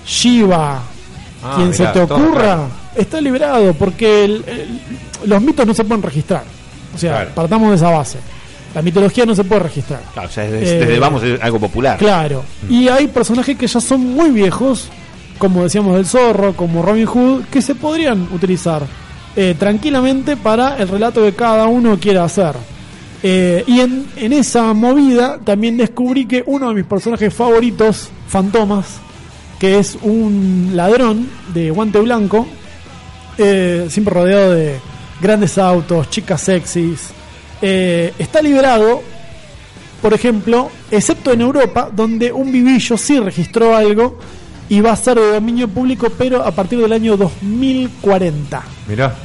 Shiva, 0.06 0.82
Ah, 1.42 1.52
quien 1.56 1.70
mirá, 1.70 1.76
se 1.92 1.92
te 1.92 2.00
ocurra, 2.00 2.66
está 2.96 3.20
liberado 3.20 3.72
porque 3.74 4.24
el- 4.24 4.44
el- 4.46 4.80
los 5.28 5.40
mitos 5.42 5.66
no 5.66 5.74
se 5.74 5.84
pueden 5.84 6.02
registrar. 6.02 6.42
O 6.94 6.98
sea, 6.98 7.10
Claro. 7.12 7.30
partamos 7.34 7.70
de 7.70 7.76
esa 7.76 7.90
base. 7.90 8.18
La 8.74 8.82
mitología 8.82 9.24
no 9.24 9.34
se 9.34 9.44
puede 9.44 9.60
registrar. 9.62 10.00
Claro, 10.12 10.28
o 10.28 10.32
sea, 10.32 10.44
desde, 10.44 10.76
Eh, 10.76 10.80
desde 10.80 10.98
vamos 10.98 11.22
es 11.22 11.40
algo 11.42 11.58
popular. 11.58 11.96
Claro. 11.98 12.44
Y 12.68 12.88
hay 12.88 13.06
personajes 13.08 13.56
que 13.56 13.66
ya 13.66 13.80
son 13.80 14.00
muy 14.14 14.30
viejos, 14.30 14.88
como 15.38 15.62
decíamos 15.62 15.94
del 15.96 16.06
zorro, 16.06 16.54
como 16.54 16.82
Robin 16.82 17.06
Hood, 17.06 17.44
que 17.50 17.62
se 17.62 17.74
podrían 17.74 18.28
utilizar 18.32 18.82
eh, 19.36 19.54
tranquilamente 19.56 20.36
para 20.36 20.76
el 20.78 20.88
relato 20.88 21.22
que 21.22 21.32
cada 21.32 21.66
uno 21.66 21.96
quiera 22.00 22.24
hacer. 22.24 22.54
Eh, 23.22 23.64
y 23.66 23.80
en, 23.80 24.06
en 24.16 24.32
esa 24.32 24.72
movida 24.74 25.38
también 25.44 25.76
descubrí 25.76 26.26
que 26.26 26.44
uno 26.46 26.68
de 26.68 26.74
mis 26.74 26.84
personajes 26.84 27.34
favoritos, 27.34 28.10
Fantomas, 28.28 29.00
que 29.58 29.78
es 29.78 29.98
un 30.02 30.70
ladrón 30.74 31.28
de 31.52 31.70
guante 31.70 32.00
blanco, 32.00 32.46
eh, 33.36 33.86
siempre 33.90 34.14
rodeado 34.14 34.52
de 34.52 34.76
grandes 35.20 35.58
autos, 35.58 36.10
chicas 36.10 36.40
sexys, 36.40 37.08
eh, 37.60 38.12
está 38.18 38.40
liberado 38.40 39.02
por 40.00 40.14
ejemplo, 40.14 40.70
excepto 40.90 41.32
en 41.32 41.40
Europa, 41.40 41.90
donde 41.92 42.32
un 42.32 42.52
vivillo 42.52 42.96
sí 42.96 43.18
registró 43.18 43.74
algo 43.74 44.18
y 44.68 44.80
va 44.80 44.92
a 44.92 44.96
ser 44.96 45.18
de 45.18 45.32
dominio 45.32 45.68
público, 45.68 46.08
pero 46.16 46.44
a 46.44 46.52
partir 46.52 46.78
del 46.78 46.92
año 46.92 47.16
2040. 47.16 48.62
Mirá. 48.86 49.16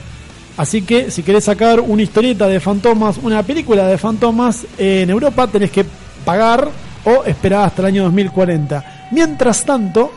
Así 0.56 0.84
que 0.84 1.10
si 1.10 1.24
querés 1.24 1.46
sacar 1.46 1.80
una 1.80 2.04
historieta 2.04 2.48
de 2.48 2.60
fantomas, 2.60 3.18
una 3.18 3.42
película 3.42 3.88
de 3.88 3.98
fantomas 3.98 4.66
en 4.78 5.10
Europa, 5.10 5.48
tenés 5.48 5.72
que 5.72 5.86
pagar 6.24 6.70
o 7.06 7.24
esperar 7.26 7.66
hasta 7.66 7.82
el 7.82 7.88
año 7.88 8.04
2040. 8.04 9.10
Mientras 9.12 9.66
tanto, 9.66 10.12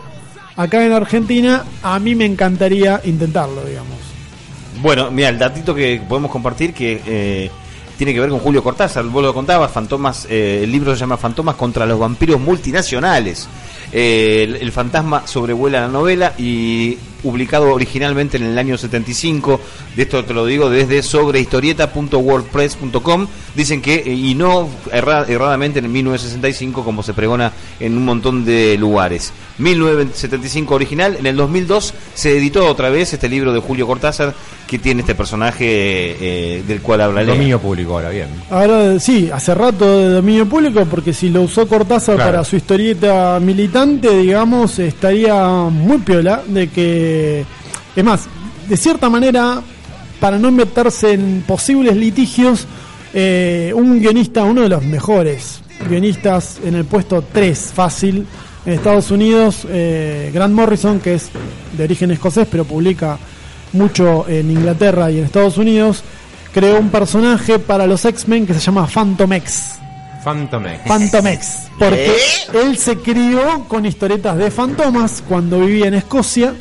acá 0.57 0.85
en 0.85 0.93
Argentina, 0.93 1.65
a 1.83 1.99
mí 1.99 2.15
me 2.15 2.27
encantaría 2.27 3.01
intentarlo, 3.05 3.65
digamos. 3.65 3.97
Bueno, 4.83 5.11
mira, 5.11 5.31
el 5.31 5.39
datito 5.39 5.75
que 5.75 6.03
podemos 6.07 6.31
compartir 6.31 6.75
que 6.75 7.03
eh, 7.07 7.51
tiene 7.97 8.13
que 8.13 8.21
ver 8.21 8.29
con 8.29 8.41
Julio 8.41 8.63
Cortázar, 8.63 9.05
vos 9.05 9.23
lo 9.23 9.33
contabas, 9.33 9.73
Fantomas, 9.73 10.27
eh, 10.29 10.61
el 10.65 10.71
libro 10.71 10.95
se 10.95 11.01
llama 11.01 11.17
Fantomas 11.17 11.57
contra 11.57 11.87
los 11.87 11.99
vampiros 11.99 12.39
multinacionales. 12.39 13.49
Eh, 13.91 14.59
el 14.61 14.73
fantasma 14.73 15.27
sobrevuela 15.27 15.81
la 15.81 15.89
novela 15.89 16.35
y 16.37 16.99
publicado 17.23 17.73
originalmente 17.73 18.37
en 18.37 18.45
el 18.45 18.59
año 18.59 18.77
75, 18.79 19.61
de 19.97 20.03
esto 20.03 20.25
te 20.25 20.35
lo 20.35 20.45
digo 20.47 20.69
desde 20.71 21.03
sobrehistorieta.wordpress.com, 21.03 23.27
dicen 23.55 23.81
que, 23.83 23.95
eh, 23.97 24.13
y 24.13 24.35
no 24.35 24.69
erra- 24.93 25.27
erradamente 25.29 25.79
en 25.79 25.87
el 25.87 25.91
1965 25.91 26.85
como 26.85 27.03
se 27.03 27.15
pregona 27.15 27.53
en 27.81 27.97
un 27.97 28.05
montón 28.05 28.45
de 28.45 28.77
lugares. 28.79 29.33
1975 29.59 30.75
original, 30.75 31.17
en 31.19 31.27
el 31.27 31.37
2002 31.37 31.95
se 32.15 32.37
editó 32.37 32.67
otra 32.69 32.91
vez 32.91 33.13
este 33.13 33.29
libro 33.29 33.53
de 33.53 33.61
Julio 33.61 33.87
Cortázar 33.87 34.35
que 34.67 34.79
tiene 34.81 35.03
este 35.03 35.15
personaje 35.15 35.65
eh, 35.69 36.63
del 36.67 36.81
cual 36.83 37.01
hablaré. 37.01 37.29
Dominio 37.29 37.61
público 37.61 37.93
ahora, 37.95 38.11
bien. 38.11 38.27
Ahora 38.51 38.99
sí, 38.99 39.31
hace 39.33 39.55
rato 39.55 39.99
de 39.99 40.09
dominio 40.11 40.45
público, 40.47 40.85
porque 40.91 41.13
si 41.13 41.29
lo 41.31 41.43
usó 41.43 41.69
Cortázar 41.69 42.17
Claro. 42.17 42.33
para 42.33 42.45
su 42.45 42.57
historieta 42.57 43.39
militante, 43.41 44.11
digamos, 44.19 44.79
estaría 44.81 45.35
muy 45.71 45.99
piola 45.99 46.43
de 46.47 46.69
que. 46.69 47.06
Es 47.95 48.05
más, 48.05 48.27
de 48.69 48.77
cierta 48.77 49.09
manera, 49.09 49.63
para 50.21 50.39
no 50.39 50.51
meterse 50.51 51.13
en 51.13 51.45
posibles 51.47 51.97
litigios, 51.97 52.67
eh, 53.15 53.73
un 53.75 54.01
guionista, 54.01 54.45
uno 54.45 54.63
de 54.63 54.69
los 54.69 54.83
mejores 54.83 55.61
guionistas 55.89 56.59
en 56.65 56.75
el 56.75 56.85
puesto 56.85 57.25
3, 57.33 57.73
fácil, 57.75 58.27
en 58.65 58.73
Estados 58.73 59.11
Unidos, 59.11 59.67
eh, 59.69 60.31
Grant 60.35 60.55
Morrison, 60.55 61.01
que 61.01 61.15
es 61.15 61.31
de 61.77 61.85
origen 61.85 62.11
escocés, 62.11 62.49
pero 62.51 62.65
publica 62.65 63.19
mucho 63.73 64.29
en 64.29 64.51
Inglaterra 64.51 65.11
y 65.11 65.19
en 65.19 65.25
Estados 65.25 65.59
Unidos, 65.59 66.03
creó 66.53 66.79
un 66.79 66.91
personaje 66.91 67.59
para 67.59 67.87
los 67.87 68.05
X-Men 68.05 68.47
que 68.47 68.55
se 68.55 68.61
llama 68.61 68.87
Phantom 68.87 69.33
X. 69.35 69.77
Phantom 70.25 70.67
X. 70.67 70.81
Phantom 70.87 71.27
X. 71.29 71.69
Porque 71.79 72.17
él 72.55 72.77
se 72.77 72.97
crió 72.97 73.65
con 73.69 73.87
historietas 73.87 74.37
de 74.37 74.51
fantomas 74.51 75.23
cuando 75.29 75.61
vivía 75.61 75.87
en 75.87 75.95
Escocia. 75.95 76.53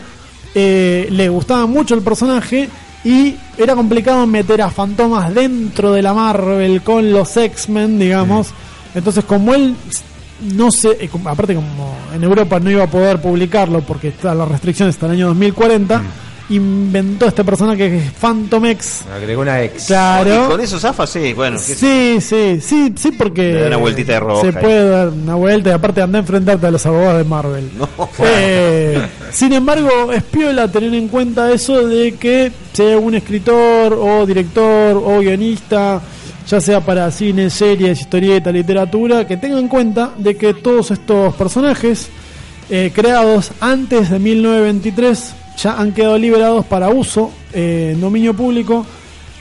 Eh, 0.57 1.07
le 1.11 1.27
gustaba 1.27 1.65
mucho 1.65 1.95
el 1.95 2.01
personaje 2.01 2.69
y 3.03 3.35
era 3.57 3.75
complicado 3.75 4.25
meter 4.25 4.61
a 4.61 4.69
fantomas 4.69 5.33
dentro 5.33 5.91
de 5.91 6.01
la 6.01 6.13
Marvel 6.13 6.81
con 6.81 7.11
los 7.11 7.35
X-Men, 7.35 7.99
digamos. 7.99 8.47
Entonces, 8.95 9.25
como 9.25 9.53
él 9.53 9.75
no 10.41 10.71
sé, 10.71 10.97
eh, 10.99 11.09
aparte 11.25 11.55
como 11.55 11.95
en 12.13 12.23
Europa 12.23 12.59
no 12.59 12.69
iba 12.69 12.83
a 12.83 12.89
poder 12.89 13.21
publicarlo 13.21 13.81
porque 13.81 14.09
está 14.09 14.33
la 14.35 14.45
restricción 14.45 14.89
hasta 14.89 15.05
el 15.07 15.13
año 15.13 15.27
2040, 15.27 16.01
inventó 16.49 17.25
este 17.25 17.43
personaje 17.43 17.77
que 17.89 17.97
es 17.97 18.11
Phantom 18.11 18.65
X. 18.67 19.03
Agregó 19.15 19.41
una 19.41 19.61
X. 19.63 19.85
Claro. 19.87 20.45
Y 20.45 20.49
con 20.49 20.61
eso 20.61 20.79
zafa, 20.79 21.07
sí, 21.07 21.33
bueno. 21.33 21.57
Sí, 21.59 22.19
sí, 22.21 22.59
sí, 22.61 22.93
sí, 22.95 23.11
porque 23.11 23.53
Le 23.53 23.61
da 23.61 23.67
una 23.67 23.77
vueltita 23.77 24.13
de 24.13 24.19
roja 24.19 24.41
se 24.41 24.47
ahí. 24.57 24.63
puede 24.63 24.89
dar 24.89 25.07
una 25.09 25.35
vuelta 25.35 25.69
y 25.69 25.73
aparte 25.73 26.01
anda 26.01 26.19
a 26.19 26.21
enfrentarte 26.21 26.67
a 26.67 26.71
los 26.71 26.85
abogados 26.85 27.17
de 27.17 27.23
Marvel. 27.23 27.69
No. 27.77 27.89
Eh, 28.19 29.01
sin 29.31 29.53
embargo, 29.53 30.11
es 30.13 30.23
piola 30.23 30.67
tener 30.71 30.93
en 30.93 31.07
cuenta 31.07 31.51
eso 31.51 31.87
de 31.87 32.13
que 32.13 32.51
sea 32.73 32.97
un 32.97 33.15
escritor 33.15 33.93
o 33.93 34.25
director 34.25 35.01
o 35.03 35.19
guionista, 35.19 36.01
ya 36.47 36.61
sea 36.61 36.79
para 36.81 37.09
cine, 37.11 37.49
series, 37.49 38.01
historieta, 38.01 38.51
literatura, 38.51 39.25
que 39.25 39.37
tenga 39.37 39.57
en 39.59 39.67
cuenta 39.67 40.11
de 40.17 40.35
que 40.37 40.53
todos 40.53 40.91
estos 40.91 41.33
personajes 41.35 42.07
eh, 42.69 42.91
creados 42.93 43.51
antes 43.59 44.09
de 44.09 44.19
1923 44.19 45.33
ya 45.57 45.77
han 45.79 45.91
quedado 45.93 46.17
liberados 46.17 46.65
para 46.65 46.89
uso 46.89 47.31
eh, 47.53 47.91
en 47.93 48.01
dominio 48.01 48.33
público. 48.33 48.85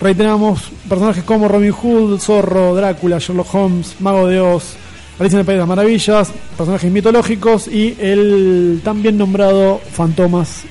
Reiteramos 0.01 0.71
personajes 0.89 1.25
como 1.25 1.49
Robin 1.49 1.73
Hood, 1.73 2.19
Zorro, 2.21 2.75
Drácula, 2.75 3.19
Sherlock 3.19 3.55
Holmes, 3.55 3.97
Mago 4.01 4.27
de 4.27 4.41
Oz, 4.41 4.75
Alicia 5.19 5.37
en 5.37 5.41
el 5.41 5.47
País 5.47 5.57
de 5.57 5.61
las 5.61 5.69
Maravillas, 5.69 6.33
personajes 6.57 6.91
mitológicos 6.91 7.69
y 7.69 7.97
el 8.01 8.81
también 8.85 9.17
nombrado 9.17 9.81
Fantomas 9.93 10.62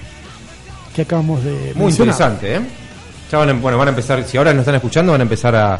que 0.96 1.04
acabamos 1.04 1.44
de 1.44 1.52
Muy 1.76 1.86
mencionar. 1.86 2.14
interesante, 2.14 2.56
¿eh? 2.56 2.60
Ya 3.32 3.38
van 3.40 3.50
a, 3.50 3.54
bueno, 3.54 3.78
van 3.78 3.88
a 3.88 3.92
empezar, 3.92 4.24
si 4.26 4.38
ahora 4.38 4.54
nos 4.54 4.62
están 4.62 4.76
escuchando, 4.76 5.12
van 5.14 5.22
a 5.22 5.24
empezar 5.24 5.56
a 5.56 5.80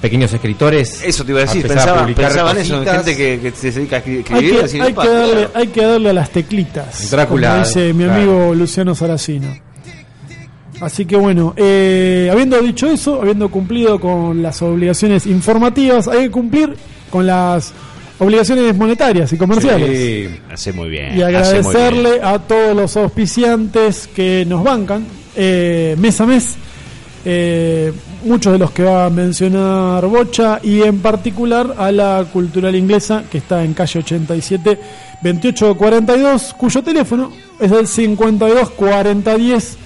pequeños 0.00 0.32
escritores. 0.32 1.02
Eso 1.04 1.24
te 1.24 1.32
iba 1.32 1.40
a 1.40 1.44
decir, 1.44 1.64
a 1.64 1.68
pensaba, 1.68 2.52
eso, 2.52 2.84
gente 2.84 3.16
que, 3.16 3.40
que 3.40 3.50
se 3.52 3.70
dedica 3.70 3.96
a 3.96 4.02
Hay 4.04 4.16
escribir, 4.18 4.56
que, 4.56 4.62
decir, 4.62 4.82
hay, 4.82 4.92
"Opa, 4.92 5.02
que 5.02 5.08
darle, 5.08 5.32
claro". 5.32 5.50
hay 5.54 5.66
que 5.68 5.84
darle 5.84 6.10
a 6.10 6.12
las 6.12 6.30
teclitas, 6.30 7.10
Drácula, 7.10 7.50
como 7.50 7.64
dice 7.64 7.92
mi 7.92 8.04
claro. 8.04 8.20
amigo 8.20 8.54
Luciano 8.54 8.94
Saracino. 8.94 9.48
Así 10.80 11.04
que 11.04 11.16
bueno, 11.16 11.52
eh, 11.56 12.30
habiendo 12.32 12.58
dicho 12.60 12.90
eso, 12.90 13.20
habiendo 13.20 13.50
cumplido 13.50 14.00
con 14.00 14.42
las 14.42 14.62
obligaciones 14.62 15.26
informativas, 15.26 16.08
hay 16.08 16.22
que 16.22 16.30
cumplir 16.30 16.74
con 17.10 17.26
las 17.26 17.72
obligaciones 18.18 18.74
monetarias 18.76 19.30
y 19.32 19.36
comerciales. 19.36 19.90
Sí. 19.98 20.40
Hace 20.50 20.72
muy 20.72 20.88
bien. 20.88 21.12
Y 21.12 21.16
bien. 21.16 21.26
agradecerle 21.28 22.20
a 22.22 22.38
todos 22.38 22.74
los 22.74 22.96
auspiciantes 22.96 24.08
que 24.14 24.44
nos 24.48 24.64
bancan 24.64 25.04
eh, 25.36 25.96
mes 25.98 26.18
a 26.20 26.26
mes. 26.26 26.56
Eh, 27.24 27.92
muchos 28.24 28.54
de 28.54 28.58
los 28.58 28.70
que 28.70 28.82
va 28.82 29.04
a 29.04 29.10
mencionar 29.10 30.06
Bocha 30.06 30.58
y 30.62 30.80
en 30.80 31.00
particular 31.00 31.74
a 31.76 31.92
la 31.92 32.24
Cultural 32.32 32.74
Inglesa 32.74 33.24
que 33.30 33.38
está 33.38 33.62
en 33.62 33.74
calle 33.74 33.98
87 33.98 34.80
2842 35.22 36.54
cuyo 36.54 36.82
teléfono 36.82 37.30
es 37.58 37.70
el 37.72 37.86
52 37.86 38.70
4010 38.70 39.76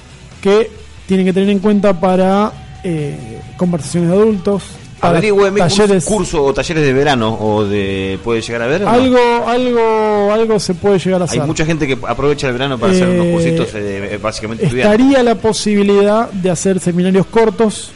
que 0.40 0.70
tienen 1.08 1.26
que 1.26 1.32
tener 1.32 1.50
en 1.50 1.58
cuenta 1.58 1.98
para 1.98 2.52
eh, 2.84 3.40
conversaciones 3.56 4.10
de 4.10 4.16
adultos 4.16 4.62
para 5.06 5.18
Averigüeme 5.18 5.58
talleres 5.60 6.04
curso 6.04 6.44
o 6.44 6.52
talleres 6.54 6.84
de 6.84 6.92
verano 6.92 7.36
o 7.40 7.64
de 7.64 8.18
puede 8.24 8.40
llegar 8.40 8.62
a 8.62 8.66
ver. 8.66 8.80
no? 8.82 8.88
algo 8.90 9.18
algo 9.46 10.32
algo 10.32 10.58
se 10.60 10.74
puede 10.74 10.98
llegar 10.98 11.20
a 11.20 11.24
Hay 11.24 11.28
hacer 11.30 11.42
mucha 11.46 11.64
gente 11.66 11.86
que 11.86 11.98
aprovecha 12.06 12.46
el 12.48 12.52
verano 12.54 12.78
para 12.78 12.92
hacer 12.92 13.08
unos 13.08 13.26
Eh, 13.26 13.32
cursitos 13.32 13.68
eh, 13.74 14.18
básicamente. 14.22 14.66
Estaría 14.66 15.22
la 15.22 15.34
posibilidad 15.34 16.30
de 16.30 16.50
hacer 16.50 16.80
seminarios 16.80 17.26
cortos. 17.26 17.90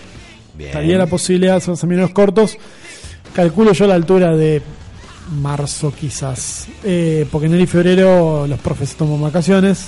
Bien. 0.57 0.71
Estaría 0.71 0.99
la 0.99 1.07
posibilidad 1.07 1.53
de 1.53 1.59
hacer 1.59 1.77
seminarios 1.77 2.11
cortos. 2.13 2.57
Calculo 3.35 3.73
yo 3.73 3.87
la 3.87 3.95
altura 3.95 4.37
de 4.37 4.61
marzo 5.41 5.93
quizás. 5.99 6.67
Eh, 6.85 7.27
porque 7.31 7.47
en 7.47 7.53
enero 7.53 7.65
y 7.65 7.67
febrero 7.67 8.47
los 8.47 8.59
profes 8.59 8.95
toman 8.97 9.21
vacaciones. 9.23 9.87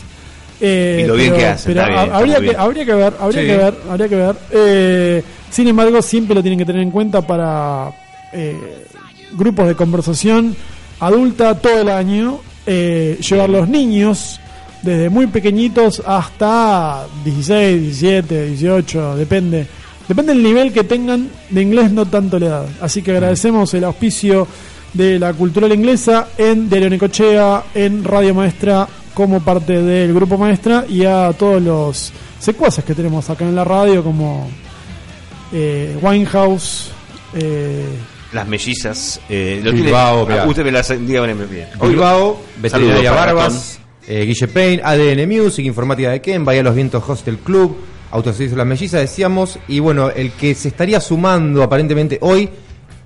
Eh, 0.60 1.00
Y 1.04 1.06
lo 1.08 1.14
bien 1.14 1.34
que 1.34 1.46
hacen, 1.46 1.72
pero 1.74 1.86
bien, 1.86 1.98
habría, 2.12 2.38
que, 2.40 2.54
habría 2.56 2.84
que 2.84 2.94
ver, 2.94 3.14
habría 3.18 3.40
Sí. 3.40 3.46
que 3.46 3.56
ver, 3.56 3.74
habría 3.90 4.08
que 4.08 4.16
ver. 4.16 4.36
Eh, 4.52 5.22
sin 5.50 5.68
embargo, 5.68 6.00
siempre 6.02 6.34
lo 6.34 6.42
tienen 6.42 6.58
que 6.58 6.64
tener 6.64 6.82
en 6.82 6.90
cuenta 6.90 7.22
para 7.26 7.92
eh, 8.32 8.86
grupos 9.32 9.68
de 9.68 9.74
conversación 9.74 10.56
adulta 11.00 11.58
todo 11.58 11.80
el 11.80 11.88
año. 11.88 12.40
eh, 12.66 13.18
llevar 13.20 13.48
los 13.50 13.68
niños 13.68 14.38
desde 14.82 15.08
muy 15.10 15.26
pequeñitos 15.26 16.02
hasta 16.06 17.06
16, 17.24 17.82
17, 17.82 18.46
18, 18.46 19.16
depende. 19.16 19.66
Depende 20.06 20.34
del 20.34 20.42
nivel 20.42 20.72
que 20.72 20.84
tengan 20.84 21.28
de 21.50 21.62
inglés, 21.62 21.90
no 21.92 22.06
tanto 22.06 22.38
la 22.38 22.46
edad. 22.46 22.66
Así 22.80 23.02
que 23.02 23.12
agradecemos 23.12 23.72
el 23.74 23.84
auspicio 23.84 24.46
de 24.92 25.18
la 25.18 25.32
cultural 25.32 25.72
inglesa 25.72 26.28
en 26.36 26.68
Diario 26.68 26.90
Necochea, 26.90 27.64
en 27.74 28.02
Radio 28.02 28.34
Maestra, 28.34 28.88
como 29.14 29.40
parte 29.40 29.80
del 29.82 30.12
grupo 30.12 30.36
Maestra, 30.36 30.84
y 30.88 31.04
a 31.04 31.32
todos 31.38 31.62
los 31.62 32.12
secuaces 32.38 32.84
que 32.84 32.94
tenemos 32.94 33.28
acá 33.30 33.44
en 33.44 33.54
la 33.54 33.64
radio, 33.64 34.02
como 34.02 34.48
eh, 35.52 35.96
Winehouse, 36.00 36.90
eh, 37.34 37.86
Las 38.32 38.46
mellizas. 38.46 39.20
Eh, 39.28 39.60
lo 39.62 39.72
Bilbao, 39.72 40.26
tiene, 40.26 40.40
ah, 40.40 40.46
usted 40.46 40.64
me 40.64 40.72
las 40.72 40.88
dígame 41.06 41.34
bien. 41.46 41.68
Bilbao, 41.80 42.40
Veterinaria 42.60 43.12
Barbas, 43.12 43.78
eh, 44.06 44.24
Guille 44.24 44.48
Payne, 44.48 44.82
ADN 44.84 45.26
Music, 45.26 45.64
Informática 45.66 46.10
de 46.10 46.20
Ken, 46.20 46.44
Bahía 46.44 46.62
Los 46.62 46.74
Vientos 46.74 47.02
Hostel 47.08 47.38
Club, 47.38 47.76
Autoservicio 48.12 48.56
Las 48.56 48.66
Mellizas, 48.66 49.00
decíamos. 49.00 49.58
Y 49.68 49.78
bueno, 49.80 50.10
el 50.10 50.32
que 50.32 50.54
se 50.54 50.68
estaría 50.68 51.00
sumando 51.00 51.62
aparentemente 51.62 52.18
hoy 52.20 52.48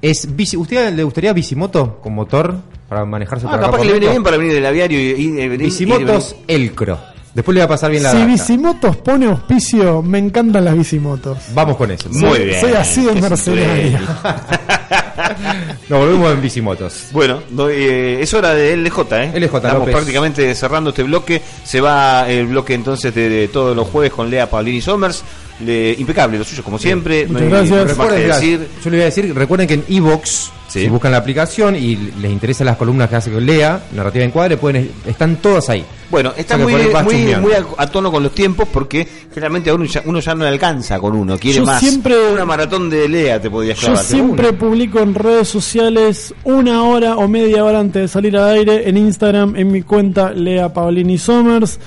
es 0.03 0.34
bici. 0.36 0.57
¿Usted 0.57 0.92
le 0.95 1.03
gustaría 1.05 1.32
bicimoto 1.32 1.99
con 2.03 2.14
motor 2.14 2.57
para 2.88 3.05
manejarse 3.07 3.47
Ah, 3.47 3.51
por 3.51 3.59
acá 3.59 3.66
capaz 3.66 3.76
por 3.78 3.86
que 3.86 3.92
le 3.92 3.99
viene 3.99 4.11
bien 4.12 4.22
para 4.22 4.36
venir 4.36 4.53
del 4.53 4.66
aviario 4.66 4.99
y, 5.01 5.03
y- 5.12 5.24
y 5.40 5.49
venir. 5.49 5.59
Bicimotos 5.66 6.36
Elcro. 6.47 6.99
Después 7.35 7.55
le 7.55 7.61
va 7.61 7.64
a 7.64 7.68
pasar 7.68 7.91
bien 7.91 8.03
la 8.05 8.12
si 8.12 8.16
data. 8.18 8.30
Bicimotos 8.30 8.97
pone 8.99 9.26
auspicio, 9.26 10.03
me 10.03 10.18
encantan 10.18 10.64
las 10.64 10.76
bicimotos. 10.76 11.37
Vamos 11.53 11.76
con 11.76 11.91
eso. 11.91 12.09
Muy 12.11 12.20
Soy- 12.20 12.45
bien. 12.45 12.61
Soy 12.61 12.72
así 12.74 13.05
de 13.05 13.14
mercenario. 13.20 13.99
Nos 15.89 15.99
volvemos 16.01 16.32
en 16.32 16.43
bicimotos. 16.43 17.07
Bueno, 17.12 17.41
doy, 17.51 17.74
eh, 17.76 18.18
es 18.22 18.32
hora 18.35 18.55
de 18.55 18.76
LJ, 18.76 19.01
¿eh? 19.12 19.32
LJ 19.35 19.45
Estamos 19.57 19.78
López. 19.80 19.95
prácticamente 19.95 20.55
cerrando 20.55 20.91
este 20.91 21.03
bloque. 21.03 21.43
Se 21.64 21.80
va 21.80 22.28
el 22.28 22.47
bloque 22.47 22.74
entonces 22.74 23.14
de, 23.14 23.28
de 23.28 23.49
todos 23.49 23.76
los 23.76 23.89
jueves 23.89 24.12
con 24.12 24.30
Lea 24.30 24.49
Paulini 24.49 24.80
Somers. 24.80 25.22
Le- 25.61 25.93
impecable, 25.99 26.39
lo 26.39 26.45
suyo 26.45 26.62
como 26.64 26.78
siempre. 26.78 27.26
Muchas 27.26 27.43
No 27.43 27.57
hay 27.59 27.68
gracias. 27.68 27.70
más 27.70 27.87
que 27.87 27.93
Recuerden, 27.95 28.28
decir. 28.28 28.59
yo 28.85 28.91
les 28.91 28.93
voy 28.93 29.01
a 29.01 29.05
decir, 29.05 29.35
recuerden 29.35 29.68
que 29.68 29.74
en 29.74 29.85
Evox, 29.89 30.51
Sí. 30.75 30.81
si 30.83 30.89
buscan 30.89 31.12
la 31.12 31.18
aplicación 31.18 31.77
y 31.77 31.97
les 32.20 32.31
interesan 32.31 32.66
las 32.66 32.77
columnas 32.77 33.09
que 33.09 33.16
hace 33.16 33.31
que 33.31 33.41
lea, 33.41 33.81
narrativa 33.93 34.25
en 34.25 34.31
cuadre, 34.31 34.57
pueden, 34.57 34.91
están 35.07 35.37
todas 35.37 35.70
ahí. 35.70 35.85
Bueno, 36.11 36.33
está 36.37 36.55
O 36.55 36.59
sea 36.59 36.66
que 36.66 36.72
muy, 36.72 36.93
muy, 37.25 37.37
muy 37.37 37.53
a, 37.53 37.64
a 37.79 37.87
tono 37.87 38.11
con 38.12 38.22
los 38.22 38.33
tiempos 38.33 38.68
porque 38.72 39.07
generalmente 39.31 39.70
a 39.70 39.75
uno 39.75 39.85
ya, 39.85 40.03
uno 40.05 40.20
ya 40.20 40.35
no 40.35 40.43
le 40.45 40.51
alcanza 40.51 40.99
con 40.99 41.14
uno, 41.16 41.39
quiere 41.39 41.59
Yo 41.59 41.64
más. 41.64 41.81
siempre- 41.81 42.33
Una 42.33 42.45
maratón 42.45 42.91
de 42.91 43.09
Lea 43.09 43.41
te 43.41 43.51
podías 43.51 43.79
Yo 43.81 43.97
siempre 43.97 44.53
publico 44.53 45.01
en 45.01 45.14
redes 45.14 45.49
sociales 45.49 46.35
una 46.45 46.83
hora 46.85 47.16
o 47.16 47.27
media 47.29 47.64
hora 47.64 47.81
antes 47.81 48.03
de 48.03 48.09
salir 48.09 48.37
al 48.37 48.51
aire 48.57 48.89
en 48.89 48.97
Instagram, 48.97 49.57
en 49.57 49.70
mi 49.72 49.83
cuenta 49.83 50.33
Lea 50.33 50.72
Paolini 50.72 51.18
Somers. 51.18 51.79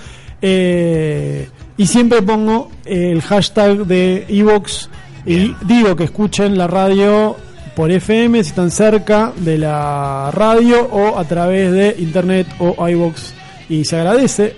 eh, 0.42 1.48
y 1.78 1.86
siempre 1.88 2.22
pongo 2.22 2.72
el 2.86 3.22
hashtag 3.22 3.86
de 3.86 4.26
Evox 4.30 4.90
y 5.26 5.54
digo 5.66 5.96
que 5.96 6.06
escuchen 6.06 6.58
la 6.58 6.68
radio 6.68 7.36
por 7.78 7.92
FM 7.92 8.44
si 8.44 8.50
están 8.50 8.72
cerca 8.72 9.32
de 9.38 9.60
la 9.60 10.32
radio 10.34 10.82
o 10.92 11.16
a 11.16 11.26
través 11.26 11.72
de 11.72 11.96
internet 12.00 12.48
o 12.58 12.90
iVox. 12.90 13.36
Y 13.70 13.86
se 13.86 13.98
agradece 13.98 14.56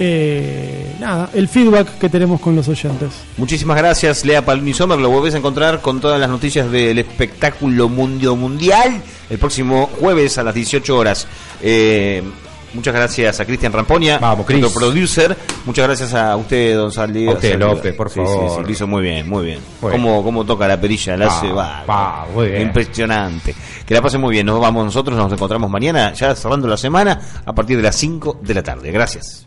eh, 0.00 0.96
nada, 0.98 1.30
el 1.34 1.46
feedback 1.46 1.98
que 2.00 2.08
tenemos 2.08 2.40
con 2.40 2.56
los 2.56 2.66
oyentes. 2.66 3.10
Muchísimas 3.36 3.76
gracias, 3.76 4.24
Lea 4.24 4.44
Palmi 4.44 4.74
Sommer. 4.74 4.98
Lo 4.98 5.08
volvés 5.08 5.36
a 5.36 5.38
encontrar 5.38 5.80
con 5.80 6.00
todas 6.00 6.18
las 6.18 6.28
noticias 6.28 6.68
del 6.72 6.98
espectáculo 6.98 7.88
mundio 7.88 8.34
mundial 8.34 9.02
el 9.30 9.38
próximo 9.38 9.88
jueves 10.00 10.36
a 10.38 10.42
las 10.42 10.52
18 10.52 10.96
horas. 10.96 11.28
Eh, 11.62 12.24
muchas 12.74 12.94
gracias 12.94 13.40
a 13.40 13.44
Cristian 13.44 13.72
Ramponia, 13.72 14.18
Vamos, 14.18 14.46
Cris. 14.46 14.60
nuestro 14.60 14.80
producer. 14.80 15.36
Muchas 15.64 15.86
gracias 15.86 16.14
a 16.14 16.36
usted, 16.36 16.76
don 16.76 16.90
Saldi. 16.92 17.26
A 17.28 17.32
usted, 17.32 17.58
López, 17.58 17.94
por 17.94 18.10
Sí, 18.10 18.16
favor. 18.20 18.50
Sí, 18.50 18.56
sí, 18.56 18.62
lo 18.64 18.70
hizo 18.70 18.86
muy 18.86 19.02
bien, 19.02 19.28
muy 19.28 19.44
bien. 19.46 19.58
Cómo, 19.80 20.22
cómo 20.22 20.44
toca 20.44 20.66
la 20.68 20.80
perilla, 20.80 21.16
la 21.16 21.26
hace, 21.26 21.48
Va, 21.52 21.84
va, 21.88 21.94
va, 22.24 22.26
muy 22.34 22.48
bien. 22.48 22.62
Impresionante. 22.62 23.54
Que 23.86 23.94
la 23.94 24.02
pase 24.02 24.18
muy 24.18 24.32
bien. 24.32 24.46
Nos 24.46 24.60
vamos 24.60 24.84
nosotros, 24.84 25.16
nos 25.16 25.32
encontramos 25.32 25.70
mañana, 25.70 26.12
ya 26.12 26.34
cerrando 26.34 26.68
la 26.68 26.76
semana, 26.76 27.20
a 27.44 27.54
partir 27.54 27.76
de 27.76 27.82
las 27.82 27.96
5 27.96 28.40
de 28.42 28.54
la 28.54 28.62
tarde. 28.62 28.90
Gracias. 28.90 29.46